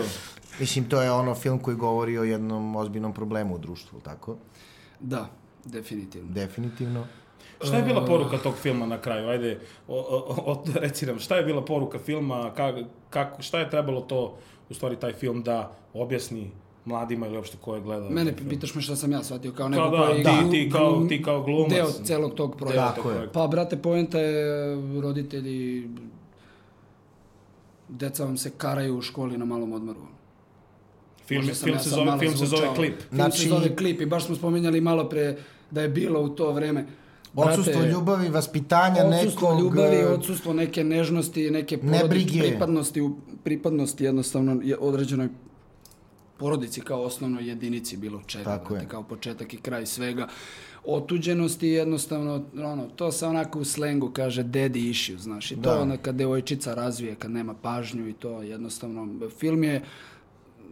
Mislim, 0.60 0.90
to 0.90 1.02
je 1.02 1.12
ono 1.12 1.36
film 1.36 1.60
koji 1.60 1.78
govori 1.78 2.18
o 2.18 2.24
jednom 2.24 2.76
ozbiljnom 2.76 3.14
problemu 3.14 3.56
u 3.56 3.60
društvu, 3.60 4.00
tako? 4.00 4.36
Da, 5.00 5.30
definitivno. 5.66 6.32
Definitivno. 6.32 7.06
Šta 7.62 7.78
je 7.78 7.84
bila 7.84 8.06
poruka 8.06 8.38
tog 8.38 8.54
filma 8.56 8.86
na 8.86 8.98
kraju? 8.98 9.28
Ajde, 9.30 9.60
o, 9.88 10.00
o, 10.00 10.52
o, 10.52 10.64
reci 10.82 11.06
nam, 11.06 11.20
šta 11.20 11.36
je 11.38 11.44
bila 11.44 11.66
poruka 11.66 12.00
filma, 12.00 12.52
kak, 12.56 12.76
kako, 13.10 13.42
šta 13.42 13.60
je 13.60 13.70
trebalo 13.70 14.02
to, 14.02 14.38
u 14.70 14.74
stvari, 14.74 14.96
taj 14.96 15.14
film 15.14 15.44
da 15.44 15.72
objasni 15.94 16.52
mladima 16.86 17.28
ili 17.28 17.38
uopšte 17.38 17.58
ko 17.62 17.76
je 17.76 17.82
gledao? 17.82 18.10
Mene 18.10 18.34
pitaš 18.50 18.76
me 18.76 18.82
šta 18.82 18.96
sam 18.96 19.12
ja 19.12 19.24
shvatio 19.24 19.52
kao 19.52 19.70
neko 19.70 19.82
Kao 19.84 19.92
da, 19.92 20.06
koji... 20.06 20.24
ti- 20.24 20.30
glu- 20.32 20.52
ti 20.52 20.70
kao- 20.72 21.06
ti 21.10 21.22
kao 21.22 21.44
glumac. 21.44 21.70
Deo 21.70 21.88
celog 21.88 22.34
tog 22.34 22.56
projekta. 22.58 22.94
Tako 22.96 23.12
je. 23.12 23.32
Pa, 23.32 23.48
brate, 23.48 23.78
poenta 23.78 24.20
je 24.20 24.46
roditelji... 25.02 25.90
Deca 27.90 28.24
vam 28.26 28.38
se 28.38 28.52
karaju 28.58 28.98
u 28.98 29.02
školi 29.02 29.38
na 29.38 29.46
malom 29.46 29.74
odmoru. 29.74 30.00
Film, 31.28 31.44
film, 31.46 31.74
ja 31.74 31.80
se 31.80 31.90
zove, 31.90 32.20
film 32.20 32.38
se 32.38 32.46
zove. 32.46 32.68
Klip. 32.76 32.96
Film 33.00 33.10
Znači- 33.12 33.42
se 33.42 33.50
zove 33.50 33.76
klip 33.76 34.02
i 34.02 34.06
baš 34.06 34.26
smo 34.26 34.36
spominjali 34.36 34.82
malo 34.82 35.10
pre 35.10 35.38
da 35.72 35.82
je 35.82 35.90
bilo 35.90 36.22
u 36.22 36.30
to 36.30 36.52
vreme. 36.52 36.86
Odsustvo 37.36 37.82
ljubavi, 37.84 38.30
vaspitanja 38.30 39.06
Odsustvo 39.06 39.50
nekog... 39.50 39.62
ljubavi, 39.64 39.96
e, 39.96 40.08
odsustvo 40.08 40.54
neke 40.54 40.84
nežnosti, 40.84 41.52
neke 41.52 41.78
Nebrige. 41.78 42.00
porodične 42.00 42.40
pripadnosti, 42.42 43.02
u, 43.02 43.16
pripadnosti 43.44 44.04
jednostavno 44.04 44.62
je 44.64 44.78
određenoj 44.78 45.30
porodici 46.38 46.82
kao 46.82 47.02
osnovnoj 47.02 47.48
jedinici 47.48 47.98
bilo 47.98 48.22
čega, 48.26 48.44
Tako 48.44 48.70
brate, 48.70 48.86
je. 48.86 48.90
kao 48.90 49.04
početak 49.04 49.54
i 49.54 49.58
kraj 49.58 49.86
svega. 49.86 50.28
Otuđenosti 50.86 51.68
jednostavno, 51.68 52.44
ono, 52.56 52.88
to 52.88 53.12
se 53.12 53.26
onako 53.28 53.60
u 53.60 53.66
slengu 53.66 54.10
kaže 54.10 54.44
daddy 54.44 54.90
issue, 54.90 55.18
znaš, 55.18 55.52
i 55.52 55.56
to 55.56 55.62
Da. 55.62 55.82
onda 55.82 55.98
kad 55.98 56.16
devojčica 56.16 56.74
razvije, 56.74 57.16
kad 57.16 57.32
nema 57.32 57.54
pažnju 57.54 58.08
i 58.08 58.14
to 58.14 58.42
jednostavno, 58.42 59.08
film 59.30 59.64
je, 59.64 59.82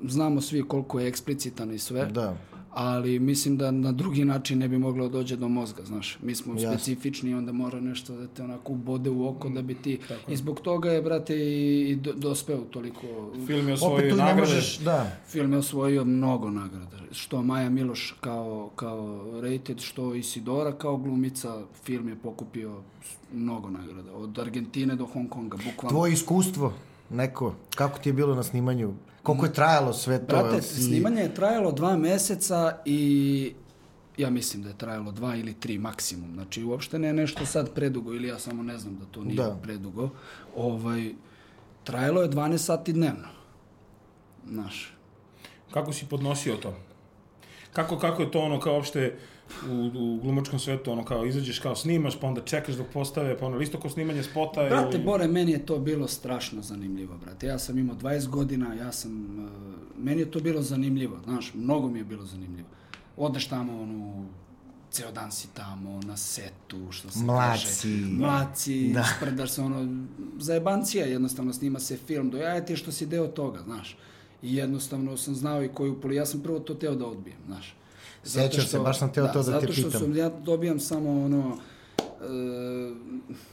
znamo 0.04 0.42
svi 0.42 0.64
koliko 0.64 1.00
je 1.00 1.08
eksplicitan 1.08 1.72
i 1.72 1.80
sve, 1.80 2.06
Da. 2.06 2.36
ali 2.72 3.20
mislim 3.20 3.58
da 3.58 3.72
na 3.72 3.92
drugi 3.92 4.26
način 4.26 4.60
ne 4.60 4.68
bi 4.68 4.78
moglo 4.78 5.10
dođe 5.10 5.36
do 5.36 5.48
mozga, 5.48 5.84
znaš. 5.86 6.18
Mi 6.22 6.36
smo 6.36 6.54
Jasno. 6.54 6.70
specifični 6.70 7.32
i 7.32 7.34
onda 7.34 7.52
mora 7.52 7.80
nešto 7.80 8.16
da 8.16 8.28
te 8.28 8.44
onako 8.44 8.72
ubode 8.74 9.10
u 9.10 9.28
oko 9.28 9.50
da 9.50 9.62
bi 9.62 9.76
ti... 9.76 10.00
I 10.28 10.36
zbog 10.36 10.60
toga 10.60 10.92
je, 10.92 11.02
brate, 11.02 11.36
i, 11.38 11.82
i 11.82 11.96
do- 11.96 12.14
dospeo 12.14 12.58
toliko... 12.62 13.02
Film 13.48 13.68
je 13.68 13.74
Opet 13.74 13.74
osvojio 13.76 14.10
ne 14.10 14.16
nagrade. 14.16 14.40
možeš, 14.42 14.78
da. 14.78 15.12
Film 15.28 15.52
je 15.52 15.58
osvojio 15.58 16.06
mnogo 16.06 16.50
nagrada. 16.50 16.98
Što 17.12 17.42
Maja 17.42 17.70
Miloš 17.70 18.16
kao, 18.22 18.70
kao 18.76 19.24
rated, 19.42 19.80
što 19.80 20.16
Isidora 20.16 20.72
kao 20.72 20.98
glumica. 20.98 21.54
Film 21.84 22.10
je 22.10 22.16
pokupio 22.16 22.82
mnogo 23.34 23.70
nagrada. 23.70 24.14
Od 24.14 24.40
Argentine 24.40 24.96
do 24.96 25.06
Hong 25.06 25.30
Konga, 25.30 25.58
bukvalno. 25.58 25.90
Tvoje 25.90 26.14
iskustvo, 26.14 26.74
neko, 27.14 27.56
kako 27.70 28.00
ti 28.00 28.10
je 28.10 28.14
bilo 28.14 28.36
na 28.36 28.44
snimanju? 28.44 28.94
Koliko 29.24 29.46
je 29.46 29.54
trajalo 29.54 29.94
sve 29.94 30.20
to? 30.20 30.26
Brate, 30.28 30.62
si- 30.62 30.84
snimanje 30.84 31.22
je 31.22 31.36
trajalo 31.36 31.72
dva 31.72 31.98
meseca 31.98 32.78
i 32.86 33.54
ja 34.18 34.30
mislim 34.30 34.64
da 34.64 34.70
je 34.70 34.78
trajalo 34.78 35.12
dva 35.12 35.36
ili 35.36 35.54
tri 35.54 35.78
maksimum. 35.78 36.34
Znači, 36.34 36.64
uopšte 36.64 37.00
ne 37.00 37.08
je 37.08 37.14
nešto 37.14 37.46
sad 37.46 37.74
predugo 37.74 38.14
ili 38.14 38.28
ja 38.28 38.40
samo 38.40 38.64
ne 38.64 38.78
znam 38.78 38.96
da 38.96 39.06
to 39.06 39.24
nije 39.24 39.36
Da. 39.38 39.58
predugo. 39.64 40.10
Ovaj, 40.56 41.12
trajalo 41.84 42.22
je 42.22 42.30
12 42.30 42.58
sati 42.58 42.94
dnevno. 42.94 43.28
Znaš, 44.48 44.94
Kako 45.72 45.94
si 45.94 46.06
podnosio 46.06 46.56
to? 46.56 46.76
Kako, 47.72 47.98
kako 47.98 48.22
je 48.22 48.32
to 48.32 48.40
ono 48.40 48.60
kao 48.60 48.74
uopšte 48.74 49.18
u, 49.70 49.92
u 49.96 50.20
glumačkom 50.22 50.60
svetu, 50.60 50.92
ono 50.92 51.06
kao 51.06 51.26
izađeš 51.26 51.60
kao 51.60 51.76
snimaš, 51.76 52.20
pa 52.20 52.28
onda 52.28 52.42
čekaš 52.42 52.76
dok 52.76 52.88
postave, 52.88 53.38
pa 53.38 53.46
ono 53.46 53.62
isto 53.62 53.80
kao 53.80 53.90
snimanje 53.90 54.24
spota 54.24 54.64
Brate, 54.64 54.98
ili... 54.98 55.06
Bore, 55.06 55.28
meni 55.28 55.52
je 55.52 55.66
to 55.66 55.80
bilo 55.80 56.08
strašno 56.08 56.62
zanimljivo, 56.62 57.18
brate. 57.18 57.48
Ja 57.48 57.60
sam 57.60 57.78
imao 57.78 57.96
20 57.96 58.28
godina, 58.28 58.74
ja 58.74 58.92
sam... 58.92 59.40
Uh, 59.46 59.52
meni 60.04 60.22
je 60.22 60.32
to 60.32 60.40
bilo 60.40 60.62
zanimljivo, 60.62 61.20
znaš, 61.24 61.52
mnogo 61.54 61.90
mi 61.90 62.00
je 62.00 62.04
bilo 62.04 62.26
zanimljivo. 62.26 62.68
Odeš 63.18 63.48
tamo, 63.48 63.82
ono, 63.82 64.26
ceo 64.92 65.12
dan 65.12 65.32
si 65.32 65.48
tamo, 65.54 66.02
na 66.06 66.18
setu, 66.18 66.92
što 66.92 67.10
se 67.10 67.20
Mlaci. 67.24 67.66
kaže. 67.66 67.88
Mlaci. 68.12 68.88
Da. 68.94 69.00
Da. 69.00 69.06
Sprdaš 69.18 69.52
se, 69.52 69.62
ono, 69.62 70.06
zajebancija, 70.40 71.06
jednostavno 71.06 71.54
snima 71.54 71.80
se 71.80 71.98
film, 71.98 72.30
dojaje 72.30 72.66
ti 72.66 72.76
što 72.76 72.92
si 72.92 73.06
deo 73.06 73.28
toga, 73.28 73.62
znaš. 73.66 73.98
I 74.42 74.56
jednostavno 74.56 75.18
sam 75.18 75.36
znao 75.36 75.64
i 75.64 75.68
koju 75.68 76.02
poli... 76.02 76.16
Ja 76.16 76.26
sam 76.26 76.42
prvo 76.42 76.60
to 76.60 76.74
teo 76.74 76.96
da 76.96 77.06
odbijem, 77.06 77.38
znaš. 77.46 77.76
Sećam 78.24 78.66
se, 78.66 78.80
baš 78.80 79.00
sam 79.00 79.14
teo 79.14 79.28
to 79.28 79.34
da 79.34 79.44
te 79.44 79.52
zato 79.52 79.74
što 79.74 79.84
pitam. 79.86 80.02
Sam, 80.02 80.16
ja 80.16 80.30
dobijam 80.30 80.80
samo 80.80 81.26
ono 81.26 81.58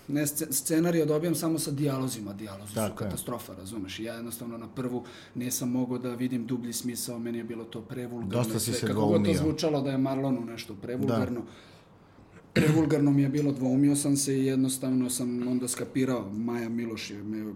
ne 0.09 0.26
sce- 0.26 0.52
scenarija 0.52 1.04
dobijam 1.04 1.35
samo 1.35 1.59
sa 1.59 1.70
dijalozima, 1.70 2.33
dijalozi 2.33 2.72
su 2.72 2.80
je. 2.80 2.90
katastrofa, 2.96 3.54
razumeš? 3.54 4.00
Ja 4.00 4.14
jednostavno 4.14 4.59
na 4.59 4.68
prvu 4.68 5.04
nisam 5.35 5.70
mogao 5.70 5.98
da 5.98 6.14
vidim 6.14 6.46
dublji 6.46 6.72
smisao, 6.72 7.18
meni 7.18 7.38
je 7.38 7.44
bilo 7.44 7.64
to 7.64 7.80
prevulgarno. 7.80 8.35
Dosta 8.44 8.59
si 8.59 8.64
sve. 8.64 8.74
se 8.74 8.87
Kako 8.87 9.06
god 9.06 9.24
to 9.24 9.35
zvučalo 9.35 9.80
da 9.83 9.90
je 9.90 9.98
Marlonu 9.98 10.44
nešto 10.44 10.74
prevulgarno. 10.74 11.42
Prevulgarno 12.52 13.11
mi 13.11 13.22
je 13.22 13.28
bilo, 13.28 13.52
dvoumio 13.52 13.96
sam 13.96 14.16
se 14.16 14.38
i 14.38 14.46
jednostavno 14.46 15.11
sam 15.11 15.48
onda 15.48 15.68
skapirao, 15.68 16.30
Maja 16.33 16.68
Miloš 16.68 17.11
je 17.11 17.22
me 17.22 17.52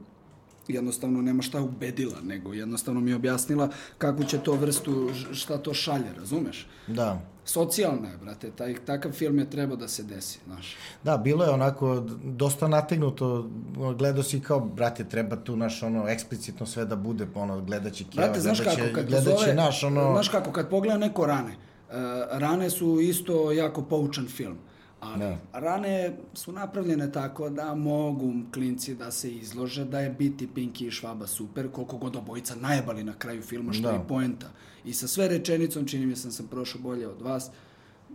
jednostavno 0.68 1.22
nema 1.22 1.42
šta 1.42 1.60
ubedila, 1.60 2.20
nego 2.22 2.54
jednostavno 2.54 3.00
mi 3.00 3.10
je 3.10 3.16
objasnila 3.16 3.68
kakvu 3.98 4.24
će 4.24 4.38
to 4.38 4.52
vrstu, 4.52 5.10
šta 5.32 5.58
to 5.58 5.74
šalje, 5.74 6.12
razumeš? 6.16 6.66
Da. 6.86 7.20
Socijalna 7.44 8.08
je, 8.08 8.16
brate, 8.16 8.50
taj, 8.50 8.74
takav 8.86 9.12
film 9.12 9.38
je 9.38 9.50
trebao 9.50 9.76
da 9.76 9.88
se 9.88 10.02
desi, 10.02 10.38
znaš. 10.46 10.76
Da, 11.02 11.16
bilo 11.16 11.44
je 11.44 11.50
onako 11.50 12.04
dosta 12.24 12.68
nategnuto, 12.68 13.50
gledao 13.98 14.22
si 14.22 14.40
kao, 14.40 14.60
brate, 14.60 15.04
treba 15.04 15.36
tu 15.36 15.56
naš 15.56 15.82
ono, 15.82 16.08
eksplicitno 16.08 16.66
sve 16.66 16.84
da 16.84 16.96
bude, 16.96 17.26
ono, 17.34 17.60
gledaće 17.60 18.04
Kijeva, 18.04 18.26
Brate, 18.26 18.40
znaš 18.40 18.62
gledaće, 18.62 18.82
kako, 18.82 18.94
kad 18.94 19.06
gledaće 19.06 19.30
pozove, 19.30 19.54
naš, 19.54 19.84
ono, 19.84 20.12
znaš 20.12 20.28
kako, 20.28 20.52
kad 20.52 20.68
pogleda 20.68 20.98
neko 20.98 21.26
rane, 21.26 21.50
uh, 21.50 21.94
rane 22.30 22.70
su 22.70 23.00
isto 23.00 23.52
jako 23.52 23.82
poučan 23.82 24.26
film. 24.26 24.56
Ali 25.04 25.18
Da. 25.20 25.38
rane 25.52 25.94
su 26.34 26.52
napravljene 26.52 27.12
tako 27.12 27.50
da 27.50 27.74
mogu 27.74 28.32
klinci 28.52 28.94
da 28.94 29.10
se 29.10 29.30
izlože, 29.32 29.84
da 29.84 30.00
je 30.00 30.10
biti 30.10 30.48
Pinky 30.48 30.86
i 30.86 30.90
Švaba 30.90 31.26
super, 31.26 31.70
koliko 31.70 31.96
god 31.96 32.16
obojica 32.16 32.54
najebali 32.54 33.04
na 33.04 33.12
kraju 33.14 33.42
filma, 33.42 33.72
što 33.72 33.82
Da. 33.82 33.90
je 33.90 34.04
poenta. 34.08 34.50
I 34.84 34.92
sa 34.92 35.06
sve 35.08 35.28
rečenicom, 35.28 35.86
čini 35.86 36.06
mi 36.06 36.16
se 36.16 36.28
da 36.28 36.32
sam 36.32 36.46
prošao 36.46 36.80
bolje 36.80 37.08
od 37.08 37.22
vas, 37.22 37.50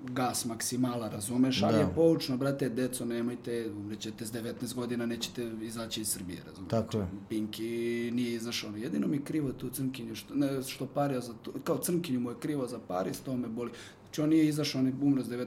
gas 0.03 0.45
maksimala, 0.45 1.09
razumeš, 1.09 1.63
ali 1.63 1.73
Da. 1.73 1.79
je 1.79 1.87
poučno, 1.95 2.37
brate, 2.37 2.69
deco, 2.69 3.05
nemojte, 3.05 3.71
umrećete 3.71 4.25
s 4.25 4.31
19 4.31 4.73
godina, 4.73 5.05
nećete 5.05 5.51
izaći 5.61 6.01
iz 6.01 6.07
Srbije, 6.07 6.39
razumeš. 6.45 6.69
Tako 6.69 6.97
je. 6.97 7.07
Pinki 7.29 7.63
nije 8.13 8.33
izašao. 8.33 8.75
Jedino 8.75 9.07
mi 9.07 9.17
je 9.17 9.23
krivo 9.23 9.51
tu 9.51 9.69
crnkinju, 9.69 10.15
što, 10.15 10.35
ne, 10.35 10.63
što 10.63 10.85
pario 10.85 11.21
za 11.21 11.33
tu, 11.33 11.53
kao 11.63 11.77
crnkinju 11.77 12.19
mu 12.19 12.29
je 12.29 12.35
krivo 12.35 12.67
za 12.67 12.79
Paris, 12.79 13.19
to 13.19 13.37
me 13.37 13.47
boli. 13.47 13.71
Izašao, 14.43 14.79
on 14.79 14.87
je 14.87 14.93
umro 15.01 15.23
s 15.23 15.27
19, 15.27 15.45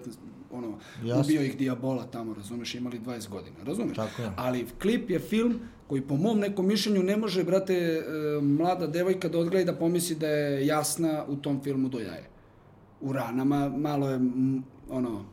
ono, 0.52 0.78
Jasno. 0.98 1.20
ubio 1.22 1.42
ih 1.42 1.58
dijabola 1.58 2.04
tamo, 2.04 2.34
razumeš, 2.34 2.74
imali 2.74 3.00
20 3.00 3.28
godina, 3.28 3.56
razumeš? 3.64 3.96
Tako 3.96 4.22
je. 4.22 4.30
Ali 4.36 4.66
klip 4.82 5.10
je 5.10 5.18
film 5.20 5.54
koji 5.86 6.00
po 6.02 6.16
mom 6.16 6.38
nekom 6.38 6.66
mišljenju 6.66 7.02
ne 7.02 7.16
može, 7.16 7.44
brate, 7.44 7.74
e, 7.74 8.02
mlada 8.42 8.86
devojka 8.86 9.28
da 9.28 9.38
odgleda 9.38 9.60
i 9.60 9.74
da 9.74 9.74
pomisli 9.74 10.16
da 10.16 10.26
je 10.28 10.66
jasna 10.66 11.24
u 11.28 11.36
tom 11.36 11.60
filmu 11.62 11.88
do 11.88 11.98
jaje. 11.98 12.28
U 13.00 13.12
ranama 13.12 13.68
malo 13.70 14.08
je, 14.08 14.14
m, 14.14 14.62
ono, 14.90 15.24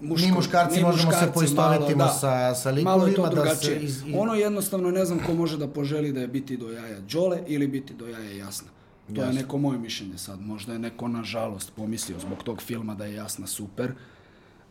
muško, 0.00 0.26
Mi 0.26 0.32
muškarci 0.32 0.76
mi 0.76 0.82
možemo 0.82 1.00
se 1.02 1.16
muškarci 1.16 1.34
poistovetimo 1.34 1.86
malo, 1.88 1.96
da. 2.04 2.08
sa- 2.10 2.54
sa 2.54 2.72
Malo 2.74 3.06
je 3.06 3.14
to 3.14 3.22
likovima, 3.22 3.42
da 3.42 3.54
se 3.54 3.66
drugačije. 3.66 3.84
iz- 3.84 3.96
iz- 3.98 4.14
Ono 4.14 4.34
jednostavno 4.34 4.90
ne 4.90 5.04
znam 5.04 5.18
ko 5.18 5.34
može 5.34 5.58
da 5.58 5.68
poželi 5.68 6.12
da 6.12 6.20
je 6.20 6.28
biti 6.28 6.56
do 6.56 6.70
jaja 6.70 7.00
Đole 7.02 7.42
ili 7.46 7.66
biti 7.68 7.94
do 7.94 8.08
jaja 8.08 8.30
Jasna. 8.32 8.68
To 9.14 9.20
je 9.20 9.26
Jasno. 9.26 9.40
neko 9.40 9.58
moje 9.58 9.78
mišljenje 9.78 10.18
sad. 10.18 10.40
Možda 10.40 10.72
je 10.72 10.78
neko 10.78 11.08
nažalost 11.08 11.72
pomislio 11.76 12.18
zbog 12.18 12.42
tog 12.42 12.62
filma 12.62 12.94
da 12.94 13.04
je 13.04 13.14
Jasna 13.14 13.46
super, 13.46 13.92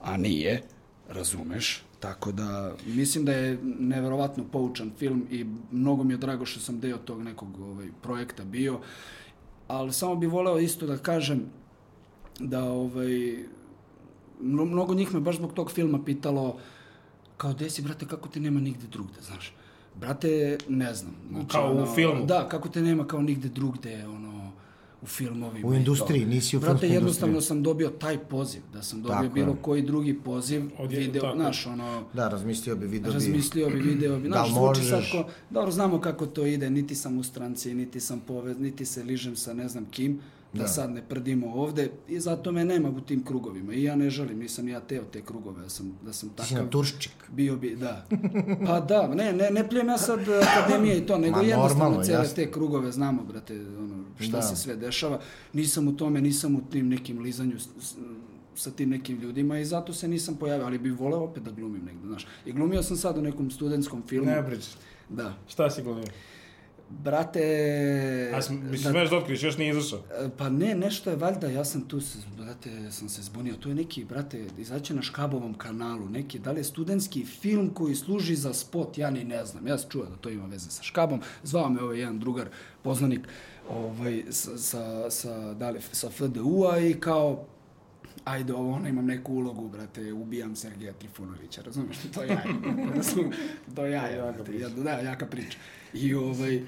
a 0.02 0.18
nije, 0.18 0.62
razumeš? 1.10 1.84
Tako 2.00 2.32
da, 2.32 2.76
mislim 2.86 3.26
da 3.26 3.34
je 3.34 3.58
neverovatno 3.64 4.44
poučan 4.44 4.92
film 4.98 5.28
i 5.32 5.42
mnogo 5.72 6.04
mi 6.04 6.14
je 6.14 6.18
drago 6.18 6.46
što 6.46 6.60
sam 6.60 6.80
deo 6.80 6.98
tog 6.98 7.24
nekog 7.24 7.60
ovaj, 7.62 7.88
projekta 8.02 8.44
bio. 8.44 8.80
Ali 9.68 9.94
samo 9.94 10.16
bih 10.16 10.30
voleo 10.30 10.60
isto 10.60 10.88
da 10.88 10.98
kažem 10.98 11.46
da 12.40 12.64
ovaj, 12.64 13.38
mno- 14.42 14.66
mnogo 14.66 14.94
njih 14.94 15.14
me 15.14 15.20
baš 15.20 15.36
zbog 15.36 15.54
tog 15.54 15.72
filma 15.72 16.04
pitalo 16.04 16.58
kao, 17.38 17.54
desi, 17.54 17.82
brate, 17.82 18.08
kako 18.08 18.30
te 18.30 18.40
nema 18.40 18.60
nigde 18.60 18.88
drugde, 18.88 19.22
znaš? 19.22 19.54
Brate, 19.96 20.58
ne 20.70 20.94
znam. 20.94 21.16
Znači, 21.30 21.48
Kao 21.48 21.74
u 21.74 21.96
filmu? 21.96 22.26
Da, 22.26 22.50
kako 22.50 22.70
te 22.70 22.82
nema 22.82 23.08
kao 23.08 23.22
nigde 23.22 23.50
drugde, 23.50 24.08
ono, 24.08 24.31
u 25.02 25.08
filmovima. 25.08 25.68
U 25.68 25.74
industriji, 25.74 26.26
nisi 26.26 26.58
u 26.58 26.60
Brate, 26.60 26.72
filmskoj 26.72 26.90
jednostavno 26.90 27.28
industriji. 27.30 27.48
sam 27.48 27.64
dobio 27.64 27.90
taj 27.90 28.18
poziv, 28.20 28.62
da 28.74 28.82
sam 28.82 29.02
dobio 29.02 29.16
Tako 29.18 29.30
bilo 29.30 29.50
je. 29.50 29.56
koji 29.62 29.82
drugi 29.82 30.14
poziv, 30.16 30.64
Od- 30.80 30.90
video, 30.90 31.22
tako. 31.22 31.36
znaš, 31.36 31.66
ono, 31.68 32.04
Da, 32.14 32.28
razmislio 32.28 32.76
bi, 32.76 32.88
video 32.88 33.02
bi. 33.04 33.14
razmislio 33.14 33.70
bi, 33.70 33.76
video 33.76 34.18
bi. 34.18 34.24
Da 34.24 34.30
Znaš, 34.30 34.48
li 34.48 34.54
zvuči 34.54 34.82
sad 34.82 34.94
možeš? 34.94 35.12
ko, 35.12 35.24
dobro, 35.50 35.72
znamo 35.72 36.02
kako 36.02 36.26
to 36.26 36.46
ide, 36.46 36.70
niti 36.70 36.96
sam 36.96 37.18
u 37.18 37.24
stranci, 37.24 37.74
niti 37.74 38.00
sam 38.00 38.20
povez, 38.20 38.60
niti 38.60 38.86
se 38.86 39.04
ližem 39.04 39.36
sa 39.36 39.54
ne 39.54 39.68
znam 39.68 39.86
kim, 39.86 40.20
da, 40.54 40.60
Da. 40.60 40.68
sad 40.68 40.92
ne 40.92 41.02
prdimo 41.02 41.48
ovde 41.48 41.90
i 42.08 42.20
zato 42.20 42.52
me 42.52 42.66
nema 42.66 42.90
u 42.90 43.02
tim 43.02 43.24
krugovima 43.24 43.74
i 43.74 43.84
ja 43.84 43.96
ne 43.96 44.10
želim, 44.10 44.40
nisam 44.40 44.68
ja 44.68 44.80
teo 44.82 45.04
te 45.04 45.22
krugove, 45.22 45.62
da 45.62 45.70
sam, 45.70 45.98
da 46.02 46.14
sam 46.14 46.30
takav... 46.32 46.58
naturščik. 46.58 47.12
Bio 47.30 47.56
bi, 47.56 47.76
da. 47.76 48.06
Pa 48.66 48.80
da, 48.82 49.08
ne, 49.08 49.34
ne, 49.34 49.50
ne 49.52 49.70
plijem 49.70 49.88
ja 49.88 49.98
sad 49.98 50.20
akademije 50.42 50.98
i 50.98 51.02
to, 51.02 51.18
nego 51.18 51.38
Ma, 51.38 51.44
jednostavno 51.44 51.80
normalno, 51.80 52.04
cele 52.04 52.18
jasno. 52.18 52.36
te 52.36 52.52
krugove 52.52 52.92
znamo, 52.92 53.24
brate, 53.24 53.54
ono, 53.70 54.04
šta 54.20 54.32
Da. 54.32 54.42
se 54.42 54.56
sve 54.56 54.76
dešava. 54.76 55.20
Nisam 55.54 55.88
u 55.88 55.94
tome, 55.94 56.22
nisam 56.22 56.56
u 56.56 56.62
tim 56.62 56.88
nekim 56.90 57.20
lizanju 57.20 57.60
s- 57.60 57.68
s- 57.80 57.96
sa 58.56 58.72
tim 58.72 58.90
nekim 58.90 59.20
ljudima 59.20 59.60
i 59.60 59.66
zato 59.66 59.94
se 59.94 60.08
nisam 60.08 60.36
pojavio, 60.36 60.66
ali 60.66 60.78
bih 60.78 60.94
voleo 60.94 61.20
opet 61.20 61.44
da 61.44 61.52
glumim 61.52 61.82
negde, 61.84 62.08
znaš. 62.08 62.28
I 62.46 62.54
glumio 62.54 62.84
sam 62.84 62.98
sad 62.98 63.18
u 63.18 63.22
nekom 63.22 63.52
studentskom 63.52 64.02
filmu. 64.04 64.26
Ne 64.28 64.42
brič. 64.42 64.66
Da. 65.10 65.34
Šta 65.48 65.70
si 65.70 65.84
glumio? 65.84 66.04
Brate... 67.04 68.32
A 68.36 68.42
sm- 68.42 68.92
da- 68.94 69.04
da 69.06 69.18
otkriš, 69.18 69.44
još 69.44 69.58
nije 69.58 69.72
izašao. 69.72 70.00
E, 70.00 70.30
Pa 70.38 70.50
ne, 70.50 70.76
nešto 70.76 71.10
je 71.10 71.16
valjda, 71.16 71.48
ja 71.48 71.66
sam 71.66 71.82
tu, 71.82 72.02
se, 72.02 72.18
brate, 72.38 72.92
sam 72.92 73.10
se 73.10 73.22
zbunio. 73.22 73.54
To 73.56 73.70
je 73.70 73.76
neki, 73.76 74.06
brate, 74.06 74.46
izaće 74.58 74.94
na 74.94 75.02
Škabovom 75.02 75.54
kanalu, 75.54 76.10
neki, 76.10 76.40
da 76.40 76.52
li 76.52 76.60
je 76.60 76.64
studentski 76.64 77.26
film 77.26 77.70
koji 77.74 77.96
služi 77.96 78.36
za 78.36 78.54
spot, 78.54 78.98
ja 78.98 79.10
ni 79.10 79.24
ne 79.24 79.46
znam. 79.46 79.68
Ja 79.68 79.78
sam 79.78 79.90
čuo 79.90 80.06
da 80.06 80.16
to 80.16 80.30
ima 80.30 80.46
veze 80.46 80.70
sa 80.70 80.84
Škabom. 80.84 81.22
Zvao 81.44 81.70
me 81.70 81.82
ovaj 81.82 82.00
jedan 82.00 82.20
drugar, 82.20 82.48
poznanik, 82.84 83.28
ovaj, 83.70 84.24
sa, 84.30 84.58
sa, 84.58 85.10
sa, 85.10 85.54
da 85.54 85.70
li, 85.70 85.80
sa 85.92 86.10
FDU-a 86.10 86.80
i 86.80 86.94
kao, 86.94 87.46
ajde 88.26 88.54
ovo, 88.54 88.72
ono, 88.72 88.88
imam 88.88 89.06
neku 89.06 89.34
ulogu, 89.34 89.70
brate, 89.70 90.14
ubijam 90.14 90.56
Sergeja 90.56 90.94
Trifunovića, 90.94 91.62
razumiješ? 91.62 91.98
To 92.14 92.22
razumiješ? 92.96 93.38
To 93.76 93.82
brate, 93.82 94.44
priča. 94.44 94.64
ja, 94.64 94.70
da, 94.70 94.92
jaka 94.92 95.26
priča. 95.26 95.58
I 95.94 96.14
ovaj, 96.14 96.62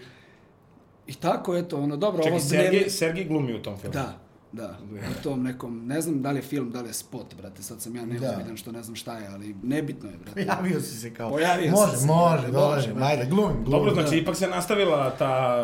i 1.07 1.13
tako, 1.13 1.55
eto, 1.57 1.77
ono, 1.77 1.97
dobro, 1.97 2.23
Čekaj, 2.23 2.31
ovo 2.31 2.39
Sergej, 2.41 2.69
dnevni- 2.71 2.89
Sergej 2.89 3.25
glumi 3.25 3.53
u 3.53 3.61
tom 3.61 3.77
filmu. 3.77 3.93
da, 3.93 4.19
da, 4.51 4.77
u 5.11 5.23
tom 5.23 5.43
nekom, 5.43 5.87
ne 5.87 6.01
znam 6.01 6.21
da 6.21 6.31
li 6.31 6.37
je 6.37 6.41
film, 6.41 6.71
da 6.71 6.81
li 6.81 6.89
je 6.89 6.93
spot, 6.93 7.35
brate, 7.35 7.63
sad 7.63 7.81
sam 7.81 7.95
ja 7.95 8.05
neozbiljan 8.05 8.57
što 8.57 8.71
ne 8.71 8.83
znam 8.83 8.95
šta 8.95 9.17
je, 9.17 9.27
ali 9.27 9.55
nebitno 9.63 10.09
je, 10.09 10.17
brate. 10.17 10.41
Javio 10.43 10.81
si 10.81 10.97
se 10.97 11.13
kao. 11.13 11.29
Pojavio 11.29 11.71
može, 11.71 11.97
se, 11.97 12.05
može, 12.05 12.47
može, 12.47 12.93
brate. 12.93 13.11
ajde, 13.11 13.25
glumim, 13.25 13.55
glumim. 13.55 13.71
Dobro, 13.71 13.93
znači 13.95 14.17
ipak 14.17 14.35
se 14.35 14.47
nastavila 14.47 15.09
ta, 15.11 15.57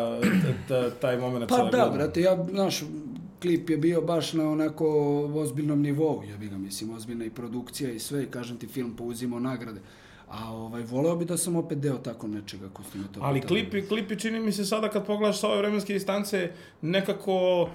ta, 0.68 0.90
taj 0.90 1.16
moment. 1.18 1.48
Pa 1.48 1.56
da, 1.56 1.90
brate, 1.94 2.20
ja, 2.20 2.46
znaš, 2.50 2.82
klip 3.40 3.70
je 3.70 3.76
bio 3.76 4.00
baš 4.00 4.32
na 4.32 4.50
onako 4.50 4.86
ozbiljnom 5.34 5.82
nivou, 5.82 6.22
ja 6.30 6.36
ga 6.48 6.56
mislim, 6.58 6.94
ozbiljna 6.94 7.24
i 7.24 7.30
produkcija 7.30 7.90
i 7.90 7.98
sve, 7.98 8.22
i 8.22 8.26
kažem 8.26 8.56
ti, 8.56 8.66
film 8.66 8.96
pouzimao 8.96 9.40
nagrade. 9.40 9.80
A 10.28 10.52
ovaj, 10.52 10.82
voleo 10.82 11.16
bi 11.16 11.24
da 11.24 11.36
sam 11.36 11.56
opet 11.56 11.78
deo 11.78 11.98
tako 11.98 12.28
nečega, 12.28 12.66
ako 12.66 12.82
ste 12.82 12.98
me 12.98 13.04
to 13.14 13.20
Ali 13.22 13.40
klipi, 13.40 13.86
klipi 13.86 14.18
čini 14.18 14.40
mi 14.40 14.52
se 14.52 14.64
sada 14.64 14.88
kad 14.88 15.06
pogledaš 15.06 15.40
sa 15.40 15.48
ove 15.48 15.58
vremenske 15.58 15.92
distance, 15.92 16.50
nekako... 16.82 17.68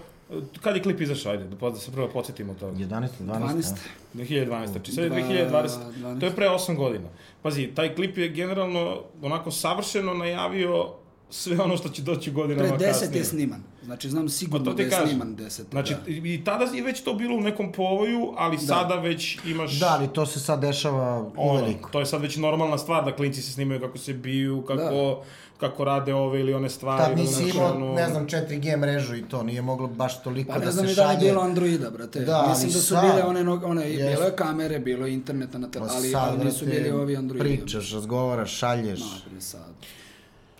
Kad 0.62 0.76
je 0.76 0.82
klip 0.84 1.02
izašao, 1.02 1.32
ajde, 1.32 1.44
da, 1.44 1.70
da 1.70 1.76
se 1.76 1.92
prvo 1.92 2.08
podsjetimo 2.14 2.54
to. 2.54 2.68
11. 2.68 3.08
12. 3.20 3.20
12. 3.20 3.76
2012. 4.14 4.68
Znači 4.68 4.92
sad 4.92 5.04
je 5.04 5.10
Dva- 5.10 5.20
2020. 5.20 5.70
12. 5.98 6.20
To 6.20 6.26
je 6.26 6.32
pre 6.36 6.48
8 6.50 6.76
godina. 6.76 7.08
Pazi, 7.42 7.68
taj 7.68 7.96
klip 7.96 8.18
je 8.18 8.30
generalno 8.30 9.02
onako 9.22 9.52
savršeno 9.52 10.14
najavio 10.14 10.88
sve 11.30 11.60
ono 11.60 11.78
što 11.78 11.90
će 11.90 12.02
doći 12.02 12.32
godinama 12.32 12.78
Pre 12.78 12.88
10 12.88 12.92
kasnije. 12.92 13.20
je 13.20 13.26
sniman. 13.26 13.64
Znači, 13.86 14.10
znam 14.10 14.30
sigurno 14.30 14.66
Pa 14.66 14.74
da 14.74 14.84
je 14.84 14.90
kažem. 14.90 15.08
sniman 15.08 15.36
10. 15.38 15.62
Znači, 15.72 15.94
da. 15.96 16.00
i 16.08 16.42
tada 16.46 16.66
je 16.66 16.84
već 16.84 17.02
to 17.02 17.14
bilo 17.14 17.38
u 17.38 17.42
nekom 17.42 17.72
povoju, 17.72 18.34
ali 18.38 18.58
sada 18.60 18.96
već 18.96 19.38
imaš... 19.46 19.72
Da, 19.74 19.88
ali 19.90 20.08
to 20.08 20.26
se 20.26 20.40
sad 20.40 20.62
dešava 20.62 21.18
ono, 21.18 21.32
uveliko. 21.52 21.90
to 21.90 22.00
je 22.00 22.06
sad 22.06 22.22
već 22.22 22.36
normalna 22.38 22.78
stvar 22.78 23.06
da 23.06 23.12
klinci 23.14 23.42
se 23.42 23.52
snimaju 23.52 23.80
kako 23.82 23.98
se 23.98 24.14
biju, 24.14 24.62
kako, 24.62 25.24
kako 25.58 25.84
rade 25.84 26.14
ove 26.14 26.40
ili 26.40 26.54
one 26.54 26.70
stvari. 26.70 27.04
Tad 27.04 27.18
nisi 27.18 27.44
imao, 27.46 27.72
ono- 27.72 27.94
ne 27.94 28.10
znam, 28.10 28.26
4G 28.26 28.78
mrežu 28.78 29.16
i 29.16 29.24
to, 29.24 29.44
nije 29.44 29.62
moglo 29.62 29.88
baš 29.88 30.24
toliko 30.24 30.54
Pa 30.54 30.60
ne 30.60 30.66
da 30.66 30.72
znam 30.72 30.86
se 30.86 30.90
ni 30.90 30.96
da 30.96 31.02
li 31.02 31.08
je 31.08 31.16
šalje. 31.16 31.30
bilo 31.30 31.42
Androida, 31.42 31.90
brate. 31.90 32.20
Da, 32.22 32.46
Mislim 32.50 32.70
da 32.70 32.74
su 32.74 32.86
sad- 32.86 33.02
bile 33.04 33.24
one, 33.24 33.42
one 33.56 33.92
Jest. 33.92 34.10
bilo 34.10 34.24
je 34.24 34.36
kamere, 34.36 34.80
bilo 34.80 35.06
je 35.06 35.14
interneta 35.14 35.58
na 35.58 35.68
tele, 35.68 35.88
Pa 35.88 35.94
ali, 35.94 36.16
ali 36.16 36.46
nisu 36.46 36.66
bili 36.66 36.92
ovi 36.92 37.18
Androidi. 37.18 37.58
Pričaš, 37.58 37.92
razgovaraš, 37.92 38.54
šalješ, 38.54 39.00
Ma, 39.00 39.42
sad. 39.42 39.74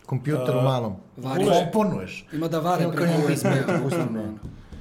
Kompjuter 0.06 0.58
u 0.58 0.62
malom. 0.62 0.96
Vari- 1.18 1.46
Komponuješ. 1.46 2.28
Ima 2.34 2.48
da 2.48 2.60
vare 2.60 2.86
preko 2.92 3.12
USB-a. 3.24 3.34
USB, 3.34 3.84
bukvalno. 3.84 4.24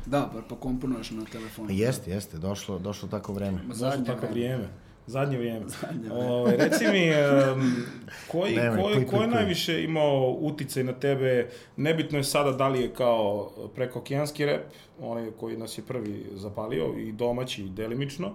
Da, 0.07 0.31
pa, 0.33 0.43
pa 0.49 0.57
komponuješ 0.57 1.11
na 1.11 1.25
telefonu. 1.25 1.69
Jeste, 1.71 2.11
jeste, 2.11 2.39
došlo, 2.39 2.79
došlo 2.79 3.09
tako 3.09 3.33
vreme. 3.33 3.59
Ma, 3.67 3.75
zadnje 3.75 4.05
tako 4.07 4.19
vreme. 4.19 4.33
vrijeme? 4.33 4.69
Zadnje 5.07 5.39
vrijeme. 5.39 5.67
Zadnje 5.71 6.11
Ovaj, 6.13 6.57
reci 6.57 6.85
mi, 6.87 7.11
um, 7.11 7.73
koji, 8.33 8.57
Nemoj, 8.57 8.83
koji, 8.83 8.95
puj, 8.95 9.05
ko 9.05 9.11
puj, 9.11 9.21
je 9.21 9.29
puj. 9.29 9.35
najviše 9.35 9.83
imao 9.83 10.31
uticaj 10.31 10.85
na 10.85 10.93
tebe? 10.93 11.49
Nebitno 11.77 12.19
je 12.19 12.25
sada 12.25 12.53
da 12.53 12.69
li 12.69 12.81
je 12.81 12.95
kao 12.95 13.51
prekookeanski 13.75 14.47
rep, 14.47 14.63
onaj 15.01 15.31
koji 15.31 15.57
nas 15.57 15.79
je 15.79 15.83
prvi 15.83 16.27
zapalio, 16.33 16.95
i 16.99 17.13
domaći 17.13 17.65
delimično, 17.65 18.33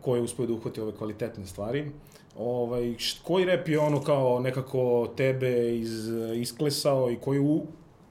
ko 0.00 0.16
je 0.16 0.22
uspio 0.22 0.46
da 0.46 0.52
uhvati 0.52 0.80
ove 0.80 0.92
kvalitetne 0.92 1.46
stvari. 1.46 1.90
Ovaj, 2.38 2.82
št- 2.82 3.22
koji 3.22 3.44
rep 3.44 3.68
je 3.68 3.78
ono 3.78 4.02
kao 4.02 4.40
nekako 4.40 5.08
tebe 5.16 5.78
iz, 5.78 6.08
isklesao 6.36 7.10
i 7.10 7.16
koji 7.16 7.40
u, 7.40 7.62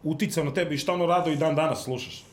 uticao 0.03 0.43
na 0.43 0.53
tebe 0.53 0.75
i 0.75 0.77
šta 0.77 0.93
ono 0.93 1.05
rado 1.05 1.31
i 1.31 1.35
dan 1.35 1.55
danas 1.55 1.83
slušaš? 1.83 2.23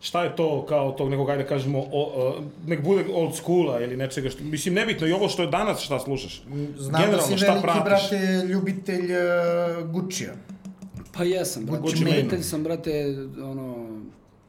Šta 0.00 0.24
je 0.24 0.36
to 0.36 0.66
kao 0.68 0.92
tog 0.92 1.10
nekog, 1.10 1.30
ajde 1.30 1.42
da 1.42 1.48
kažemo, 1.48 1.78
o, 1.78 1.86
o, 1.92 2.42
nek 2.66 2.84
bude 2.84 3.04
old 3.12 3.34
schoola 3.34 3.80
ili 3.80 3.96
nečega 3.96 4.30
što, 4.30 4.44
mislim, 4.44 4.74
nebitno 4.74 5.06
i 5.06 5.12
ovo 5.12 5.28
što 5.28 5.42
je 5.42 5.48
danas 5.48 5.80
šta 5.80 5.98
slušaš. 5.98 6.42
Znam 6.76 7.10
da 7.10 7.20
si 7.20 7.34
veliki, 7.34 7.66
brate, 7.84 8.46
ljubitelj 8.48 9.12
uh, 9.12 9.90
Gucci-a. 9.90 10.34
Pa 11.12 11.24
jesam, 11.24 11.64
brate. 11.66 11.82
Gucci 11.82 12.04
Mane. 12.04 12.16
Ljubitelj 12.16 12.42
sam, 12.42 12.64
brate, 12.64 13.16
ono... 13.42 13.88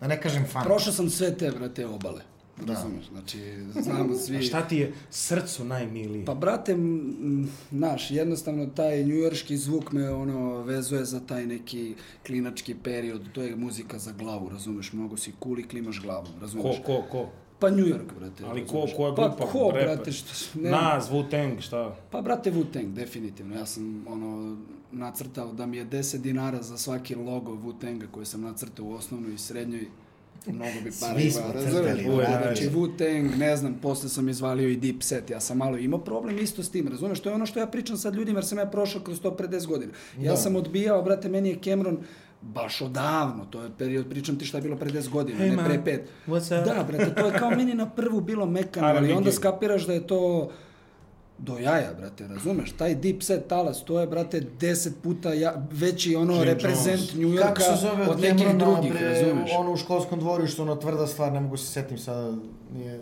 Da 0.01 0.07
ne 0.07 0.21
kažem 0.21 0.45
fan. 0.45 0.63
Prošao 0.63 0.93
sam 0.93 1.09
sve 1.09 1.37
te, 1.37 1.51
brate, 1.51 1.85
obale. 1.85 2.21
Da. 2.57 2.73
Razumeš, 2.73 3.05
znači, 3.07 3.39
znamo 3.75 4.15
svi... 4.15 4.37
A 4.37 4.41
šta 4.41 4.61
ti 4.61 4.77
je 4.77 4.93
srcu 5.09 5.65
najmiliji? 5.65 6.25
Pa, 6.25 6.33
brate, 6.35 6.71
m, 6.71 7.49
naš, 7.71 8.11
jednostavno 8.11 8.65
taj 8.65 9.03
njujorški 9.03 9.57
zvuk 9.57 9.91
me, 9.91 10.09
ono, 10.09 10.57
vezuje 10.57 11.05
za 11.05 11.19
taj 11.19 11.45
neki 11.45 11.95
klinački 12.25 12.75
period. 12.75 13.21
To 13.31 13.41
je 13.41 13.55
muzika 13.55 13.99
za 13.99 14.11
glavu, 14.11 14.49
razumeš, 14.49 14.93
mnogo 14.93 15.17
si 15.17 15.33
cool 15.43 15.59
i 15.59 15.63
klimaš 15.63 16.01
glavom, 16.01 16.25
Ko, 16.25 16.39
razumeš. 16.41 16.75
ko, 16.85 17.03
ko? 17.11 17.29
Pa 17.59 17.69
New 17.69 17.85
York, 17.85 18.13
brate. 18.19 18.43
Ali 18.45 18.61
ko, 18.61 18.73
razumeš. 18.73 18.95
ko 18.95 19.07
je 19.07 19.15
Pa 19.15 19.27
grupa? 19.27 19.45
ko, 19.45 19.71
reper? 19.73 19.87
brate, 19.87 20.11
što... 20.11 20.59
Ne, 20.59 20.69
Nas, 20.71 21.09
Wu-Tang, 21.09 21.61
šta? 21.61 21.95
Pa, 22.11 22.21
brate, 22.21 22.51
Wu-Tang, 22.51 22.93
definitivno. 22.93 23.55
Ja 23.55 23.65
sam, 23.65 24.05
ono, 24.07 24.57
nacrtao 24.91 25.53
da 25.53 25.65
mi 25.65 25.77
je 25.77 25.85
10 25.85 26.17
dinara 26.17 26.61
za 26.61 26.77
svaki 26.77 27.15
logo 27.15 27.51
Wu-Tanga 27.51 28.05
koje 28.11 28.25
sam 28.25 28.41
nacrtao 28.41 28.85
u 28.85 28.91
osnovnoj 28.93 29.33
i 29.33 29.37
srednjoj. 29.37 29.87
Mnogo 30.47 30.71
bi 30.83 30.91
para 31.01 31.13
Svi 31.13 31.21
imao, 31.21 31.31
smo 31.31 31.61
crtali, 31.61 32.03
Da, 32.03 32.15
brate. 32.15 32.41
Znači, 32.43 32.69
Wu-Tang, 32.69 33.37
ne 33.37 33.57
znam, 33.57 33.73
posle 33.73 34.09
sam 34.09 34.29
izvalio 34.29 34.69
i 34.69 34.75
Deep 34.75 35.03
Set. 35.03 35.29
Ja 35.29 35.39
sam 35.39 35.57
malo 35.57 35.77
imao 35.77 35.99
problem 35.99 36.37
isto 36.39 36.63
s 36.63 36.69
tim, 36.69 36.87
razumeš? 36.87 37.19
To 37.19 37.29
je 37.29 37.35
ono 37.35 37.45
što 37.45 37.59
ja 37.59 37.67
pričam 37.67 37.97
sad 37.97 38.15
ljudima, 38.15 38.39
jer 38.39 38.45
sam 38.45 38.57
ja 38.57 38.65
prošao 38.65 39.01
kroz 39.01 39.21
to 39.21 39.31
pre 39.31 39.47
10 39.47 39.67
godina. 39.67 39.91
Ja 40.19 40.31
Da. 40.31 40.37
sam 40.37 40.55
odbijao, 40.55 41.01
brate, 41.01 41.29
meni 41.29 41.49
je 41.49 41.57
Cameron 41.63 41.97
baš 42.41 42.81
odavno, 42.81 43.45
to 43.45 43.63
je 43.63 43.69
period, 43.77 44.09
pričam 44.09 44.39
ti 44.39 44.45
šta 44.45 44.57
je 44.57 44.61
bilo 44.61 44.75
pre 44.77 44.89
10 44.91 45.09
godina, 45.09 45.39
Hey, 45.39 45.49
ne 45.49 45.55
man, 45.55 45.65
pre 45.65 45.77
5. 45.77 45.99
what's 46.27 46.59
up? 46.59 46.65
Da, 46.67 46.83
brate, 46.83 47.15
to 47.15 47.25
je 47.25 47.33
kao 47.33 47.49
meni 47.49 47.73
na 47.73 47.89
prvu 47.89 48.21
bilo 48.21 48.45
mekano, 48.45 48.87
ali 48.87 49.11
onda 49.13 49.31
skapiraš 49.31 49.85
da 49.85 49.93
je 49.93 50.07
to 50.07 50.51
do 51.41 51.57
jaja, 51.57 51.93
brate, 51.97 52.27
razumeš? 52.27 52.71
Taj 52.71 52.95
deep 52.95 53.23
set 53.23 53.47
talas, 53.47 53.83
to 53.83 53.99
je, 53.99 54.07
brate, 54.07 54.41
deset 54.59 54.93
puta 55.03 55.33
ja, 55.33 55.67
veći 55.71 56.15
ono 56.15 56.33
Jim 56.33 56.43
reprezent 56.43 56.99
Jones. 56.99 57.13
New 57.13 57.29
Yorka 57.29 57.63
od 58.03 58.09
od 58.09 58.19
nekih 58.21 58.55
drugih, 58.57 58.93
bre, 58.93 59.09
razumeš? 59.09 59.51
ono 59.59 59.71
u 59.71 59.77
školskom 59.77 60.19
dvorištu, 60.19 60.61
ono 60.61 60.75
tvrda 60.75 61.07
stvar, 61.07 61.31
ne 61.31 61.39
mogu 61.39 61.57
se 61.57 61.65
setim 61.65 61.97
sada, 61.97 62.33
nije... 62.73 62.99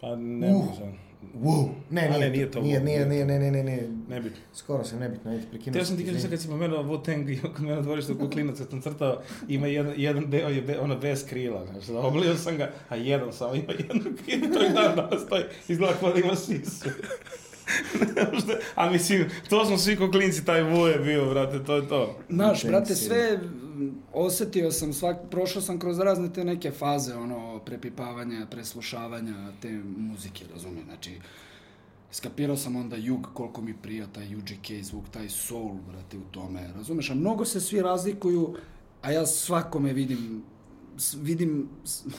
Pa 0.00 0.16
ne 0.16 0.46
Uh. 0.46 0.52
mogu 0.52 0.72
sad. 0.76 1.07
Wow. 1.34 1.68
Ne, 1.90 2.08
nije, 2.08 2.20
ne, 2.20 2.30
nije 2.30 2.50
to 2.50 2.60
Nije, 2.60 2.80
nije, 2.80 3.06
nije 3.06 3.24
ne, 3.24 3.38
ne, 3.38 3.50
ne, 3.50 3.62
ne. 3.64 3.88
Nebitno. 4.08 4.38
Skoro 4.54 4.84
sam 4.84 4.98
nebitno, 4.98 5.30
ajde, 5.30 5.42
prekinuo 5.50 5.72
Teo 5.74 5.84
sam 5.84 5.96
ti 5.96 6.04
kažem 6.04 6.20
sad 6.20 6.30
kad 6.30 6.40
si 6.40 6.48
pomenuo 6.48 6.82
Wu-Tang 6.82 7.32
i 7.32 7.40
kod 7.40 7.62
mene 7.62 7.82
dvorište 7.82 8.12
u 8.12 8.30
klinac, 8.30 8.58
kad 8.58 8.70
sam 8.70 8.80
crtao, 8.80 9.22
ima 9.48 9.66
jedan, 9.66 9.94
jedan 9.96 10.30
deo 10.30 10.48
je 10.48 10.62
be, 10.62 10.78
ono 10.78 10.98
bez 10.98 11.26
krila, 11.26 11.66
znaš, 11.66 11.86
da 11.86 11.98
oblio 11.98 12.36
sam 12.36 12.56
ga, 12.56 12.72
a 12.88 12.96
jedan 12.96 13.32
samo 13.32 13.54
ima 13.54 13.72
jedno 13.78 14.10
krilo, 14.24 14.54
to 14.54 14.62
je 14.62 14.70
dan 14.70 14.96
danas 14.96 15.22
stoji, 15.22 15.44
izgleda 15.68 15.94
kao 16.00 16.12
da 16.12 16.20
ima 16.20 16.36
sisu. 16.36 16.88
A 18.74 18.90
mislim, 18.90 19.28
to 19.48 19.64
smo 19.64 19.78
svi 19.78 19.96
ko 19.96 20.10
klinci, 20.10 20.44
taj 20.44 20.62
Wu 20.62 20.86
je 20.86 20.98
bio, 20.98 21.30
brate, 21.30 21.64
to 21.64 21.76
je 21.76 21.88
to. 21.88 22.18
Znaš, 22.28 22.64
brate, 22.64 22.94
sve, 22.94 23.40
osetio 24.12 24.72
sam, 24.72 24.92
svak, 24.92 25.16
prošao 25.30 25.62
sam 25.62 25.78
kroz 25.78 25.98
razne 25.98 26.32
te 26.32 26.44
neke 26.44 26.70
faze, 26.70 27.14
ono, 27.14 27.58
prepipavanja, 27.58 28.46
preslušavanja 28.50 29.52
te 29.62 29.80
muzike, 29.96 30.44
razumije, 30.52 30.84
znači, 30.84 31.12
skapirao 32.10 32.56
sam 32.56 32.76
onda 32.76 32.96
jug, 32.96 33.28
koliko 33.34 33.60
mi 33.60 33.74
prija 33.74 34.06
taj 34.06 34.34
UGK 34.34 34.82
zvuk, 34.82 35.04
taj 35.10 35.28
soul, 35.28 35.74
brate, 35.88 36.16
u 36.16 36.30
tome, 36.30 36.60
razumeš, 36.76 37.10
a 37.10 37.14
mnogo 37.14 37.44
se 37.44 37.60
svi 37.60 37.82
razlikuju, 37.82 38.54
a 39.02 39.12
ja 39.12 39.26
svakome 39.26 39.92
vidim, 39.92 40.42
vidim 41.14 41.68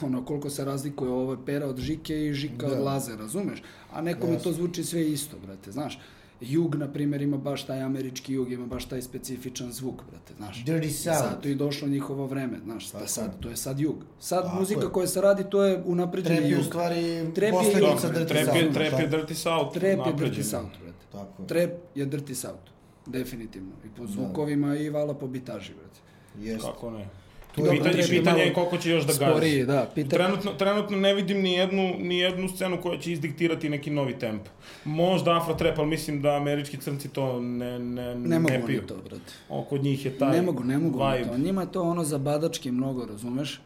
ono 0.02 0.24
koliko 0.24 0.50
se 0.50 0.64
razlikuje 0.64 1.10
ovo 1.10 1.36
pera 1.36 1.66
od 1.66 1.78
žike 1.78 2.26
i 2.26 2.32
žika 2.34 2.66
Da. 2.66 2.72
od 2.72 2.78
laze, 2.78 3.16
razumeš? 3.16 3.62
A 3.90 4.00
nekome 4.02 4.38
to 4.38 4.52
zvuči 4.52 4.84
sve 4.84 5.06
isto, 5.06 5.36
brate, 5.38 5.72
znaš. 5.72 5.98
Jug, 6.42 6.74
na 6.74 6.88
primjer, 6.88 7.22
ima 7.22 7.36
baš 7.36 7.64
taj 7.64 7.82
američki 7.82 8.32
jug, 8.34 8.52
ima 8.52 8.66
baš 8.66 8.84
taj 8.84 9.02
specifičan 9.02 9.72
zvuk, 9.72 10.02
brate, 10.10 10.34
znaš. 10.36 10.64
Dirty 10.64 10.90
South. 10.90 11.18
Zato 11.24 11.48
i 11.48 11.54
došlo 11.54 11.88
njihovo 11.88 12.26
vreme, 12.26 12.58
znaš, 12.58 12.92
da 12.92 13.06
sad, 13.06 13.24
je. 13.26 13.40
to 13.40 13.48
je 13.48 13.56
sad 13.56 13.80
jug. 13.80 13.96
Sad 14.20 14.44
Tako 14.44 14.56
muzika 14.56 14.80
je. 14.80 14.88
koja 14.88 15.06
se 15.06 15.20
radi, 15.20 15.44
to 15.44 15.64
je 15.64 15.82
unapređeni 15.84 16.36
Trap 16.36 16.44
je 16.44 16.54
u 16.54 16.58
jug. 16.58 16.66
stvari 16.66 17.24
Trap 17.34 17.44
je 17.44 17.50
posledica 17.52 17.80
jug. 18.06 18.16
Dirty 18.16 18.28
Trap 18.28 18.38
je, 18.38 18.62
South. 18.62 18.74
trap 18.74 19.00
je 19.00 19.06
Da. 19.06 19.16
Dirty 19.16 19.34
South. 19.34 19.72
Trap 19.74 19.84
je. 19.84 20.14
Dirty 20.20 20.42
South, 20.42 20.78
brate. 20.82 21.04
Tako 21.12 21.42
je. 21.42 21.46
Trap 21.48 21.70
je 21.94 22.06
Dirty 22.06 22.34
South, 22.34 22.70
definitivno. 23.06 23.72
I 23.84 23.88
po 23.90 24.06
zvukovima 24.06 24.76
i 24.76 24.90
vala 24.90 25.14
po 25.14 25.26
bitaži, 25.28 25.72
brate. 25.74 26.00
Jest. 26.40 26.64
Kako 26.64 26.90
ne? 26.90 27.06
Tu 27.54 27.62
pitanje, 27.70 27.98
je 27.98 28.08
pitanje 28.08 28.38
je 28.40 28.44
malo 28.44 28.54
koliko 28.54 28.76
će 28.82 28.90
još 28.90 29.04
da 29.06 29.12
gazi. 29.26 29.64
Da. 29.66 29.90
Pita... 29.94 30.16
Trenutno, 30.16 30.52
trenutno 30.52 30.96
ne 30.96 31.14
vidim 31.14 31.42
ni 31.42 31.52
jednu, 31.52 31.94
ni 31.98 32.18
jednu 32.18 32.48
scenu 32.48 32.80
koja 32.82 32.98
će 32.98 33.12
izdiktirati 33.12 33.68
neki 33.68 33.90
novi 33.90 34.18
temp. 34.18 34.42
Možda 34.84 35.36
afro 35.36 35.54
trap, 35.54 35.78
ali 35.78 35.88
mislim 35.88 36.22
da 36.22 36.30
američki 36.36 36.76
crnci 36.76 37.08
to 37.08 37.40
ne, 37.40 37.78
ne, 37.78 38.14
Ne 38.14 38.38
mogu 38.38 38.54
ne 38.54 38.66
piju. 38.66 38.82
to, 38.86 38.96
brate. 38.96 39.32
O, 39.48 39.62
kod 39.62 39.82
njih 39.82 40.04
je 40.04 40.18
taj 40.18 40.30
Ne 40.30 40.42
mogu, 40.42 40.64
ne 40.64 40.78
mogu 40.78 40.98
vibe. 40.98 41.30
to. 41.30 41.38
Njima 41.38 41.60
je 41.60 41.72
to 41.72 41.82
ono 41.82 42.04
zabadački 42.04 42.70
mnogo, 42.70 43.06
razumeš? 43.06 43.60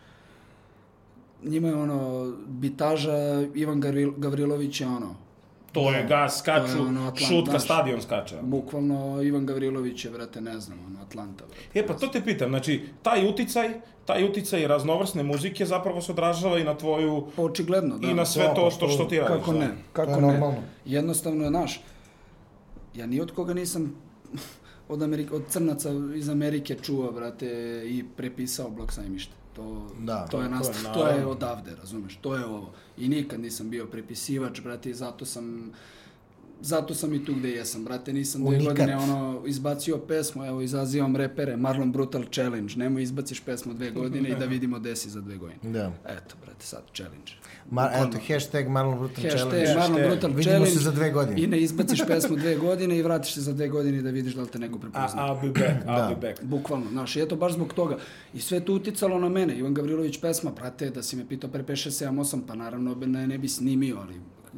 Njima 1.43 1.69
je 1.69 1.75
ono, 1.75 2.33
bitaža, 2.47 3.47
Ivan 3.55 3.81
Gavril, 3.81 4.13
Gavrilović 4.17 4.81
je 4.81 4.87
ono, 4.87 5.15
To 5.75 5.91
je 5.91 6.05
gas, 6.05 6.39
skaču, 6.39 6.67
To 6.67 6.73
je 6.75 6.81
ono 6.81 7.01
Atlant, 7.01 7.19
šutka, 7.21 7.51
znaš. 7.51 7.63
stadion 7.63 8.03
skače. 8.03 8.37
bukvalno 8.43 8.97
Ivan 9.23 9.47
Gavrilović 9.47 10.05
je, 10.05 10.11
brate, 10.11 10.41
ne 10.41 10.61
znam, 10.61 10.79
ono, 10.87 11.01
Atlanta, 11.01 11.45
brate. 11.47 11.63
E 11.75 11.87
pa 11.87 11.95
to 11.95 12.07
te 12.07 12.21
pitam, 12.23 12.49
znači 12.49 12.83
taj 13.03 13.29
uticaj, 13.29 13.75
taj 14.05 14.25
uticaj 14.25 14.67
raznovrsne 14.67 15.23
muzike 15.23 15.67
zapravo 15.67 16.01
se 16.01 16.13
odražava 16.13 16.59
i 16.59 16.65
na 16.65 16.75
tvoju 16.75 17.27
očigledno, 17.37 17.99
da. 17.99 18.09
i 18.09 18.15
na 18.15 18.25
sve 18.27 18.45
Da, 18.45 18.55
to 18.55 18.65
pa 18.65 18.71
što, 18.71 18.87
to- 18.87 18.93
što 18.93 19.05
ti 19.05 19.19
radiš. 19.19 19.37
Kako 19.37 19.53
da. 19.53 19.59
ne, 19.59 19.69
kako 19.93 20.11
To 20.11 20.17
je 20.17 20.23
ne. 20.23 20.27
normalno. 20.29 20.63
Jednostavno, 20.87 21.49
znaš, 21.49 21.81
ja 22.95 23.07
ni 23.07 23.21
od 23.21 23.33
koga 23.33 23.55
nisam 23.55 23.95
od, 24.89 25.03
Amerika, 25.03 25.37
od 25.37 25.43
crnaca 25.49 25.91
iz 26.15 26.29
Amerike 26.29 26.75
čuo, 26.77 27.13
brate, 27.13 27.47
i 27.87 28.05
prepisao 28.17 28.71
blok 28.71 28.93
sajmište. 28.93 29.33
To, 29.57 29.91
Da. 30.01 30.27
to 30.27 30.37
je 30.37 30.41
To 30.41 30.43
je 30.43 30.49
nastav, 30.49 30.95
to 30.95 31.09
je 31.09 31.27
odavde, 31.27 31.77
razumeš, 31.77 32.17
to 32.17 32.37
je 32.37 32.45
ovo. 32.45 32.71
I 32.99 33.09
nikad 33.09 33.41
nisam 33.41 33.71
bio 33.71 33.87
prepisivač, 33.87 34.61
brate, 34.61 34.91
i 34.91 34.95
zato 34.95 35.25
sam 35.25 35.73
zato 36.61 36.95
sam 36.95 37.15
i 37.15 37.25
tu 37.25 37.35
gde 37.35 37.51
jesam, 37.51 37.85
brate, 37.85 38.13
nisam 38.13 38.45
dve 38.45 38.59
godine 38.59 38.97
ono, 38.97 39.43
izbacio 39.47 39.99
pesmu, 39.99 40.45
evo, 40.45 40.61
izazivam 40.61 41.17
repere, 41.17 41.57
Marlon 41.57 41.93
Brutal 41.93 42.23
Challenge, 42.33 42.75
nemoj 42.77 43.03
izbaciš 43.03 43.41
pesmu 43.41 43.75
dve 43.75 43.91
godine 43.91 44.29
i 44.29 44.35
da 44.37 44.45
vidimo 44.45 44.79
desi 44.79 45.11
za 45.11 45.21
dve 45.21 45.37
godine. 45.37 45.59
Da. 45.63 45.93
Eto, 46.09 46.35
brate, 46.45 46.67
sad, 46.67 46.83
challenge. 46.95 47.33
Ma, 47.71 47.91
eto, 47.95 48.19
hashtag 48.29 48.69
Marlon 48.69 48.99
Brutal 48.99 49.25
Challenge. 49.31 49.67
Hashtag 49.67 49.77
Marlon 49.79 49.93
Hashtag. 49.93 50.11
Brutal 50.11 50.31
Vidimo 50.31 50.43
Challenge. 50.43 50.71
se 50.71 50.79
za 50.79 50.91
dve 50.91 51.11
godine. 51.11 51.43
I 51.43 51.47
ne 51.47 51.59
izbaciš 51.59 52.03
pesmu 52.07 52.37
dve 52.37 52.57
godine 52.57 52.99
i 52.99 53.03
vratiš 53.03 53.35
se 53.35 53.41
za 53.41 53.53
dve 53.53 53.69
godine 53.69 54.03
da 54.03 54.11
vidiš 54.11 54.35
da 54.35 54.43
li 54.43 54.49
te 54.49 54.59
neko 54.59 54.77
A, 54.77 54.81
prepozna. 54.81 55.23
I'll 55.23 55.41
be 55.43 55.49
back, 55.61 55.87
I'll 55.87 56.09
Da. 56.09 56.15
be 56.21 56.29
back. 56.29 56.43
Bukvalno, 56.45 56.87
znaš, 56.91 57.17
i 57.17 57.21
eto 57.21 57.37
baš 57.37 57.53
zbog 57.53 57.73
toga. 57.73 57.99
I 58.35 58.41
sve 58.41 58.61
to 58.61 58.73
uticalo 58.75 59.19
na 59.19 59.29
mene. 59.29 59.59
Ivan 59.59 59.75
Gavrilović 59.75 60.21
pesma, 60.21 60.53
prate, 60.53 60.91
da 60.91 61.03
si 61.03 61.17
me 61.17 61.29
pitao 61.29 61.51
pre 61.51 61.63
5, 61.63 61.73
6, 61.89 62.05
7, 62.07 62.21
8, 62.21 62.41
pa 62.47 62.55
naravno 62.55 62.95
ne, 62.95 63.27
ne 63.27 63.39
bi 63.39 63.49
snimio, 63.49 63.97
ali 64.01 64.15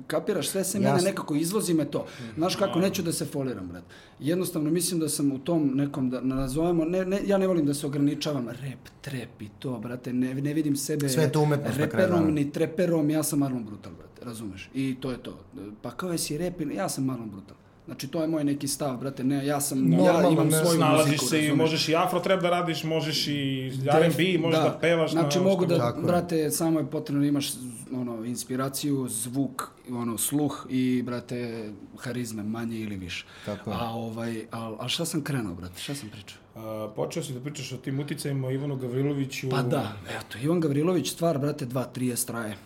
kapiraš, 0.07 0.49
sve 0.49 0.65
se 0.65 0.79
mene 0.81 1.03
nekako 1.03 1.35
izvozi 1.35 1.75
me 1.75 1.85
to. 1.85 2.07
Znaš 2.37 2.57
kako, 2.57 2.79
neću 2.79 3.03
da 3.03 3.13
se 3.13 3.25
foliram, 3.25 3.69
brat. 3.69 3.85
Jednostavno, 4.21 4.71
mislim 4.71 5.01
da 5.01 5.09
sam 5.09 5.33
u 5.33 5.39
tom 5.39 5.71
nekom, 5.75 6.11
da 6.11 6.21
nazovemo, 6.21 6.85
ne, 6.85 7.05
ne, 7.05 7.21
ja 7.27 7.39
ne 7.39 7.47
volim 7.47 7.67
da 7.67 7.75
se 7.75 7.87
ograničavam, 7.87 8.49
rep, 8.49 8.89
trep 9.01 9.43
i 9.43 9.49
to, 9.59 9.79
brate, 9.79 10.13
ne, 10.13 10.35
ne 10.35 10.55
vidim 10.55 10.77
sebe 10.77 11.09
Sve 11.09 11.33
to 11.33 11.41
umetnost 11.41 11.79
reperom 11.79 12.35
ni 12.35 12.53
treperom, 12.53 13.11
ja 13.11 13.23
sam 13.23 13.39
Marlon 13.39 13.65
Brutal, 13.65 13.93
brate, 13.93 14.25
razumeš? 14.25 14.71
I 14.75 14.97
to 15.01 15.11
je 15.11 15.19
to. 15.19 15.39
Pa 15.83 15.91
kao 15.91 16.13
jesi 16.13 16.39
rep, 16.39 16.61
ja 16.75 16.89
sam 16.89 17.05
Marlon 17.05 17.31
Brutal. 17.31 17.57
Znači, 17.87 18.09
to 18.09 18.23
je 18.23 18.29
moj 18.29 18.45
neki 18.45 18.69
stav, 18.69 18.97
brate, 18.97 19.25
ne, 19.25 19.47
ja 19.47 19.61
sam, 19.61 19.93
ja 19.93 19.99
Normalno, 19.99 20.31
imam 20.31 20.49
ne, 20.49 20.59
svoju 20.59 20.77
Snalaziš 20.77 21.11
muziku, 21.11 21.27
se 21.27 21.47
i 21.47 21.53
možeš 21.53 21.89
i 21.89 21.97
afro 21.97 22.21
trap 22.21 22.43
da 22.43 22.51
radiš, 22.51 22.85
možeš 22.85 23.27
i 23.29 23.73
R&B, 23.85 24.39
možeš 24.39 24.61
da, 24.61 24.79
pevaš. 24.81 25.11
Znači 25.11 25.39
na, 25.39 25.45
mogu 25.45 25.67
da, 25.67 25.79
Tako 25.79 26.03
brate, 26.03 26.51
samo 26.51 26.81
je 26.81 26.87
potrebno 26.91 27.21
da 27.21 27.29
imaš 27.29 27.53
ono, 27.93 28.25
inspiraciju, 28.25 29.09
zvuk, 29.09 29.71
ono, 29.91 30.19
sluh 30.19 30.67
i, 30.71 31.03
brate, 31.03 31.71
harizme, 31.99 32.43
manje 32.43 32.79
ili 32.79 32.97
više. 32.97 33.27
Tako 33.45 33.71
je. 33.71 33.77
A, 33.81 33.91
ovaj, 33.91 34.45
a, 34.53 34.77
a 34.81 34.89
šta 34.89 35.05
sam 35.05 35.25
krenuo, 35.25 35.55
brate, 35.55 35.81
šta 35.81 35.95
sam 35.95 36.09
pričao? 36.09 36.39
A, 36.55 36.93
počeo 36.97 37.23
si 37.23 37.33
da 37.33 37.41
pričaš 37.41 37.73
o 37.73 37.77
tim 37.77 38.01
uticajima 38.01 38.51
Ivanu 38.51 38.77
Gavriloviću. 38.77 39.51
Pa 39.51 39.63
da, 39.63 39.93
eto, 40.09 40.39
Ivan 40.43 40.61
Gavrilović, 40.61 41.13
stvar, 41.13 41.39
brate, 41.39 41.67
dva, 41.67 41.85
trije 41.85 42.17
straje. 42.17 42.57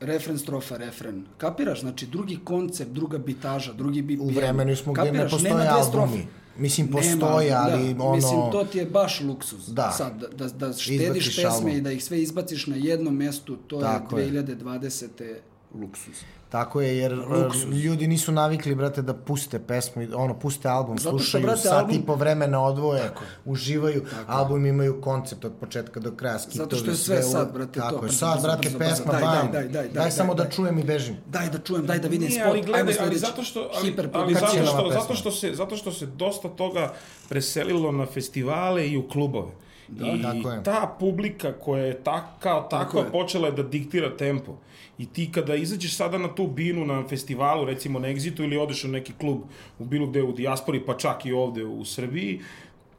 Refren, 0.00 0.38
strofa, 0.38 0.76
refren. 0.76 1.24
Kapiraš? 1.38 1.80
Znači, 1.80 2.06
drugi 2.06 2.38
koncept, 2.44 2.90
druga 2.90 3.18
bitaža, 3.18 3.72
drugi 3.72 4.02
bi 4.02 4.18
U 4.18 4.28
vremenu 4.28 4.76
smo 4.76 4.92
gde 4.92 5.02
ne 5.02 5.08
Kapiraš? 5.08 5.30
postoje 5.30 5.68
albumi. 5.68 6.26
Mislim, 6.58 6.86
Nema, 6.86 6.98
postoje, 6.98 7.52
ali 7.52 7.94
da, 7.94 8.02
ono... 8.04 8.14
Mislim, 8.16 8.40
to 8.52 8.64
ti 8.64 8.78
je 8.78 8.86
baš 8.86 9.20
luksuz. 9.20 9.74
Da. 9.74 9.90
Sad, 9.90 10.20
da, 10.20 10.26
da, 10.28 10.66
da 10.66 10.72
štediš 10.72 11.26
pesme 11.26 11.50
album. 11.50 11.68
i 11.70 11.80
da 11.80 11.92
ih 11.92 12.04
sve 12.04 12.22
izbaciš 12.22 12.66
na 12.66 12.76
jednom 12.76 13.16
mestu, 13.16 13.56
to 13.56 13.80
Tako 13.80 14.18
je. 14.18 14.26
je 14.26 14.44
2020. 14.44 15.34
luksuz. 15.74 16.14
Tako 16.56 16.80
je, 16.80 16.98
jer 16.98 17.12
Luksuz. 17.14 17.62
e, 17.64 17.76
ljudi 17.76 18.06
nisu 18.06 18.32
navikli, 18.32 18.74
brate, 18.74 19.02
da 19.02 19.14
puste 19.14 19.58
pesmu, 19.60 20.06
ono, 20.14 20.34
puste 20.34 20.68
album, 20.68 20.98
Zato 20.98 21.08
što, 21.10 21.18
slušaju, 21.18 21.44
brate, 21.44 21.60
sat 21.60 21.72
album- 21.74 21.94
i 21.94 22.02
po 22.02 22.14
vremena 22.14 22.62
odvoje, 22.62 23.10
uživaju, 23.44 24.04
album 24.26 24.66
imaju 24.66 25.00
koncept 25.00 25.44
od 25.44 25.52
početka 25.54 26.00
do 26.00 26.10
kraja, 26.12 26.38
skitovi, 26.38 26.58
Zato 26.58 26.76
što 26.76 26.90
je 26.90 26.96
sve 26.96 27.18
u- 27.18 27.22
sad, 27.22 27.52
brate, 27.52 27.72
tako 27.74 27.90
to, 27.90 27.96
je, 27.96 28.00
brzo, 28.02 28.18
sad, 28.18 28.42
brate, 28.42 28.62
brzo, 28.62 28.78
pesma, 28.78 29.04
brzo, 29.06 29.18
daj, 29.18 29.36
bam, 29.36 29.52
daj, 29.52 29.62
daj, 29.62 29.72
daj, 29.72 29.82
daj 29.84 29.92
daj, 29.94 30.10
samo 30.12 30.34
daj. 30.34 30.46
da 30.46 30.52
čujem 30.52 30.78
i 30.78 30.84
bežim. 30.84 31.16
Daj 31.28 31.50
da 31.50 31.58
čujem, 31.58 31.86
daj 31.86 31.98
da 31.98 32.08
vidim 32.08 32.28
Nije, 32.28 32.40
spot. 32.40 32.48
ali 32.48 32.62
gledaj, 32.62 32.80
ajmo 32.80 32.90
ali 32.90 32.96
sledeći. 32.96 33.20
zato 33.20 33.42
što, 33.42 33.60
ali, 33.74 33.94
ali 34.14 34.34
zato, 34.34 34.46
što, 34.66 34.90
zato, 34.92 35.14
što 35.14 35.30
se, 35.32 35.54
zato 35.54 35.76
što 35.76 35.92
se 35.92 36.06
dosta 36.08 36.48
toga 36.50 36.92
preselilo 37.28 37.92
na 37.92 38.06
festivale 38.06 38.88
i 38.88 38.96
u 38.96 39.08
klubove. 39.08 39.52
I 39.90 40.22
Tako 40.22 40.50
je. 40.50 40.62
ta 40.62 40.96
publika 41.00 41.52
koja 41.54 41.84
je 41.84 41.94
tak, 41.96 42.24
kao 42.40 42.60
Tako 42.60 42.68
takva 42.78 43.00
je. 43.00 43.10
počela 43.12 43.48
je 43.48 43.52
da 43.52 43.62
diktira 43.64 44.16
tempo. 44.16 44.56
I 44.98 45.06
ti 45.06 45.32
kada 45.32 45.54
izađeš 45.54 45.96
sada 45.96 46.18
na 46.18 46.28
tu 46.30 46.46
binu 46.46 46.86
na 46.86 47.04
festivalu, 47.04 47.64
recimo 47.64 47.98
na 47.98 48.08
Exitu 48.08 48.40
ili 48.40 48.56
odeš 48.56 48.84
u 48.84 48.88
neki 48.88 49.12
klub 49.14 49.40
u 49.78 49.84
bilo 49.84 50.06
gde 50.06 50.22
u 50.22 50.32
dijaspori, 50.32 50.80
pa 50.80 50.96
čak 50.96 51.26
i 51.26 51.32
ovde 51.32 51.64
u 51.64 51.84
Srbiji, 51.84 52.40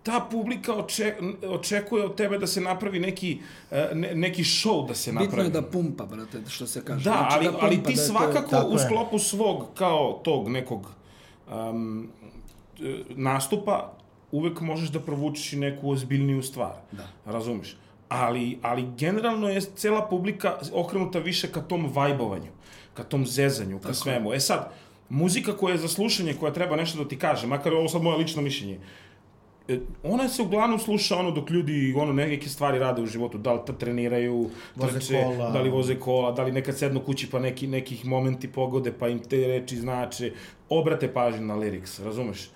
ta 0.03 0.19
publika 0.21 0.73
oče, 0.75 1.15
očekuje 1.45 2.05
od 2.05 2.15
tebe 2.15 2.38
da 2.38 2.47
se 2.47 2.61
napravi 2.61 2.99
neki, 2.99 3.38
eh, 3.71 3.89
ne, 3.93 4.15
neki 4.15 4.43
show 4.43 4.88
da 4.88 4.95
se 4.95 5.13
napravi. 5.13 5.27
Bitno 5.27 5.43
je 5.43 5.49
da 5.51 5.61
pumpa, 5.63 6.05
brate, 6.05 6.41
što 6.47 6.67
se 6.67 6.81
kaže. 6.81 7.03
Da, 7.03 7.11
Znači 7.11 7.35
ali, 7.35 7.45
pumpa, 7.45 7.59
ali 7.61 7.77
da 7.77 7.83
ti 7.83 7.95
to- 7.95 8.01
svakako 8.01 8.49
Tako 8.49 8.67
u 8.67 8.73
je. 8.73 8.79
sklopu 8.79 9.19
svog 9.19 9.67
kao 9.73 10.21
tog 10.23 10.49
nekog 10.49 10.91
um, 11.49 12.09
e, 12.79 12.95
nastupa 13.09 13.93
uvek 14.32 14.61
možeš 14.61 14.89
da 14.89 14.99
provučeš 14.99 15.53
i 15.53 15.57
neku 15.57 15.91
ozbiljniju 15.91 16.43
stvar. 16.43 16.73
Da. 16.91 17.07
Razumeš? 17.25 17.78
Ali, 18.09 18.59
ali 18.61 18.86
generalno 18.97 19.49
je 19.49 19.61
cela 19.61 20.07
publika 20.09 20.57
okrenuta 20.73 21.19
više 21.19 21.51
ka 21.51 21.61
tom 21.61 21.91
vajbovanju, 21.93 22.51
ka 22.93 23.03
tom 23.03 23.25
zezanju, 23.25 23.80
ka 23.80 23.93
svemu. 23.93 24.34
E 24.34 24.39
sad, 24.39 24.71
muzika 25.09 25.57
koja 25.57 25.71
je 25.71 25.78
za 25.78 25.88
slušanje, 25.88 26.34
koja 26.34 26.53
treba 26.53 26.75
nešto 26.75 27.03
da 27.03 27.09
ti 27.09 27.19
kaže, 27.19 27.47
makar 27.47 27.73
je 27.73 27.80
ovo 27.80 27.89
sad 27.89 28.01
moje 28.01 28.17
lično 28.17 28.41
mišljenje, 28.41 28.80
e, 29.67 29.80
ona 30.03 30.30
se 30.30 30.41
uglavnom 30.41 30.80
sluša 30.80 31.17
ono 31.17 31.32
dok 31.32 31.49
ljudi 31.49 31.93
ono 31.97 32.13
neke 32.13 32.49
stvari 32.49 32.80
rade 32.80 33.01
u 33.01 33.05
životu, 33.05 33.38
da 33.38 33.53
li 33.53 33.59
treniraju, 33.80 34.49
Voze 34.75 34.99
trče, 34.99 35.23
kola. 35.23 35.49
da 35.51 35.61
li 35.61 35.69
voze 35.69 35.99
kola, 35.99 36.32
da 36.32 36.43
li 36.43 36.51
nekad 36.51 36.78
sednu 36.78 36.99
kući 36.99 37.30
pa 37.30 37.39
neki, 37.39 37.67
nekih 37.67 38.05
momenti 38.05 38.47
pogode 38.47 38.91
pa 38.91 39.07
im 39.07 39.19
te 39.19 39.47
reči 39.47 39.75
znače, 39.78 40.32
obrate 40.69 41.13
pažnju 41.13 41.45
na 41.45 41.55
lyrics, 41.55 42.03
razumeš? 42.03 42.49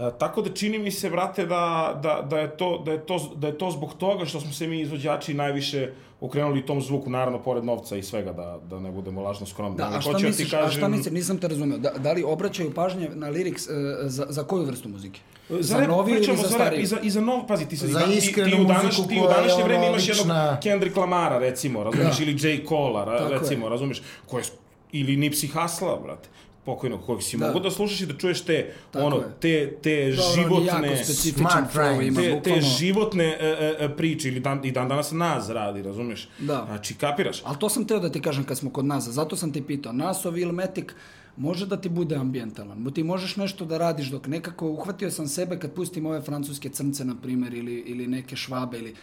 E, 0.00 0.10
tako 0.18 0.42
da 0.42 0.50
čini 0.50 0.78
mi 0.78 0.90
se, 0.90 1.10
brate, 1.10 1.46
da, 1.46 1.98
da, 2.02 2.26
da, 2.30 2.38
je 2.38 2.56
to, 2.56 2.82
da, 2.84 2.92
je 2.92 3.06
to, 3.06 3.32
da 3.36 3.46
je 3.46 3.58
to 3.58 3.70
zbog 3.70 3.94
toga 3.94 4.24
što 4.24 4.40
smo 4.40 4.52
se 4.52 4.66
mi 4.66 4.80
izvođači 4.80 5.34
najviše 5.34 5.92
okrenuli 6.20 6.66
tom 6.66 6.80
zvuku, 6.80 7.10
naravno, 7.10 7.42
pored 7.42 7.64
novca 7.64 7.96
i 7.96 8.02
svega, 8.02 8.32
da, 8.32 8.58
da 8.70 8.80
ne 8.80 8.90
budemo 8.90 9.22
lažno 9.22 9.46
skromni. 9.46 9.76
Da, 9.76 9.88
a 9.88 10.00
šta 10.00 10.12
da 10.12 10.18
misliš, 10.18 10.50
ti 10.50 10.56
a 10.56 10.70
šta 10.70 10.88
misliš, 10.88 11.12
nisam 11.12 11.38
te 11.38 11.48
razumeo, 11.48 11.78
da, 11.78 11.90
da 11.90 12.12
li 12.12 12.22
obraćaju 12.22 12.74
pažnje 12.74 13.08
na 13.14 13.30
lyrics 13.30 13.70
e, 13.70 14.08
za, 14.08 14.26
za 14.28 14.44
koju 14.44 14.64
vrstu 14.64 14.88
muzike? 14.88 15.20
Za, 15.50 15.78
rap 15.78 15.88
noviju 15.88 16.16
ili 16.16 16.36
za 16.36 16.42
rap 16.42 16.52
stariju? 16.52 16.82
I 16.82 16.86
za, 16.86 16.98
I 17.02 17.10
za 17.10 17.20
nov, 17.20 17.46
pazi, 17.46 17.68
ti, 17.68 17.76
se, 17.76 17.86
Za 17.86 18.00
ti, 18.00 18.10
ti, 18.10 18.18
iskrenu 18.18 18.50
ti, 18.50 18.62
u, 18.62 18.64
današ, 18.64 18.96
ti 18.96 19.20
u 19.24 19.28
današnje 19.28 19.64
vreme 19.64 19.86
imaš 19.88 20.08
jednog 20.08 20.26
lična- 20.26 20.60
Kendrick 20.62 20.96
Lamara, 20.96 21.38
recimo, 21.38 21.84
razumeš, 21.84 22.18
Da. 22.18 22.24
ili 22.24 22.36
J. 22.40 22.64
Cola, 22.68 23.04
ra, 23.04 23.18
Tako 23.18 23.32
je. 23.32 23.38
recimo, 23.38 23.68
razumeš, 23.68 24.02
koje, 24.26 24.44
ili 24.92 25.16
Nipsey 25.16 25.62
Hussle, 25.62 25.96
brate 26.04 26.28
pokojnog 26.64 27.00
kojeg 27.06 27.22
si 27.22 27.36
Da. 27.36 27.46
mogu 27.46 27.60
da 27.60 27.70
slušaš 27.70 28.00
i 28.00 28.06
da 28.06 28.14
čuješ 28.14 28.40
te, 28.40 28.72
Tako 28.90 29.06
ono, 29.06 29.16
je. 29.16 29.22
te, 29.40 29.76
te 29.82 30.10
Dobro, 30.10 30.24
je 30.24 30.34
životne... 30.34 31.04
Smart 31.04 31.74
flow 31.74 32.06
ima, 32.08 32.20
te, 32.20 32.30
te 32.30 32.34
bukvalno. 32.34 32.62
životne 32.78 33.24
e, 33.24 33.76
e, 33.80 33.96
priče 33.96 34.28
ili 34.28 34.40
dan, 34.40 34.60
i 34.64 34.72
dan 34.72 34.88
danas 34.88 35.10
nas 35.12 35.48
radi, 35.48 35.82
razumeš? 35.82 36.28
Da. 36.38 36.64
Znači, 36.66 36.94
kapiraš? 36.94 37.42
Ali 37.44 37.56
to 37.58 37.68
sam 37.68 37.84
teo 37.84 37.98
da 37.98 38.12
ti 38.12 38.20
kažem 38.20 38.44
kad 38.44 38.58
smo 38.58 38.70
kod 38.70 38.84
nas, 38.84 39.08
zato 39.08 39.36
sam 39.36 39.52
ti 39.52 39.62
pitao, 39.62 39.92
Nasov 39.92 40.38
ili 40.38 40.52
Metik 40.52 40.94
može 41.36 41.66
da 41.66 41.76
ti 41.76 41.88
bude 41.88 42.16
ambijentalan, 42.16 42.84
bo 42.84 42.90
ti 42.90 43.02
možeš 43.02 43.36
nešto 43.36 43.64
da 43.64 43.78
radiš 43.78 44.06
dok 44.08 44.26
nekako 44.26 44.68
uhvatio 44.68 45.10
sam 45.10 45.28
sebe 45.28 45.58
kad 45.58 45.72
pustim 45.72 46.06
ove 46.06 46.20
francuske 46.22 46.68
crnce, 46.68 47.04
na 47.04 47.14
primjer, 47.22 47.54
ili, 47.54 47.74
ili 47.74 48.06
neke 48.06 48.36
švabe, 48.36 48.78
ili 48.78 48.94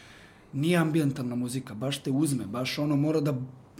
nije 0.53 0.77
ambijentalna 0.77 1.35
muzika, 1.35 1.73
baš 1.73 1.97
te 1.97 2.11
uzme, 2.11 2.45
baš 2.45 2.79
ono 2.79 2.95
mora 2.95 3.21
da 3.21 3.33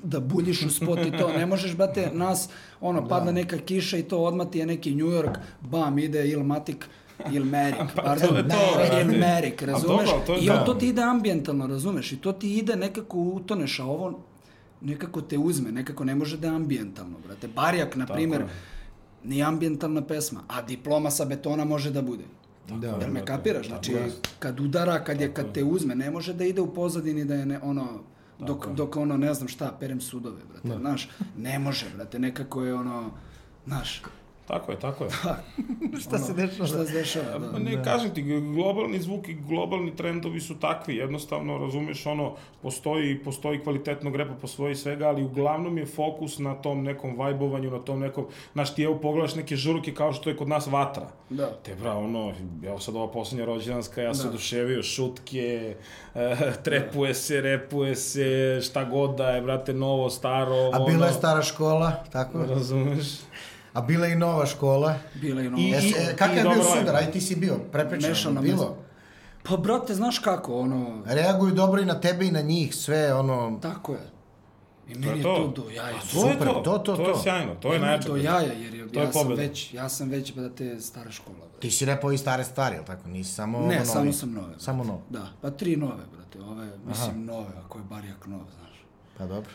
da 0.03 0.19
buljiš 0.19 0.61
u 0.61 0.69
spot 0.69 0.99
i 0.99 1.11
to, 1.17 1.33
ne 1.37 1.45
možeš, 1.45 1.75
brate, 1.75 2.09
nas, 2.13 2.49
ono, 2.81 3.07
padne 3.07 3.31
neka 3.33 3.57
kiša 3.57 3.97
i 3.97 4.03
to 4.03 4.17
odmah 4.19 4.47
ti 4.49 4.59
je 4.59 4.65
neki 4.65 4.95
New 4.95 5.07
York, 5.07 5.37
bam, 5.61 5.99
ide 5.99 6.29
Ilmatic, 6.29 6.77
Ilmerik, 7.31 7.77
pardon, 8.05 8.49
to. 8.49 8.99
Ilmerik, 9.01 9.63
A 9.63 9.65
razumeš? 9.65 10.09
dobro, 10.09 10.23
to 10.25 10.33
je 10.33 10.41
I 10.45 10.49
on 10.49 10.57
to. 10.59 10.65
to 10.65 10.73
ti 10.73 10.87
ide 10.87 11.01
ambijentalno, 11.01 11.67
razumeš? 11.67 12.11
I 12.11 12.17
to 12.17 12.31
ti 12.31 12.57
ide 12.57 12.75
nekako 12.75 13.17
utoneš, 13.17 13.79
a 13.79 13.85
ovo 13.85 14.19
nekako 14.81 15.21
te 15.21 15.37
uzme, 15.37 15.71
nekako 15.71 16.03
ne 16.03 16.15
može 16.15 16.37
da 16.37 16.47
je 16.47 16.55
ambijentalno, 16.55 17.17
brate. 17.27 17.47
Barjak, 17.47 17.95
na 17.95 18.05
primjer, 18.05 18.41
je. 18.41 18.47
nije 19.23 19.43
ambijentalna 19.43 20.01
pesma, 20.01 20.43
a 20.47 20.61
diploma 20.61 21.09
sa 21.11 21.25
betona 21.25 21.65
može 21.65 21.91
da 21.91 22.01
bude. 22.01 22.23
Da. 22.69 22.87
Jel 22.87 23.11
me 23.11 23.25
kapiraš? 23.25 23.67
tako 23.67 23.83
Znači, 23.85 23.95
kad 24.39 24.59
udara, 24.59 25.03
kad 25.03 25.21
je, 25.21 25.33
kad 25.33 25.51
te 25.53 25.63
uzme, 25.63 25.95
ne 25.95 26.11
može 26.11 26.33
da 26.33 26.43
ide 26.45 26.61
u 26.61 26.73
pozadini 26.73 27.25
da 27.25 27.35
je 27.35 27.45
ne, 27.45 27.59
ono, 27.63 27.87
dok, 28.39 28.67
dok 28.67 28.95
ono, 28.95 29.17
ne 29.17 29.33
znam 29.33 29.47
šta, 29.47 29.77
perem 29.79 30.01
sudove, 30.01 30.41
brate, 30.49 30.79
znaš, 30.79 31.09
ne 31.38 31.59
može, 31.59 31.85
brate, 31.95 32.19
nekako 32.19 32.63
je 32.63 32.73
ono, 32.73 33.11
znaš, 33.65 34.01
Tako 34.47 34.71
je, 34.71 34.79
tako 34.79 35.03
je. 35.03 35.09
Šta 36.03 36.17
se 36.17 36.33
dešava? 36.33 36.67
šta 36.67 36.85
se 36.85 36.93
dešava, 36.93 37.39
da. 37.39 37.51
Pa 37.51 37.59
ne, 37.59 37.83
kažem 37.83 38.13
ti, 38.13 38.21
globalni 38.55 38.99
zvuk 38.99 39.27
i 39.29 39.33
globalni 39.33 39.95
trendovi 39.95 40.39
su 40.39 40.59
takvi, 40.59 40.95
jednostavno, 40.95 41.57
razumeš, 41.57 42.05
ono, 42.05 42.35
postoji, 42.61 43.23
postoji 43.23 43.59
kvalitetnog 43.63 44.15
repa, 44.15 44.33
postoji 44.41 44.75
svega, 44.75 45.07
ali 45.07 45.23
uglavnom 45.23 45.77
je 45.77 45.85
fokus 45.85 46.39
na 46.39 46.55
tom 46.55 46.83
nekom 46.83 47.17
vajbovanju, 47.17 47.71
na 47.71 47.79
tom 47.79 47.99
nekom, 47.99 48.25
znaš, 48.53 48.75
ti 48.75 48.83
evo 48.83 48.95
pogledaš 48.99 49.35
neke 49.35 49.55
žuruke 49.55 49.93
kao 49.93 50.13
što 50.13 50.29
je 50.29 50.37
kod 50.37 50.47
nas 50.47 50.67
vatra. 50.67 51.07
Da. 51.29 51.47
Te 51.63 51.75
bra, 51.75 51.93
ono, 51.97 52.33
evo 52.65 52.79
sad 52.79 52.95
ova 52.95 53.11
poslednja 53.11 53.45
rođendanska, 53.45 54.01
ja 54.01 54.13
se 54.13 54.23
Da. 54.23 54.29
oduševio, 54.29 54.83
šutke, 54.83 55.75
e, 56.15 56.35
trepuje 56.63 57.13
se, 57.13 57.41
repuje 57.41 57.95
se, 57.95 58.59
šta 58.63 58.83
god 58.83 59.15
da 59.15 59.29
je, 59.29 59.41
brate, 59.41 59.73
novo, 59.73 60.09
staro, 60.09 60.55
A 60.55 60.77
ono, 60.77 60.85
bila 60.85 61.07
je 61.07 61.13
stara 61.13 61.41
škola, 61.41 61.91
tako? 62.11 62.45
Razumeš? 62.49 63.07
A 63.78 63.82
bila 63.82 64.05
je 64.05 64.13
i 64.13 64.17
nova 64.17 64.45
škola. 64.45 64.95
Bila 65.15 65.41
je 65.41 65.47
ono... 65.47 65.57
I- 65.57 65.61
i- 65.61 65.93
e, 65.99 66.15
kakav 66.15 66.38
je 66.38 66.43
bio 66.43 66.63
sudar? 66.65 66.95
Aj 66.95 67.11
ti 67.11 67.21
si 67.21 67.36
bio, 67.36 67.57
prepričano. 67.71 68.09
Mešana 68.09 68.41
bilo. 68.41 68.78
Pa, 69.43 69.57
brate, 69.57 69.95
znaš 69.95 70.19
kako, 70.19 70.59
ono, 70.59 71.03
Reaguju 71.05 71.53
dobro 71.53 71.82
i 71.82 71.86
na 71.86 71.99
tebe 71.99 72.25
i 72.25 72.32
na 72.32 72.41
njih, 72.41 72.75
sve 72.75 73.13
ono... 73.13 73.59
tako 73.61 73.93
je. 73.93 74.05
I 74.88 74.93
To 74.93 74.99
meni 74.99 75.11
je 75.11 75.17
je 75.17 75.23
to. 75.23 75.36
to 75.53 75.63
do 75.63 75.69
jaja. 75.69 75.95
A 75.95 75.99
to 76.03 76.17
je 76.19 76.34
Super, 76.34 76.47
to, 76.47 76.53
to, 76.55 76.78
to, 76.78 76.95
to 76.95 77.09
je 77.09 77.15
sjajno, 77.17 77.55
to 77.55 77.73
je 77.73 77.80
najjače. 77.80 78.07
Do 78.07 78.15
jaja, 78.17 78.41
jer 78.53 78.73
je, 78.73 78.88
To 78.88 78.99
je 78.99 79.05
ja 79.05 79.11
sam 79.13 79.23
pobeda. 79.23 79.41
već, 79.41 79.73
ja 79.73 79.89
sam 79.89 80.09
već, 80.09 80.34
brate, 80.34 80.82
stara 80.82 81.11
škola, 81.11 81.38
brate. 81.39 81.59
Ti 81.59 81.71
si 81.71 81.86
repao 81.86 82.11
i 82.11 82.17
stare 82.17 82.43
stvari, 82.43 82.75
jel 82.75 82.84
tako? 82.86 83.09
Nisi 83.09 83.34
samo 83.34 83.59
Ne, 83.59 83.75
novi. 83.75 83.86
samo 83.86 84.13
sam 84.13 84.32
nove. 84.32 84.47
brate. 84.47 84.63
Samo 84.63 84.84
novo. 84.84 85.01
Da, 85.09 85.28
pa 85.41 85.49
tri 85.49 85.75
nove, 85.78 86.03
brate. 86.07 86.39
Ove, 86.41 86.67
mislim, 86.86 87.25
nove, 87.25 87.47
ako 87.59 87.78
je 87.78 87.84
barjak 87.86 88.28
nov, 88.28 88.39
znaš. 88.51 88.84
Pa 89.17 89.25
dobro. 89.25 89.51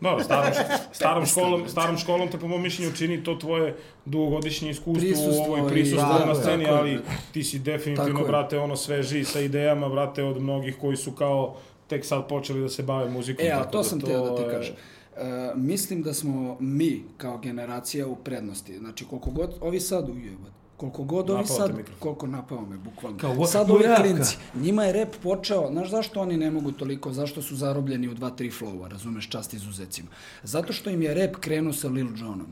Dobro, 0.00 0.24
starom, 0.24 0.52
starom, 0.92 1.26
školom, 1.26 1.68
starom 1.68 1.98
školom 1.98 2.28
te 2.28 2.38
po 2.38 2.48
mom 2.48 2.62
mišljenju 2.62 2.92
čini 2.92 3.24
to 3.24 3.34
tvoje 3.34 3.76
dugogodišnje 4.04 4.70
iskustvo 4.70 5.00
Prisustvo 5.00 5.42
u 5.42 5.52
ovoj 5.52 5.60
i- 5.60 5.68
prisustvu 5.68 6.08
Tako 6.08 6.26
na 6.26 6.34
sceni, 6.34 6.64
tako 6.64 6.76
ali 6.76 6.98
ti 7.32 7.44
si 7.44 7.58
definitivno, 7.58 8.24
brate, 8.24 8.58
ono 8.58 8.76
sveži 8.76 9.24
sa 9.24 9.40
idejama, 9.40 9.88
brate, 9.88 10.24
od 10.24 10.42
mnogih 10.42 10.76
koji 10.80 10.96
su 10.96 11.12
kao 11.12 11.56
tek 11.86 12.04
sad 12.04 12.28
počeli 12.28 12.60
da 12.60 12.68
se 12.68 12.82
bave 12.82 13.10
muzikom. 13.10 13.46
E, 13.46 13.50
a 13.50 13.58
tako 13.58 13.70
to 13.70 13.82
sam 13.82 14.00
teo 14.00 14.24
da 14.24 14.36
ti 14.36 14.50
kažem. 14.50 14.74
E, 15.16 15.20
mislim 15.54 16.02
da 16.02 16.14
smo 16.14 16.56
mi, 16.60 17.02
kao 17.16 17.38
generacija, 17.38 18.06
u 18.06 18.16
prednosti. 18.16 18.78
Znači, 18.78 19.04
koliko 19.04 19.30
god, 19.30 19.50
ovi 19.60 19.80
sad 19.80 20.08
ujebat, 20.08 20.52
koliko 20.76 21.04
god 21.04 21.30
ovi 21.30 21.46
sad, 21.46 21.76
mikrofon. 21.76 22.00
koliko 22.00 22.26
napao 22.26 22.66
me, 22.66 22.76
bukvalno. 22.76 23.18
Kao, 23.18 23.34
what- 23.34 23.46
sad 23.46 23.70
ovi 23.70 23.84
klinci, 24.00 24.36
njima 24.54 24.84
je 24.84 24.92
rep 24.92 25.16
počeo, 25.22 25.68
znaš 25.72 25.90
zašto 25.90 26.20
oni 26.20 26.36
ne 26.36 26.50
mogu 26.50 26.72
toliko, 26.72 27.12
zašto 27.12 27.42
su 27.42 27.56
zarobljeni 27.56 28.08
u 28.08 28.14
dva, 28.14 28.30
tri 28.30 28.50
flowa, 28.50 28.88
razumeš, 28.88 29.28
čast 29.28 29.54
izuzecima. 29.54 30.08
Zato 30.42 30.72
što 30.72 30.90
im 30.90 31.02
je 31.02 31.14
rep 31.14 31.36
krenuo 31.36 31.72
sa 31.72 31.88
Lil 31.88 32.08
Jonom. 32.16 32.46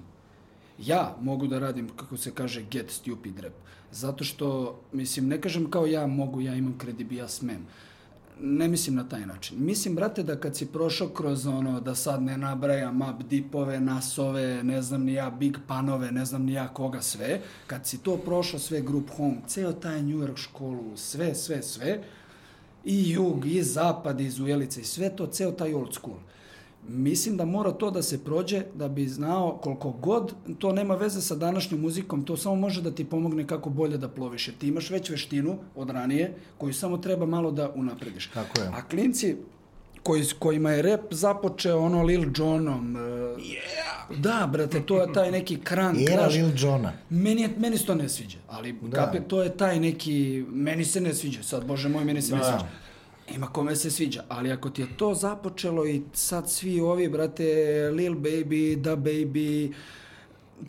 Ja 0.78 1.16
mogu 1.20 1.46
da 1.46 1.58
radim, 1.58 1.88
kako 1.96 2.16
se 2.16 2.30
kaže, 2.34 2.62
get 2.70 2.90
stupid 2.90 3.38
rap. 3.40 3.52
Zato 3.92 4.24
što, 4.24 4.78
mislim, 4.92 5.28
ne 5.28 5.40
kažem 5.40 5.70
kao 5.70 5.86
ja 5.86 6.06
mogu, 6.06 6.40
ja 6.40 6.54
imam 6.54 6.78
kredibi, 6.78 7.16
ja 7.16 7.28
smem. 7.28 7.66
Ne 8.40 8.68
mislim 8.68 8.96
na 8.96 9.08
taj 9.08 9.26
način. 9.26 9.64
Mislim, 9.64 9.94
brate, 9.94 10.22
da 10.22 10.36
kad 10.40 10.56
si 10.56 10.66
prošao 10.66 11.08
kroz 11.08 11.46
ono, 11.46 11.80
da 11.80 11.94
sad 11.94 12.22
ne 12.22 12.38
nabrajam 12.38 12.96
map 12.96 13.22
dipove, 13.22 13.80
nasove, 13.80 14.64
ne 14.64 14.82
znam 14.82 15.04
ni 15.04 15.12
ja, 15.12 15.30
big 15.30 15.58
panove, 15.66 16.12
ne 16.12 16.24
znam 16.24 16.44
ni 16.44 16.52
ja 16.52 16.68
koga 16.68 17.02
sve, 17.02 17.40
kad 17.66 17.86
si 17.86 17.98
to 17.98 18.16
prošao 18.16 18.60
sve 18.60 18.80
group 18.80 19.10
home, 19.16 19.36
ceo 19.46 19.72
taj 19.72 20.02
New 20.02 20.18
York 20.18 20.36
školu, 20.36 20.96
sve, 20.96 21.34
sve, 21.34 21.62
sve, 21.62 22.02
i 22.84 23.10
jug, 23.10 23.46
i 23.46 23.62
zapad, 23.62 24.20
i 24.20 24.30
zujelice, 24.30 24.80
i 24.80 24.84
sve 24.84 25.16
to, 25.16 25.26
ceo 25.26 25.52
taj 25.52 25.74
old 25.74 25.94
school. 25.94 26.18
Mislim 26.88 27.36
da 27.36 27.44
mora 27.44 27.72
to 27.72 27.90
da 27.90 28.02
se 28.02 28.24
prođe 28.24 28.62
da 28.74 28.88
bi 28.88 29.06
znao 29.08 29.58
koliko 29.62 29.90
god, 29.90 30.34
to 30.58 30.72
nema 30.72 30.94
veze 30.94 31.20
sa 31.20 31.34
današnjom 31.34 31.80
muzikom, 31.80 32.24
to 32.24 32.36
samo 32.36 32.54
može 32.56 32.82
da 32.82 32.90
ti 32.90 33.04
pomogne 33.04 33.46
kako 33.46 33.70
bolje 33.70 33.98
da 33.98 34.08
ploviš. 34.08 34.48
Jer 34.48 34.56
ti 34.56 34.68
imaš 34.68 34.90
već 34.90 35.10
veštinu 35.10 35.58
od 35.76 35.90
ranije 35.90 36.34
koju 36.58 36.74
samo 36.74 36.98
treba 36.98 37.26
malo 37.26 37.50
da 37.50 37.72
unaprediš. 37.74 38.26
Tako 38.26 38.60
je. 38.60 38.66
A 38.66 38.82
klinci 38.88 39.36
koji, 40.02 40.24
kojima 40.38 40.70
je 40.70 40.82
rap 40.82 41.00
započeo 41.10 41.78
ono 41.78 42.02
Lil 42.02 42.24
Jonom. 42.36 42.96
Yeah. 42.96 44.20
Da, 44.20 44.48
brate, 44.52 44.80
to 44.86 45.00
je 45.02 45.12
taj 45.12 45.30
neki 45.30 45.56
krank. 45.56 45.98
Era 46.00 46.22
znaš. 46.22 46.34
Lil 46.34 46.50
Johna. 46.58 46.92
Meni, 47.10 47.42
je, 47.42 47.48
meni 47.58 47.78
se 47.78 47.86
to 47.86 47.94
ne 47.94 48.08
sviđa, 48.08 48.38
ali 48.48 48.72
Da. 48.82 48.96
kape, 48.96 49.20
to 49.28 49.42
je 49.42 49.56
taj 49.56 49.80
neki, 49.80 50.44
meni 50.48 50.84
se 50.84 51.00
ne 51.00 51.14
sviđa, 51.14 51.42
sad, 51.42 51.64
bože 51.66 51.88
moj, 51.88 52.04
meni 52.04 52.22
se 52.22 52.32
ne 52.34 52.38
Da. 52.38 52.44
sviđa. 52.44 52.66
Ima 53.34 53.46
kome 53.46 53.76
se 53.76 53.90
sviđa, 53.90 54.24
ali 54.28 54.52
ako 54.52 54.70
ti 54.70 54.82
je 54.82 54.96
to 54.96 55.14
započelo 55.14 55.86
i 55.86 56.02
sad 56.12 56.50
svi 56.50 56.80
ovi, 56.80 57.08
brate, 57.08 57.44
Lil 57.94 58.14
Baby, 58.14 58.76
Da 58.76 58.96
Baby, 58.96 59.72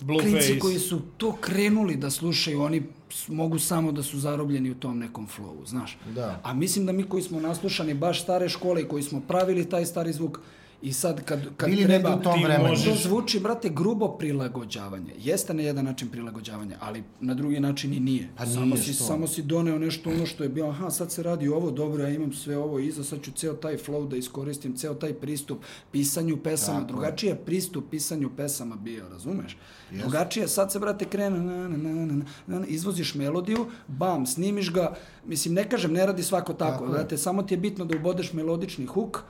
Blueface. 0.01 0.31
klinci 0.31 0.59
koji 0.59 0.79
su 0.79 1.01
to 1.17 1.35
krenuli 1.41 1.95
da 1.95 2.09
slušaju, 2.09 2.61
oni 2.61 2.83
mogu 3.27 3.59
samo 3.59 3.91
da 3.91 4.03
su 4.03 4.19
zarobljeni 4.19 4.71
u 4.71 4.75
tom 4.75 4.99
nekom 4.99 5.27
flowu, 5.27 5.65
znaš. 5.67 5.97
Da. 6.15 6.39
A 6.43 6.53
mislim 6.53 6.85
da 6.85 6.91
mi 6.91 7.03
koji 7.03 7.23
smo 7.23 7.39
naslušani 7.39 7.93
baš 7.93 8.23
stare 8.23 8.49
škole 8.49 8.81
i 8.81 8.87
koji 8.87 9.03
smo 9.03 9.21
pravili 9.27 9.69
taj 9.69 9.85
stari 9.85 10.13
zvuk 10.13 10.39
i 10.81 10.93
sad 10.93 11.23
kad, 11.23 11.41
kad 11.57 11.69
Bili 11.69 11.83
treba... 11.83 12.15
u 12.15 12.21
tom 12.21 12.43
vremenu. 12.43 12.69
možeš- 12.69 12.85
To 12.85 13.09
zvuči, 13.09 13.39
brate, 13.39 13.69
grubo 13.69 14.07
prilagođavanje. 14.07 15.13
Jeste 15.17 15.53
na 15.53 15.61
jedan 15.61 15.85
način 15.85 16.09
prilagođavanja, 16.09 16.77
ali 16.79 17.03
na 17.19 17.33
drugi 17.33 17.59
način 17.59 17.93
i 17.93 17.99
nije. 17.99 18.29
Pa 18.37 18.45
samo, 18.45 18.65
nije 18.65 18.77
si, 18.77 18.93
što. 18.93 19.03
samo 19.03 19.27
si 19.27 19.41
doneo 19.41 19.79
nešto 19.79 20.09
ono 20.09 20.25
što 20.25 20.43
je 20.43 20.49
bilo, 20.49 20.69
aha, 20.69 20.89
sad 20.89 21.11
se 21.11 21.23
radi 21.23 21.47
ovo, 21.47 21.71
dobro, 21.71 22.03
ja 22.03 22.09
imam 22.09 22.33
sve 22.33 22.57
ovo 22.57 22.79
iza, 22.79 23.03
sad 23.03 23.21
ću 23.21 23.31
ceo 23.31 23.53
taj 23.53 23.77
flow 23.77 24.07
da 24.07 24.17
iskoristim, 24.17 24.75
ceo 24.75 24.93
taj 24.93 25.13
pristup 25.13 25.57
pisanju 25.91 26.37
pesama. 26.37 26.79
Tako 26.79 26.83
je. 26.83 26.93
Drugačiji 26.93 27.27
je 27.29 27.35
pristup 27.35 27.85
pisanju 27.91 28.29
pesama 28.37 28.75
bio, 28.75 29.09
razumeš? 29.09 29.57
Drugačije, 29.91 30.47
sad 30.47 30.71
se, 30.71 30.79
brate, 30.79 31.05
krene, 31.05 31.39
na, 31.39 31.67
na, 31.67 31.77
na, 31.77 32.05
na, 32.05 32.15
na, 32.47 32.59
na, 32.59 32.65
izvoziš 32.67 33.15
melodiju, 33.15 33.65
bam, 33.87 34.25
snimiš 34.25 34.73
ga, 34.73 34.95
mislim, 35.25 35.53
ne 35.53 35.69
kažem, 35.69 35.93
ne 35.93 36.05
radi 36.05 36.23
svako 36.23 36.53
tako, 36.53 36.71
Tako 36.79 36.91
brate, 36.91 37.17
samo 37.17 37.43
ti 37.43 37.53
je 37.53 37.57
bitno 37.57 37.85
da 37.85 37.95
ubodeš 37.95 38.33
melodični 38.33 38.85
huk, 38.85 39.23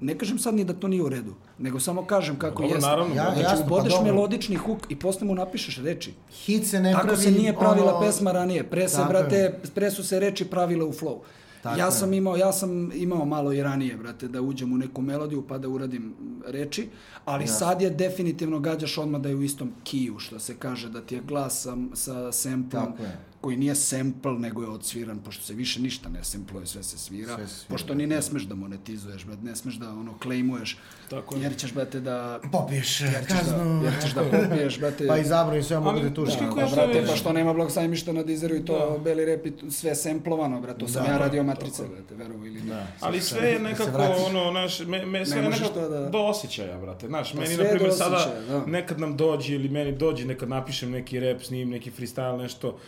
ne 0.00 0.18
kažem 0.18 0.38
sad 0.38 0.54
ni 0.54 0.64
da 0.64 0.72
to 0.72 0.88
nije 0.88 1.02
u 1.02 1.08
redu, 1.08 1.34
nego 1.58 1.80
samo 1.80 2.04
kažem 2.04 2.36
kako 2.36 2.62
Dobro, 2.62 2.76
jeste. 2.76 2.90
naravno, 2.90 3.14
Ja- 3.14 3.22
znači, 3.24 3.40
jasno, 3.42 3.58
pa 3.58 3.64
ubodeš 3.66 3.92
dobro. 3.92 4.06
melodični 4.06 4.56
huk 4.56 4.78
i 4.88 4.96
posle 4.96 5.26
mu 5.26 5.34
napišeš 5.34 5.78
reči. 5.78 6.12
Hit 6.34 6.66
se 6.66 6.80
ne 6.80 6.92
Tako 6.92 7.06
pravi... 7.06 7.22
se 7.22 7.30
nije 7.30 7.54
pravila 7.54 7.94
ono- 7.94 8.00
pesma 8.00 8.32
ranije. 8.32 8.64
Pre 8.64 8.88
se, 8.88 9.00
brate, 9.08 9.60
pre 9.74 9.90
su 9.90 10.04
se 10.04 10.20
reči 10.20 10.44
pravile 10.44 10.84
u 10.84 10.92
flow. 10.92 11.18
Tako 11.62 11.78
ja 11.78 11.84
je. 11.84 11.92
sam 11.92 12.12
imao, 12.12 12.36
ja 12.36 12.52
sam 12.52 12.70
imao 12.94 13.24
malo 13.24 13.52
i 13.52 13.62
ranije, 13.62 13.96
brate, 13.96 14.28
da 14.28 14.40
uđem 14.42 14.72
u 14.72 14.78
neku 14.78 15.02
melodiju 15.02 15.44
pa 15.48 15.58
da 15.58 15.68
uradim 15.68 16.14
reči, 16.46 16.88
ali 17.24 17.46
sad 17.46 17.82
je 17.82 17.90
definitivno 17.90 18.60
gađaš 18.60 18.98
odmah 18.98 19.20
da 19.20 19.28
je 19.28 19.34
u 19.34 19.42
istom 19.42 19.72
kiju, 19.84 20.18
što 20.18 20.38
se 20.38 20.56
kaže, 20.56 20.88
da 20.88 21.00
ti 21.00 21.14
je 21.14 21.22
glas 21.22 21.62
sa, 21.62 21.76
sa 21.94 22.32
samplom, 22.32 22.84
Tako 22.84 23.02
je. 23.02 23.18
Koji 23.44 23.56
nije 23.56 23.74
sample, 23.74 24.32
nego 24.32 24.62
je 24.62 24.68
odsviran, 24.68 25.18
pošto 25.18 25.44
se 25.44 25.54
više 25.54 25.80
ništa 25.80 26.08
ne 26.08 26.24
sampluje, 26.24 26.66
sve 26.66 26.82
se 26.82 26.98
svira, 26.98 27.34
Sve 27.34 27.46
svira, 27.48 27.68
pošto 27.68 27.94
ni 27.94 28.06
ne 28.06 28.22
smeš 28.22 28.42
da 28.42 28.54
monetizuješ, 28.54 29.24
brate, 29.24 29.42
ne 29.42 29.56
smeš 29.56 29.74
da 29.74 29.90
ono 29.90 30.18
klejmuješ, 30.18 30.78
Tako 31.10 31.34
je. 31.36 31.42
jer 31.42 31.56
ćeš, 31.56 31.74
brate, 31.74 32.00
da... 32.00 32.40
Popiješ 32.52 33.00
Jer 33.00 33.10
ćeš 33.20 33.28
kaznu. 33.30 33.80
da, 33.80 33.84
jer 33.84 34.02
ćeš 34.02 34.12
da 34.12 34.22
popiješ, 34.22 34.78
brate. 34.78 35.06
Pa 35.06 35.18
i 35.18 35.24
zabrani 35.24 35.62
sve 35.62 35.80
mogu 35.80 36.00
da 36.00 36.14
tuži. 36.14 36.38
kako 36.38 36.54
Pa, 36.54 36.60
ja 36.60 36.68
brate, 36.68 37.04
pa 37.08 37.16
što 37.16 37.32
nema 37.32 37.52
blok 37.52 37.70
sajmišta 37.70 38.12
na 38.12 38.22
Deezeru 38.22 38.56
i 38.56 38.64
to 38.64 39.00
beli 39.00 39.24
rep 39.24 39.46
i 39.46 39.70
sve 39.70 39.94
semplovano, 39.94 40.60
brate, 40.60 40.78
to 40.78 40.88
sam 40.88 41.02
Da, 41.02 41.08
ja 41.08 41.12
da, 41.12 41.18
radio 41.18 41.42
matrice, 41.42 41.82
brate, 41.84 42.14
verovo 42.14 42.46
ili 42.46 42.60
ne. 42.62 42.74
Da. 42.74 42.86
Ali 43.00 43.20
sve 43.20 43.48
je 43.48 43.58
nekako, 43.60 43.90
vratiš. 43.90 44.24
ono, 44.26 44.50
naš, 44.52 44.80
me, 44.80 45.06
me, 45.06 45.26
sve 45.26 45.42
Ne 45.42 45.48
nekako 45.48 45.80
da- 45.80 46.08
do 46.08 46.18
osjećaja, 46.20 46.78
brate. 46.78 47.06
Znaš, 47.06 47.32
Pa 47.32 47.40
meni, 47.40 47.56
na 47.56 47.64
primjer, 47.64 47.92
sada 47.92 48.34
da. 48.48 48.66
nekad 48.66 49.00
nam 49.00 49.16
dođe 49.16 49.54
ili 49.54 49.68
meni 49.68 49.92
dođe, 49.92 50.24
nekad 50.24 50.48
napišem 50.48 50.90
neki 50.90 51.20
rap, 51.20 51.42
snimim 51.42 51.70
neki 51.70 51.90
freestyle, 51.90 52.38
nešto, 52.38 52.78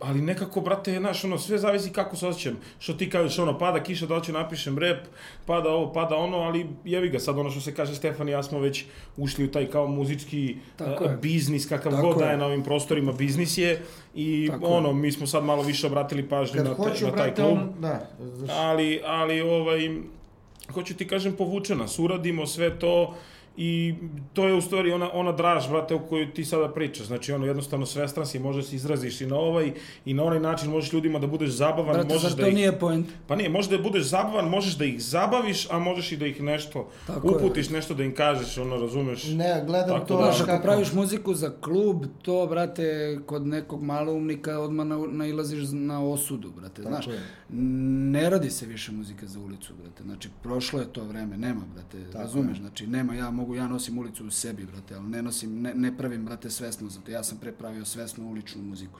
ali 0.00 0.20
nekako, 0.20 0.60
brate, 0.60 0.98
znaš, 0.98 1.24
ono, 1.24 1.38
sve 1.38 1.58
zavisi 1.58 1.90
kako 1.90 2.16
se 2.16 2.26
osjećam. 2.26 2.56
Što 2.78 2.92
ti 2.92 3.10
kažeš, 3.10 3.38
ono, 3.38 3.58
pada 3.58 3.82
kiša, 3.82 4.06
da 4.06 4.16
li 4.16 4.24
ću 4.24 4.32
napišem 4.32 4.78
rap, 4.78 4.98
pada 5.46 5.70
ovo, 5.70 5.92
pada 5.92 6.16
ono, 6.16 6.36
ali 6.36 6.66
jevi 6.84 7.08
ga, 7.08 7.18
sad 7.18 7.38
ono 7.38 7.50
što 7.50 7.60
se 7.60 7.74
kaže 7.74 7.94
Stefan 7.94 8.28
i 8.28 8.32
ja 8.32 8.42
smo 8.42 8.58
već 8.58 8.84
ušli 9.16 9.44
u 9.44 9.50
taj 9.50 9.66
kao 9.70 9.86
muzički 9.86 10.56
Tako 10.76 11.04
je. 11.04 11.16
biznis, 11.22 11.68
kakav 11.68 11.92
Tako 11.92 12.06
god 12.06 12.16
je. 12.20 12.24
da 12.24 12.30
je 12.30 12.36
na 12.36 12.46
ovim 12.46 12.62
prostorima, 12.62 13.12
biznis 13.12 13.58
je 13.58 13.82
i 14.14 14.48
Tako 14.50 14.66
je. 14.66 14.72
ono, 14.72 14.92
mi 14.92 15.12
smo 15.12 15.26
sad 15.26 15.44
malo 15.44 15.62
više 15.62 15.86
obratili 15.86 16.28
pažnju 16.28 16.56
Kad 16.56 16.64
na, 16.64 16.74
hoću, 16.74 17.04
na 17.04 17.10
taj 17.12 17.30
brate, 17.30 17.42
klub. 17.42 17.58
on... 17.58 17.72
Da. 17.80 18.08
znaš, 18.34 18.50
ali, 18.58 19.00
ali 19.06 19.40
ovaj, 19.40 19.90
hoću 20.74 20.94
ti 20.96 21.08
kažem, 21.08 21.32
povuče 21.32 21.74
nas, 21.74 21.98
uradimo 21.98 22.46
sve 22.46 22.78
to 22.78 23.14
i 23.56 23.94
to 24.32 24.48
je 24.48 24.54
u 24.54 24.60
stvari 24.60 24.92
ona, 24.92 25.10
ona 25.12 25.32
draž, 25.32 25.68
brate, 25.68 25.94
o 25.94 25.98
kojoj 25.98 26.34
ti 26.34 26.44
sada 26.44 26.68
pričaš. 26.68 27.06
Znači, 27.06 27.32
ono, 27.32 27.46
jednostavno 27.46 27.86
svestran 27.86 28.26
si, 28.26 28.38
možeš 28.38 28.64
se 28.64 28.76
izraziš 28.76 29.20
i 29.20 29.26
na 29.26 29.36
ovaj 29.36 29.72
i 30.04 30.14
na 30.14 30.24
onaj 30.24 30.40
način 30.40 30.70
možeš 30.70 30.92
ljudima 30.92 31.18
da 31.18 31.26
budeš 31.26 31.50
zabavan, 31.50 31.92
Brate, 31.94 32.14
možeš 32.14 32.32
da 32.32 32.42
to 32.42 32.48
ih... 32.48 32.54
nije 32.54 32.78
point? 32.78 33.06
Pa 33.26 33.36
nije, 33.36 33.48
možeš 33.48 33.70
da 33.70 33.78
budeš 33.78 34.02
zabavan, 34.04 34.48
možeš 34.48 34.76
da 34.78 34.84
ih 34.84 35.02
zabaviš, 35.02 35.70
a 35.70 35.78
možeš 35.78 36.12
i 36.12 36.16
da 36.16 36.26
ih 36.26 36.42
nešto 36.42 36.88
Tako 37.06 37.28
je. 37.30 37.36
uputiš, 37.36 37.70
nešto 37.70 37.94
da 37.94 38.04
im 38.04 38.14
kažeš, 38.14 38.58
ono, 38.58 38.76
razumeš? 38.76 39.24
Ne, 39.24 39.62
gledam 39.66 39.88
Tako 39.88 40.06
to... 40.06 40.16
da, 40.16 40.24
Znaš, 40.32 40.46
kako- 40.46 40.62
praviš 40.62 40.92
muziku 40.92 41.34
za 41.34 41.50
klub, 41.60 42.04
to, 42.22 42.46
brate, 42.46 43.18
kod 43.26 43.46
nekog 43.46 43.82
maloumnika 43.82 44.58
odmah 44.58 44.86
na, 44.86 44.98
nailaziš 45.12 45.62
na 45.72 46.04
osudu, 46.04 46.50
brate, 46.50 46.82
znaš. 46.82 47.06
je. 47.06 47.20
Ne 48.10 48.30
radi 48.30 48.50
se 48.50 48.66
više 48.66 48.92
muzika 48.92 49.26
za 49.26 49.40
ulicu, 49.40 49.72
brate, 49.82 50.02
znači, 50.02 50.28
prošlo 50.42 50.80
je 50.80 50.92
to 50.92 51.04
vreme, 51.04 51.36
nema, 51.36 51.60
brate, 51.74 52.18
razumeš, 52.18 52.58
znači, 52.58 52.86
nema, 52.86 53.14
ja 53.14 53.30
mogu, 53.30 53.43
ja 53.54 53.68
nosim 53.68 53.98
ulicu 53.98 54.26
u 54.26 54.30
sebi, 54.30 54.64
brate, 54.64 54.94
ali 54.94 55.08
ne 55.08 55.22
nosim, 55.22 55.62
ne, 55.62 55.74
ne 55.74 55.96
pravim, 55.96 56.24
brate, 56.24 56.50
svesno 56.50 56.88
za 56.88 57.00
to, 57.00 57.10
ja 57.10 57.22
sam 57.22 57.38
pre 57.38 57.52
pravio 57.52 57.84
svesno 57.84 58.26
uličnu 58.26 58.62
muziku. 58.62 58.98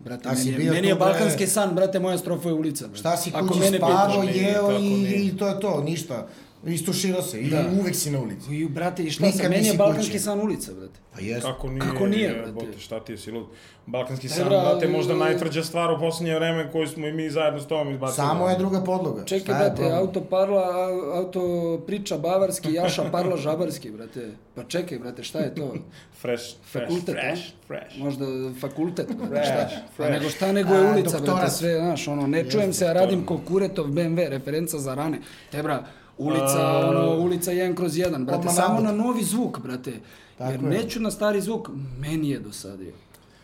Brate, 0.00 0.28
A 0.28 0.36
si 0.36 0.44
meni 0.44 0.52
je, 0.52 0.58
bio 0.58 0.72
meni 0.72 0.88
je 0.88 0.94
balkanski 0.94 1.46
san, 1.46 1.74
brate, 1.74 2.00
moja 2.00 2.18
strofa 2.18 2.48
je 2.48 2.54
ulica, 2.54 2.84
brate. 2.86 2.98
Šta 2.98 3.16
si 3.16 3.30
kući. 3.30 3.60
Nije, 3.60 4.42
jeo 4.42 4.78
i, 4.78 5.26
i 5.26 5.36
to 5.36 5.48
je 5.48 5.60
to, 5.60 5.82
ništa. 5.82 6.28
Istuširao 6.64 7.22
se 7.22 7.40
i 7.40 7.50
Da. 7.50 7.64
uvek 7.72 7.96
si 7.96 8.10
na 8.10 8.20
ulici. 8.20 8.50
I, 8.52 8.66
brate, 8.66 9.02
i 9.02 9.10
šta 9.10 9.24
Nikad 9.24 9.40
sam, 9.40 9.50
meni 9.50 9.66
je 9.66 9.74
balkanski 9.74 10.18
san 10.18 10.40
ulica, 10.40 10.72
brate. 10.72 11.00
Pa 11.12 11.20
jes. 11.20 11.42
Kako 11.42 11.68
nije, 11.68 11.80
Kako 11.82 12.06
nije, 12.06 12.42
brate? 12.46 12.78
šta 12.78 13.00
ti 13.00 13.12
je 13.12 13.18
si 13.18 13.30
lud? 13.30 13.46
Balkanski 13.86 14.28
san, 14.28 14.44
Dobra, 14.44 14.60
brate, 14.60 14.88
možda 14.88 15.14
najtvrđa 15.14 15.62
stvar 15.62 15.90
u 15.90 15.98
posljednje 15.98 16.34
vreme 16.34 16.72
koju 16.72 16.86
smo 16.88 17.06
i 17.06 17.12
mi 17.12 17.30
zajedno 17.30 17.60
s 17.60 17.66
tobom 17.66 17.90
izbacili. 17.90 18.16
Samo 18.16 18.48
je 18.48 18.58
druga 18.58 18.80
podloga. 18.80 19.24
Čekaj, 19.24 19.54
brate, 19.54 19.92
auto 19.92 20.20
parla, 20.22 20.62
a- 20.62 21.16
auto 21.16 21.42
priča 21.86 22.18
bavarski, 22.18 22.72
Jaša 22.72 23.04
parla 23.04 23.36
žabarski, 23.36 23.90
brate. 23.90 24.30
Pa 24.54 24.64
čekaj, 24.64 24.98
brate, 24.98 25.22
šta 25.22 25.38
je 25.38 25.54
to? 25.54 25.74
Fresh, 26.20 26.44
fresh, 26.62 26.86
Fakultet, 26.86 27.14
fresh, 27.14 27.42
a? 27.44 27.66
fresh. 27.66 27.98
Možda 27.98 28.24
fakultet, 28.60 29.06
brate, 29.08 29.26
Fresh, 29.28 29.46
šta? 29.46 29.60
A 29.76 29.88
fresh. 29.96 30.10
nego 30.12 30.30
šta 30.30 30.52
nego 30.52 30.74
je 30.74 30.80
A, 30.80 30.92
ulica, 30.92 31.10
brate, 31.10 31.26
doktorat. 31.26 31.52
sve, 31.52 31.76
znaš, 31.76 32.08
ono, 32.08 32.26
ne 32.26 32.44
čujem 32.44 32.72
se, 32.72 32.86
a 32.86 32.92
radim 32.92 33.26
ko 33.26 33.40
Kuretov 33.40 33.86
BMW, 33.86 34.28
referenca 34.28 34.78
za 34.78 34.94
rane. 34.94 35.18
Te, 35.50 35.62
bra, 35.62 35.84
ulica, 36.22 36.58
A- 36.60 36.88
ono, 36.88 37.16
ulica 37.16 37.52
1 37.52 37.74
kroz 37.74 37.92
1, 37.92 38.24
brate, 38.24 38.48
samo 38.48 38.80
na 38.80 38.92
novi 38.92 39.22
zvuk, 39.24 39.60
brate. 39.60 39.92
Tako 40.38 40.50
Jer 40.52 40.62
je. 40.62 40.68
neću 40.68 41.00
na 41.00 41.10
stari 41.10 41.40
zvuk, 41.40 41.68
meni 42.00 42.30
je 42.30 42.38
dosadio. 42.40 42.92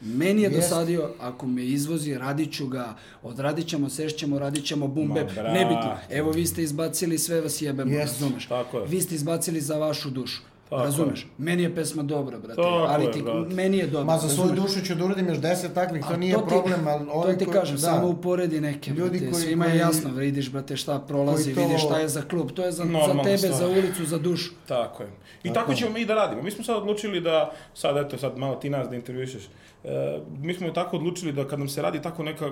Meni 0.00 0.42
je 0.42 0.50
Jest. 0.50 0.56
dosadio, 0.56 1.10
ako 1.20 1.46
me 1.46 1.64
izvozi, 1.64 2.14
radit 2.14 2.52
ću 2.52 2.66
ga, 2.66 2.94
odradit 3.22 3.66
ćemo, 3.66 3.88
sešćemo, 3.88 4.38
radit 4.38 4.64
ćemo, 4.64 4.88
bum, 4.88 5.08
bep, 5.14 5.30
nebitno. 5.36 5.96
Evo, 6.10 6.30
vi 6.30 6.46
ste 6.46 6.62
izbacili, 6.62 7.18
sve 7.18 7.40
vas 7.40 7.62
jebemo, 7.62 7.90
Jest. 7.92 8.20
razumeš? 8.20 8.46
Tako 8.46 8.78
je. 8.78 8.86
Vi 8.86 9.00
ste 9.00 9.14
izbacili 9.14 9.60
za 9.60 9.78
vašu 9.78 10.10
dušu. 10.10 10.42
Tako 10.70 10.82
razumeš? 10.82 11.26
Meni 11.38 11.62
je 11.62 11.74
pesma 11.74 12.02
dobra, 12.02 12.38
brate. 12.38 12.56
Tako 12.56 12.68
ali 12.88 13.04
je, 13.04 13.12
ti, 13.12 13.22
brate. 13.22 13.54
meni 13.54 13.78
je 13.78 13.86
dobra. 13.86 14.04
Ma 14.04 14.18
za 14.18 14.28
svoju 14.28 14.52
dušu 14.52 14.80
ću 14.80 14.94
da 14.94 15.04
uradim 15.04 15.28
još 15.28 15.38
deset 15.38 15.74
takvih, 15.74 16.04
to 16.04 16.12
A 16.12 16.16
nije 16.16 16.34
ti- 16.34 16.42
problem, 16.48 16.86
ali 16.86 17.06
To 17.06 17.32
ti 17.34 17.44
koji- 17.44 17.54
kažem, 17.54 17.74
da. 17.74 17.80
samo 17.80 18.08
uporedi 18.08 18.60
neke, 18.60 18.90
Ljudi 18.90 19.10
brate. 19.10 19.32
koji- 19.32 19.42
Svima 19.42 19.64
je 19.64 19.70
koji- 19.70 19.78
jasno, 19.80 20.10
vidiš, 20.12 20.50
brate, 20.50 20.76
šta 20.76 20.98
prolazi, 21.00 21.54
to- 21.54 21.60
vidiš 21.60 21.82
šta 21.82 21.98
je 21.98 22.08
za 22.08 22.22
klub. 22.22 22.50
To 22.50 22.64
je 22.64 22.72
za, 22.72 22.76
za 22.76 22.84
Normalna 22.84 23.22
tebe, 23.22 23.38
stvar. 23.38 23.52
za 23.54 23.66
ulicu, 23.68 24.04
za 24.04 24.18
dušu. 24.18 24.50
Tako 24.66 25.02
je. 25.02 25.08
I 25.44 25.52
tako, 25.52 25.74
ćemo 25.74 25.90
mi 25.90 26.04
da 26.04 26.14
radimo. 26.16 26.42
Mi 26.42 26.50
smo 26.50 26.64
sad 26.64 26.76
odlučili 26.76 27.20
da, 27.20 27.50
sad 27.74 27.96
eto, 27.96 28.18
sad 28.18 28.38
malo 28.38 28.54
ti 28.54 28.70
nas 28.70 28.88
da 28.88 28.96
intervjušeš. 28.96 29.42
E, 29.84 29.88
mi 30.32 30.54
smo 30.54 30.70
tako 30.70 30.96
odlučili 30.96 31.32
da 31.32 31.46
kad 31.46 31.58
nam 31.58 31.68
se 31.68 31.82
radi 31.82 32.02
tako 32.02 32.22
neka 32.22 32.50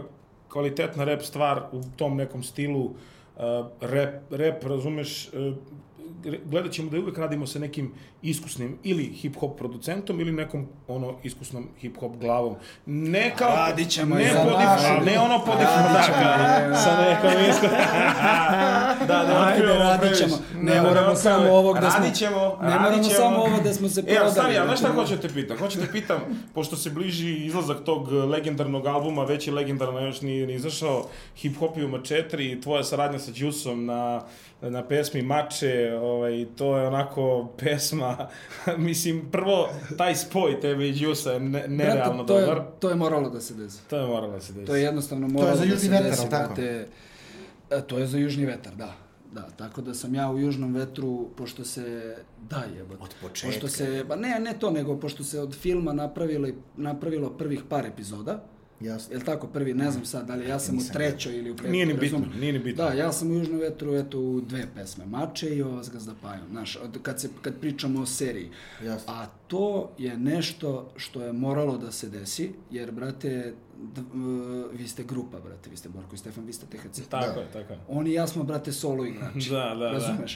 kvalitetna 0.49 1.05
rap 1.05 1.23
stvar 1.23 1.63
u 1.73 1.81
tom 1.97 2.17
nekom 2.17 2.43
stilu, 2.43 2.91
e, 3.37 3.41
rap, 3.83 4.15
rap, 4.31 4.65
razumeš, 4.65 5.27
e, 5.27 5.53
gledat 6.45 6.73
ćemo 6.73 6.91
da 6.91 6.99
uvek 6.99 7.19
radimo 7.19 7.47
sa 7.47 7.59
nekim 7.59 7.93
iskusnim 8.23 8.79
ili 8.83 9.13
hip-hop 9.15 9.57
producentom 9.57 10.21
ili 10.21 10.33
nekom 10.33 10.67
ono 10.89 11.15
iskusnom 11.23 11.69
hip-hop 11.83 12.19
glavom. 12.19 12.55
Ne 12.87 13.35
kao... 13.37 13.49
Radit 13.49 13.89
ćemo 13.89 14.15
ne, 14.15 14.23
i 14.23 14.29
za 14.29 14.39
po 14.41 14.51
našu. 14.51 14.85
dif- 14.85 15.05
ne 15.07 15.19
ono 15.21 15.39
po 15.39 15.51
Radit 15.53 15.67
dif- 15.67 16.07
ćemo, 16.07 16.19
da, 16.19 16.65
evo. 16.65 16.77
sa 16.77 17.01
nekom 17.01 17.31
iskusnom... 17.51 17.81
da, 19.09 19.25
da 19.25 19.45
Ajde, 19.47 19.67
radit 19.67 20.17
ćemo. 20.19 20.37
Ne 20.57 20.75
Da, 20.75 20.77
da 20.77 20.89
moramo 20.89 21.15
samo 21.17 21.53
ovog 21.53 21.75
da 21.77 21.91
smo- 21.91 22.01
Radit 22.01 22.15
ćemo, 22.15 22.59
ne 22.63 22.79
moramo 22.79 23.03
samo 23.05 23.37
ovo 23.37 23.61
da 23.61 23.73
smo 23.73 23.89
se 23.89 24.01
Evo, 24.01 24.07
prodali, 24.09 24.33
stari, 24.33 24.57
ali 24.57 24.67
znaš 24.67 24.79
šta 24.79 24.89
brate. 24.89 25.01
hoću 25.03 25.19
te 25.19 25.29
pitam? 25.31 25.59
Hoću 25.59 25.81
te 25.81 25.93
pitam, 25.93 26.21
pošto 26.55 26.77
se 26.77 26.91
bliži 26.91 27.37
izlazak 27.37 27.77
tog 27.85 28.09
legendarnog 28.13 28.87
albuma, 28.87 29.25
već 29.25 29.47
je 29.47 29.53
legendarno, 29.53 30.01
još 30.01 30.21
nije 30.21 30.47
ni 30.47 30.55
izašao, 30.55 31.07
Hip 31.37 31.59
Hopijuma 31.59 31.99
4 31.99 32.17
i 32.49 32.61
tvoja 32.61 32.85
saradnja 32.85 33.19
sa 33.19 33.31
Juiceom 33.35 33.85
na, 33.85 34.23
na 34.71 34.85
pesmi 34.89 35.23
Mače, 35.23 35.99
ovaj, 36.03 36.47
to 36.57 36.77
je 36.79 36.87
onako 36.87 37.49
pesma, 37.59 38.29
mislim, 38.79 39.29
prvo, 39.33 39.69
taj 39.99 40.15
spoj 40.15 40.61
tebe 40.61 40.89
i 40.89 41.03
Juica 41.03 41.33
je 41.33 41.41
ne, 41.41 41.65
nerealno 41.69 42.25
Brate, 42.25 42.27
to 42.27 42.39
je, 42.39 42.47
dobar. 42.47 42.65
to 42.81 42.89
je 42.89 42.95
moralo 42.95 43.31
da 43.31 43.41
se 43.41 43.55
desi. 43.55 43.79
To 43.91 43.97
je 43.97 44.07
moralo 44.07 44.33
da 44.33 44.41
se 44.41 44.53
desi. 44.53 44.67
To 44.67 44.77
je 44.77 44.83
jednostavno 44.83 45.27
je 45.27 45.33
moralo 45.33 45.57
za 45.57 45.65
da 45.65 45.71
južni 45.71 45.81
se 45.81 45.89
vetar, 45.89 46.11
desi, 46.11 46.31
tako? 46.31 46.55
brate. 46.55 46.89
E, 47.71 47.83
to 47.83 47.99
je 47.99 48.07
za 48.07 48.19
južni 48.19 48.47
vetar, 48.47 48.75
da. 48.75 48.93
Da, 49.33 49.43
tako 49.57 49.83
da 49.83 49.95
sam 49.95 50.15
ja 50.15 50.31
u 50.31 50.39
Južnom 50.39 50.75
vetru, 50.75 51.29
pošto 51.37 51.65
se, 51.65 52.17
da 52.51 52.63
jebote. 52.77 53.03
Od 53.03 53.15
početka. 53.23 53.49
Pošto 53.49 53.69
se, 53.69 54.05
ba 54.09 54.17
ne, 54.17 54.41
ne 54.41 54.59
to, 54.59 54.71
nego 54.71 54.97
pošto 55.01 55.25
se 55.25 55.41
od 55.41 55.55
filma 55.55 55.93
napravilo, 55.93 56.49
napravilo 56.77 57.31
prvih 57.31 57.63
par 57.69 57.87
epizoda, 57.87 58.43
Jasno. 58.81 59.15
Jel 59.15 59.23
tako 59.25 59.47
prvi, 59.47 59.75
ne 59.75 59.91
znam 59.91 60.05
sad, 60.05 60.27
da 60.27 60.35
li 60.35 60.49
ja 60.49 60.59
sam 60.59 60.79
u 60.79 60.81
trećoj 60.93 61.39
ili 61.39 61.51
u 61.51 61.57
petoj. 61.57 61.71
Nije 61.71 61.87
ni 61.87 61.95
bitno, 61.95 62.19
razumeš? 62.19 62.41
nije 62.41 62.53
ni 62.53 62.59
bitno. 62.59 62.85
Da, 62.85 62.93
ja 62.93 63.13
sam 63.13 63.31
u 63.31 63.35
Južnom 63.35 63.59
vetru, 63.61 63.95
eto, 63.95 64.21
u 64.21 64.41
dve 64.41 64.67
pesme, 64.75 65.07
Mače 65.07 65.49
i 65.49 65.63
ova 65.63 65.85
s 65.85 65.91
gazdapajom, 65.91 66.49
znaš, 66.51 66.79
kad, 67.03 67.21
se, 67.21 67.29
kad 67.43 67.61
pričamo 67.61 68.01
o 68.01 68.07
seriji. 68.07 68.51
Jasno. 68.85 69.13
A 69.15 69.27
to 69.47 69.91
je 69.99 70.19
nešto 70.19 70.93
što 70.97 71.23
je 71.23 71.33
moralo 71.33 71.79
da 71.79 71.93
se 71.93 72.09
desi, 72.09 72.53
jer, 72.71 72.91
brate, 72.93 73.55
d, 73.79 74.01
uh, 74.01 74.07
vi 74.73 74.89
ste 74.89 75.05
grupa, 75.05 75.41
brate, 75.41 75.71
vi 75.71 75.77
ste 75.77 75.89
Borko 75.89 76.15
i 76.15 76.19
Stefan, 76.19 76.45
vi 76.45 76.53
ste 76.53 76.67
THC. 76.67 77.01
Tako 77.09 77.35
Da. 77.35 77.41
je, 77.41 77.47
tako 77.53 77.73
je. 77.73 77.79
Oni 77.89 78.11
i 78.11 78.15
ja 78.15 78.27
smo, 78.27 78.43
brate, 78.45 78.73
solo 78.73 79.05
igrači. 79.07 79.51
Da, 79.57 79.75
da, 79.75 79.91
da. 79.91 80.27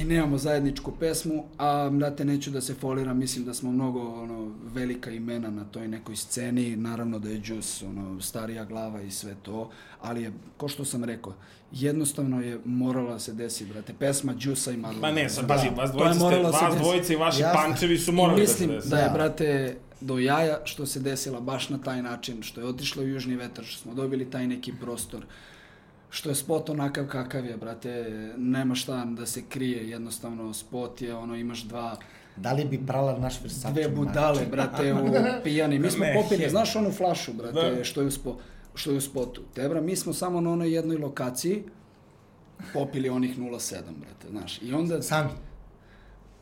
I 0.00 0.04
nemamo 0.04 0.38
zajedničku 0.38 0.92
pesmu, 1.00 1.44
a 1.58 1.90
brate 1.92 2.24
neću 2.24 2.50
da 2.50 2.60
se 2.60 2.74
foliram, 2.74 3.18
mislim 3.18 3.44
da 3.44 3.54
smo 3.54 3.72
mnogo 3.72 4.00
ono 4.00 4.54
velika 4.74 5.10
imena 5.10 5.50
na 5.50 5.64
toj 5.64 5.88
nekoj 5.88 6.16
sceni, 6.16 6.76
naravno 6.76 7.18
da 7.18 7.28
je 7.28 7.40
Juice 7.44 7.86
ono 7.86 8.20
starija 8.20 8.64
glava 8.64 9.02
i 9.02 9.10
sve 9.10 9.34
to, 9.42 9.70
ali 10.00 10.22
je 10.22 10.32
ko 10.56 10.68
što 10.68 10.84
sam 10.84 11.04
rekao, 11.04 11.34
jednostavno 11.72 12.40
je 12.40 12.60
morala 12.64 13.12
da 13.12 13.18
se 13.18 13.32
desi, 13.32 13.66
brate, 13.66 13.94
pesma 13.98 14.34
Juice 14.40 14.74
i 14.74 14.76
Marlon. 14.76 15.00
Pa 15.00 15.10
ne, 15.12 15.28
sad 15.28 15.48
pazi, 15.48 15.68
vas 15.76 15.90
dvojica, 15.90 16.14
ste, 16.14 16.24
moralo 16.24 16.50
da 16.50 16.58
vas 16.58 16.76
dvojica 16.76 17.12
i 17.12 17.16
vaši 17.16 17.40
Jasno. 17.42 17.60
pančevi 17.62 17.98
su 17.98 18.10
I 18.10 18.14
morali 18.14 18.40
mislim 18.40 18.70
da 18.70 18.80
se 18.80 18.88
da, 18.88 18.96
desi. 18.96 19.04
je, 19.04 19.08
Da. 19.08 19.14
brate, 19.14 19.76
do 20.00 20.18
jaja 20.18 20.60
što 20.64 20.86
se 20.86 21.00
desila 21.00 21.40
baš 21.40 21.68
na 21.68 21.78
taj 21.78 22.02
način, 22.02 22.42
što 22.42 22.60
je 22.60 22.66
otišlo 22.66 23.02
u 23.02 23.08
južni 23.08 23.36
vetar, 23.36 23.64
što 23.64 23.82
smo 23.82 23.94
dobili 23.94 24.30
taj 24.30 24.46
neki 24.46 24.72
prostor, 24.80 25.24
što 26.10 26.28
je 26.28 26.34
spot 26.34 26.70
onakav 26.70 27.06
kakav 27.06 27.46
je, 27.46 27.56
brate, 27.56 27.92
nema 28.36 28.74
šta 28.74 29.04
da 29.04 29.26
se 29.26 29.42
krije, 29.48 29.90
jednostavno 29.90 30.54
spot 30.54 31.02
je, 31.02 31.14
ono, 31.14 31.36
imaš 31.36 31.62
dva, 31.62 31.96
Da 32.36 32.52
li 32.52 32.64
bi 32.64 32.86
prala 32.86 33.18
naš 33.18 33.42
Versace? 33.42 33.72
dve 33.72 33.88
budale, 33.88 34.46
brate, 34.46 34.94
u 34.94 34.98
pijani. 35.44 35.78
Mi 35.78 35.90
smo 35.90 36.04
popili, 36.14 36.50
znaš 36.50 36.76
onu 36.76 36.92
flašu, 36.92 37.32
brate, 37.32 37.70
Da. 37.70 37.84
što 37.84 38.00
je 38.00 38.06
u, 38.06 38.10
spo, 38.10 38.36
što 38.74 38.90
je 38.90 38.96
u 38.96 39.00
spotu. 39.00 39.42
Tebra, 39.54 39.80
mi 39.80 39.96
smo 39.96 40.12
samo 40.12 40.40
na 40.40 40.52
onoj 40.52 40.74
jednoj 40.74 40.96
lokaciji 40.96 41.62
popili 42.72 43.08
onih 43.08 43.38
0,7, 43.38 43.74
brate, 43.74 44.28
znaš. 44.30 44.62
I 44.62 44.72
onda, 44.72 45.02
Sami. 45.02 45.30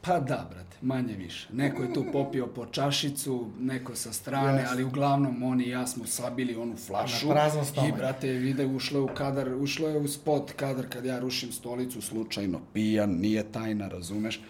pa 0.00 0.20
da, 0.20 0.46
brate, 0.50 0.65
manje 0.82 1.14
više. 1.14 1.48
Neko 1.52 1.82
je 1.82 1.92
tu 1.92 2.04
popio 2.12 2.46
po 2.46 2.66
čašicu, 2.66 3.46
neko 3.60 3.94
sa 3.94 4.12
strane, 4.12 4.58
Jasno. 4.58 4.68
ali 4.72 4.84
uglavnom 4.84 5.42
oni 5.42 5.64
i 5.64 5.70
ja 5.70 5.86
smo 5.86 6.06
sabili 6.06 6.56
onu 6.56 6.76
flašu. 6.76 7.28
Na 7.28 7.64
stomak. 7.64 7.88
I, 7.88 7.96
brate, 7.96 8.28
vide, 8.28 8.66
ušlo 8.66 8.98
je 8.98 9.02
u 9.02 9.08
kadar, 9.08 9.54
ušlo 9.54 9.88
je 9.88 9.98
u 9.98 10.08
spot 10.08 10.52
kadar 10.52 10.86
kad 10.88 11.04
ja 11.04 11.18
rušim 11.18 11.52
stolicu 11.52 12.00
slučajno, 12.00 12.60
pijan, 12.72 13.10
nije 13.10 13.44
tajna, 13.44 13.88
razumeš? 13.88 14.40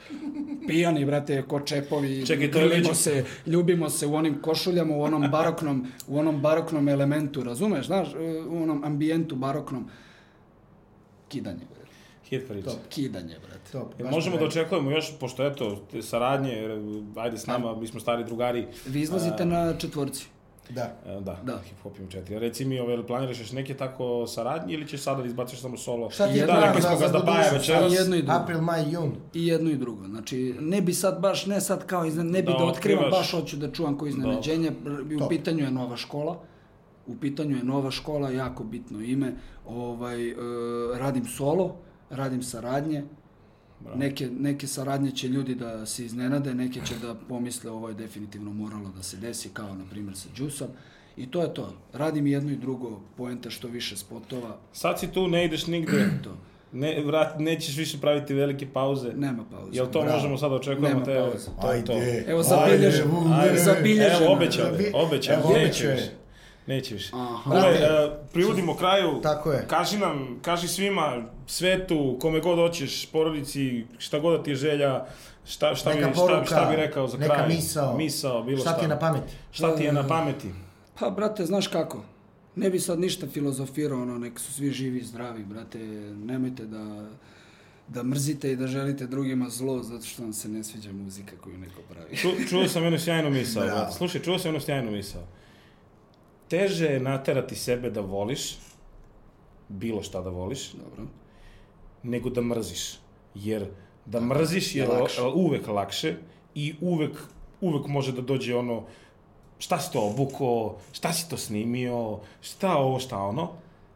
Pijani, 0.66 1.04
brate, 1.04 1.42
ko 1.42 1.60
čepovi, 1.60 2.26
Čekaj, 2.26 2.50
to 2.50 2.58
već- 2.58 2.94
se, 2.94 3.24
ljubimo 3.46 3.90
se 3.90 4.06
u 4.06 4.14
onim 4.14 4.38
košuljama, 4.42 4.96
u 4.96 5.02
onom 5.02 5.30
baroknom, 5.30 5.86
u 6.08 6.18
onom 6.18 6.40
baroknom 6.40 6.88
elementu, 6.88 7.44
razumeš, 7.44 7.86
znaš, 7.86 8.08
u 8.48 8.62
onom 8.62 8.84
ambijentu 8.84 9.36
baroknom. 9.36 9.88
Kidanje. 11.28 11.75
Hit 12.26 12.48
priča. 12.48 12.70
Kidanje, 12.88 13.36
brate. 13.40 13.72
Top. 13.72 13.92
Jel 13.98 14.10
možemo 14.10 14.36
da 14.36 14.44
očekujemo 14.44 14.90
još, 14.90 15.18
pošto 15.20 15.46
eto, 15.46 15.76
te 15.90 16.02
saradnje, 16.02 16.68
ajde 17.16 17.38
s 17.38 17.46
nama, 17.46 17.76
mi 17.76 17.86
smo 17.86 18.00
stari 18.00 18.24
drugari. 18.24 18.66
Vi 18.86 19.00
izlazite 19.00 19.44
na 19.44 19.74
četvorci. 19.74 20.26
Da. 20.70 20.82
E, 21.06 21.20
Da, 21.20 21.40
Da. 21.44 21.58
hip 21.60 21.80
hop 21.82 21.98
ima 21.98 22.08
četiri. 22.10 22.38
Reci 22.38 22.64
mi, 22.64 22.80
ove, 22.80 23.06
planiraš 23.06 23.40
još 23.40 23.52
neke 23.52 23.74
tako 23.74 24.26
saradnje 24.26 24.74
ili 24.74 24.88
ćeš 24.88 25.00
sada 25.00 25.22
da 25.22 25.26
izbaciš 25.26 25.60
samo 25.60 25.76
solo? 25.76 26.10
Šta 26.10 26.26
ti 26.26 26.32
je 26.32 26.38
Jedno- 26.38 26.54
plan 26.54 26.64
rekli 26.64 26.82
za, 26.82 26.88
smo 26.88 26.96
za 26.96 27.02
Gazdapaja 27.02 27.36
budućnost? 27.38 27.68
večeras. 27.68 27.92
I 27.92 27.96
jedno 27.96 28.16
i 28.16 28.22
drugo. 28.22 28.32
April, 28.34 28.60
maj, 28.60 28.82
jun. 28.84 29.12
I 29.34 29.46
jedno 29.46 29.70
i 29.70 29.76
drugo. 29.76 30.06
Znači, 30.06 30.54
ne 30.60 30.80
bi 30.80 30.94
sad 30.94 31.20
baš, 31.20 31.46
ne 31.46 31.60
sad 31.60 31.86
kao, 31.86 32.04
izne, 32.04 32.24
ne 32.24 32.42
bi 32.42 32.46
Da 32.46 32.58
da, 32.58 32.64
otkrivam, 32.64 33.04
otkrivaš. 33.04 33.10
baš 33.22 33.32
hoću 33.32 33.56
da 33.56 33.72
čuvam 33.72 33.98
ko 33.98 34.06
iznenađenje. 34.06 34.72
U 35.16 35.18
To. 35.18 35.28
pitanju 35.28 35.64
je 35.64 35.70
nova 35.70 35.96
škola. 35.96 36.38
U 37.06 37.16
pitanju 37.16 37.56
je 37.56 37.64
nova 37.64 37.90
škola, 37.90 38.30
jako 38.30 38.64
bitno 38.64 39.00
ime. 39.00 39.32
Ovaj, 39.66 40.28
e, 40.28 40.34
radim 40.94 41.24
solo, 41.26 41.76
radim 42.10 42.42
saradnje. 42.42 43.04
Neke, 43.96 44.28
neke 44.40 44.66
saradnje 44.66 45.10
će 45.10 45.28
ljudi 45.28 45.54
da 45.54 45.86
se 45.86 46.04
iznenade, 46.04 46.54
neke 46.54 46.80
će 46.86 46.94
da 47.02 47.14
pomisle 47.28 47.70
ovo 47.70 47.88
je 47.88 47.94
definitivno 47.94 48.52
moralo 48.52 48.88
da 48.96 49.02
se 49.02 49.16
desi, 49.16 49.48
kao 49.48 49.74
na 49.74 49.84
primjer 49.90 50.16
sa 50.16 50.28
Džusom. 50.36 50.68
I 51.16 51.30
to 51.30 51.42
je 51.42 51.54
to. 51.54 51.72
Radim 51.92 52.26
jedno 52.26 52.52
i 52.52 52.56
drugo, 52.56 53.00
poenta 53.16 53.50
što 53.50 53.68
više 53.68 53.96
spotova, 53.96 54.56
Sad 54.72 55.00
si 55.00 55.12
tu, 55.12 55.28
ne 55.28 55.44
ideš 55.44 55.66
nigde, 55.66 56.08
to. 56.24 56.36
ne, 56.72 57.02
vrat, 57.06 57.38
nećeš 57.38 57.76
više 57.76 57.98
praviti 58.00 58.34
velike 58.34 58.66
pauze. 58.72 59.12
Nema 59.12 59.44
pauze. 59.50 59.70
Jel 59.76 59.86
to 59.86 60.00
Bravo. 60.00 60.16
možemo 60.16 60.38
sad 60.38 60.50
da 60.50 60.56
očekujemo? 60.56 60.88
Nema 60.88 61.04
te, 61.04 61.14
pauze. 61.18 61.46
to 61.60 61.72
je 61.72 61.84
to. 61.84 61.92
Ajde. 61.92 62.24
Evo, 62.28 62.42
Ajde. 62.64 62.86
Ajde, 63.34 63.58
zabilježeno. 63.58 64.24
Evo, 64.24 64.32
obećao, 64.32 64.66
obećao, 64.94 65.34
Evo, 65.34 65.52
neće 65.52 65.88
obećao. 65.88 66.08
Neće 66.66 66.94
više. 66.94 67.10
Aha. 67.14 67.68
E, 67.68 68.10
privodimo 68.32 68.76
kraju. 68.76 69.20
Tako 69.22 69.52
je. 69.52 69.66
Kaži 69.68 69.98
nam, 69.98 70.38
kaži 70.42 70.68
svima, 70.68 71.22
svetu, 71.46 72.16
kome 72.20 72.40
god 72.40 72.58
hoćeš, 72.58 73.06
porodici, 73.06 73.84
šta 73.98 74.18
god 74.18 74.38
da 74.38 74.42
ti 74.42 74.50
je 74.50 74.56
želja, 74.56 75.04
šta, 75.46 75.74
šta, 75.74 75.94
Neka 75.94 76.06
bi, 76.06 76.12
šta, 76.14 76.22
poruka, 76.22 76.44
šta 76.44 76.66
bi 76.70 76.76
rekao 76.76 77.08
za 77.08 77.18
neka 77.18 77.34
kraj? 77.34 77.48
misao. 77.48 77.96
Misao, 77.96 78.42
bilo 78.42 78.60
šta. 78.60 78.70
Šta 78.70 78.78
ti 78.78 78.84
je 78.84 78.88
na 78.88 78.98
pameti? 78.98 79.32
Šta 79.50 79.76
ti 79.76 79.84
je 79.84 79.92
na 79.92 80.08
pameti? 80.08 80.48
Pa, 81.00 81.10
brate, 81.10 81.46
znaš 81.46 81.68
kako? 81.68 82.04
Ne 82.56 82.70
bi 82.70 82.80
sad 82.80 83.00
ništa 83.00 83.26
filozofirao, 83.26 84.02
ono, 84.02 84.18
nek 84.18 84.38
su 84.40 84.52
svi 84.52 84.70
živi 84.70 84.98
i 84.98 85.04
zdravi, 85.04 85.44
brate. 85.44 85.78
Nemojte 86.24 86.66
da, 86.66 87.08
da 87.88 88.02
mrzite 88.02 88.52
i 88.52 88.56
da 88.56 88.66
želite 88.66 89.06
drugima 89.06 89.48
zlo, 89.48 89.82
zato 89.82 90.04
što 90.04 90.22
vam 90.22 90.32
se 90.32 90.48
ne 90.48 90.64
sviđa 90.64 90.92
muzika 90.92 91.36
koju 91.40 91.58
neko 91.58 91.80
pravi. 91.90 92.16
Ču, 92.16 92.28
čuo 92.48 92.68
sam 92.68 92.82
jednu 92.82 92.98
sjajnu 92.98 93.30
misao. 93.30 93.92
Slušaj, 93.92 94.22
čuo 94.22 94.38
sam 94.38 94.48
jednu 94.48 94.60
sjajnu 94.60 94.90
misao. 94.90 95.22
Teže 96.48 96.86
je 96.86 97.00
naterati 97.00 97.54
sebe 97.56 97.90
da 97.90 98.00
voliš, 98.00 98.56
bilo 99.68 100.02
šta 100.02 100.20
da 100.20 100.30
voliš, 100.30 100.72
Dobro. 100.72 101.10
nego 102.02 102.30
da 102.30 102.40
mrziš. 102.42 102.98
Jer 103.34 103.66
da 104.06 104.20
mrziš 104.20 104.74
je 104.74 104.82
je 104.82 104.88
lakše. 104.88 105.20
la- 105.20 105.32
uvek 105.34 105.66
lakše 105.68 106.14
i 106.54 106.74
uvek, 106.80 107.12
uvek 107.60 107.86
može 107.86 108.12
da 108.12 108.20
dođe 108.22 108.54
ono 108.56 108.82
šta 109.58 109.78
si 109.78 109.92
to 109.92 110.02
obuko, 110.02 110.50
šta 110.92 111.12
si 111.12 111.28
to 111.28 111.36
snimio, 111.36 112.18
šta 112.40 112.76
ovo, 112.76 112.98
šta 112.98 113.18
ono. 113.18 113.48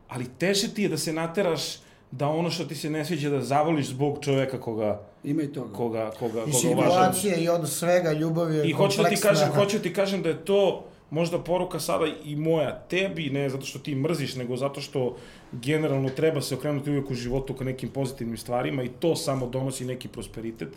Ali 0.09 0.26
teže 0.30 0.68
ti 0.68 0.82
je 0.82 0.88
da 0.88 0.98
se 0.98 1.12
nateraš 1.12 1.62
da 2.11 2.28
ono 2.28 2.51
što 2.51 2.64
ti 2.64 2.74
se 2.74 2.90
ne 2.90 3.05
sviđa 3.05 3.30
da 3.30 3.40
zavoliš 3.42 3.86
zbog 3.86 4.18
čoveka 4.20 4.61
koga, 4.61 5.01
Ima 5.24 5.42
i 5.42 5.48
toga. 5.48 5.72
koga, 5.72 6.11
koga, 6.11 6.40
I 6.40 6.53
koga 6.53 6.68
uvažavaš. 6.74 6.92
situacije 7.16 7.36
i 7.36 7.48
od 7.48 7.68
svega 7.68 8.12
ljubav 8.12 8.53
je 8.53 8.64
I 8.64 8.72
hoću 8.72 8.96
da 8.96 9.09
ti 9.09 9.14
kompleksna. 9.16 9.30
kažem, 9.30 9.55
hoću 9.55 9.76
da 9.76 9.82
ti 9.82 9.92
kažem 9.92 10.22
da 10.22 10.28
je 10.28 10.44
to 10.44 10.84
možda 11.11 11.38
poruka 11.38 11.80
sada 11.80 12.06
i 12.24 12.36
moja 12.36 12.78
tebi, 12.88 13.30
ne 13.30 13.48
zato 13.50 13.66
što 13.66 13.78
ti 13.78 13.94
mrziš, 13.94 14.36
nego 14.36 14.56
zato 14.56 14.80
što 14.80 15.16
generalno 15.52 16.08
treba 16.08 16.40
se 16.40 16.54
okrenuti 16.54 16.90
uvijek 16.90 17.11
u 17.11 17.14
životu 17.14 17.54
ka 17.54 17.64
nekim 17.64 17.88
pozitivnim 17.88 18.36
stvarima 18.36 18.82
i 18.82 18.88
to 18.88 19.16
samo 19.16 19.46
donosi 19.46 19.84
neki 19.84 20.08
prosperitet. 20.08 20.68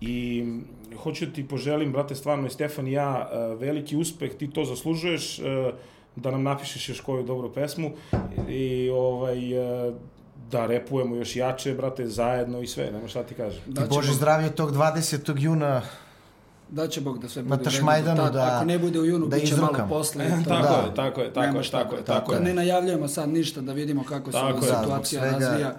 I 0.00 0.44
hoću 1.02 1.26
da 1.26 1.32
ti 1.32 1.48
poželim, 1.48 1.92
brate, 1.92 2.14
stvarno 2.14 2.46
i 2.46 2.50
Stefan 2.50 2.88
i 2.88 2.92
ja, 2.92 3.28
e, 3.32 3.54
veliki 3.54 3.96
uspeh, 3.96 4.34
ti 4.34 4.50
to 4.50 4.64
zaslužuješ, 4.64 5.38
e, 5.38 5.42
da 6.16 6.30
nam 6.30 6.42
napišeš 6.42 6.88
još 6.88 7.00
koju 7.00 7.22
dobru 7.22 7.52
pesmu 7.52 7.90
i 8.48 8.90
ovaj, 8.90 9.52
e, 9.88 9.92
da 10.50 10.66
repujemo 10.66 11.16
još 11.16 11.36
jače, 11.36 11.74
brate, 11.74 12.06
zajedno 12.06 12.60
i 12.62 12.66
sve, 12.66 12.90
nema 12.92 13.08
šta 13.08 13.22
ti 13.22 13.34
kažem. 13.34 13.62
I 13.68 13.72
Da 13.72 13.82
će 13.82 13.88
Bože 13.88 14.08
Bog- 14.08 14.16
zdravlje 14.16 14.50
tog 14.50 14.70
20. 14.72 15.34
juna 15.42 15.82
Da 16.74 16.88
će 16.88 17.00
Bog 17.00 17.18
da 17.18 17.28
sve 17.28 17.42
Na 17.42 17.48
bude 17.48 17.58
do 17.58 17.64
Tašmajdanu 17.64 18.16
tad. 18.16 18.32
da- 18.32 18.52
Ako 18.52 18.64
ne 18.64 18.78
bude 18.78 19.00
u 19.00 19.04
junu, 19.04 19.26
da 19.26 19.36
bit 19.36 19.48
će 19.48 19.56
malo 19.56 19.86
posle. 19.88 20.24
to. 20.44 20.50
Tako 20.50 20.62
Da. 20.64 20.80
je, 20.80 20.94
tako 20.96 21.20
je, 21.20 21.28
tako 21.28 21.40
Nema 21.40 21.58
je, 21.58 21.64
šta, 21.64 21.78
tako 21.78 21.96
je, 21.96 22.04
tako 22.04 22.32
je. 22.32 22.38
Da 22.38 22.44
ne 22.44 22.54
najavljujemo 22.54 23.08
sad 23.08 23.28
ništa, 23.28 23.60
da 23.60 23.72
vidimo 23.72 24.04
kako 24.04 24.26
se 24.26 24.32
Tako 24.32 24.46
ova. 24.48 24.60
Da, 24.62 24.66
situacija 24.74 25.20
zbog 25.20 25.32
svega- 25.32 25.46
razvija. 25.46 25.74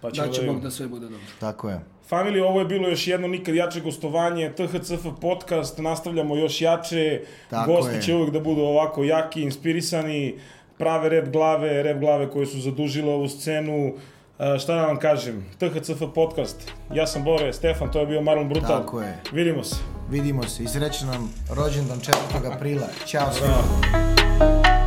Pa 0.00 0.08
da 0.08 0.14
će 0.14 0.20
da 0.20 0.26
Bog 0.26 0.36
vidimo. 0.36 0.60
da 0.60 0.70
sve 0.70 0.86
bude 0.88 1.06
dobro. 1.06 1.18
Tako 1.40 1.68
je. 1.70 1.80
Family, 2.10 2.40
ovo 2.40 2.58
je 2.58 2.66
bilo 2.66 2.88
još 2.88 3.06
jedno 3.06 3.28
nikad 3.28 3.54
jače 3.54 3.80
gostovanje, 3.80 4.52
THCF 4.52 5.06
podcast, 5.20 5.78
nastavljamo 5.78 6.36
još 6.36 6.60
jače, 6.60 7.20
Tako 7.50 7.72
gosti 7.72 7.94
je. 7.94 8.02
će 8.02 8.14
uvijek 8.14 8.30
da 8.30 8.40
budu 8.40 8.60
ovako 8.62 9.04
jaki, 9.04 9.42
inspirisani, 9.42 10.38
prave 10.78 11.08
rep 11.08 11.28
glave, 11.28 11.82
rep 11.82 11.98
glave 11.98 12.30
koje 12.30 12.46
su 12.46 12.60
zadužile 12.60 13.12
ovu 13.12 13.28
scenu, 13.28 13.94
E, 14.38 14.58
šta 14.58 14.74
da 14.74 14.82
vam 14.82 14.96
kažem, 14.98 15.44
THCF 15.58 16.02
podcast, 16.14 16.56
ja 16.92 17.06
sam 17.06 17.24
Bore, 17.24 17.52
Stefan, 17.52 17.90
to 17.90 18.00
je 18.00 18.06
bio 18.06 18.20
Marlon 18.20 18.48
Brutal, 18.48 18.80
Tako 18.80 19.00
je. 19.00 19.18
vidimo 19.32 19.64
se. 19.64 19.76
Vidimo 20.10 20.42
se 20.42 20.62
i 20.62 20.68
srećan 20.68 21.08
nam 21.08 21.32
rođendan 21.50 22.00
4. 22.00 22.52
aprila. 22.52 22.86
Ćao 23.06 23.32
svima. 23.32 24.85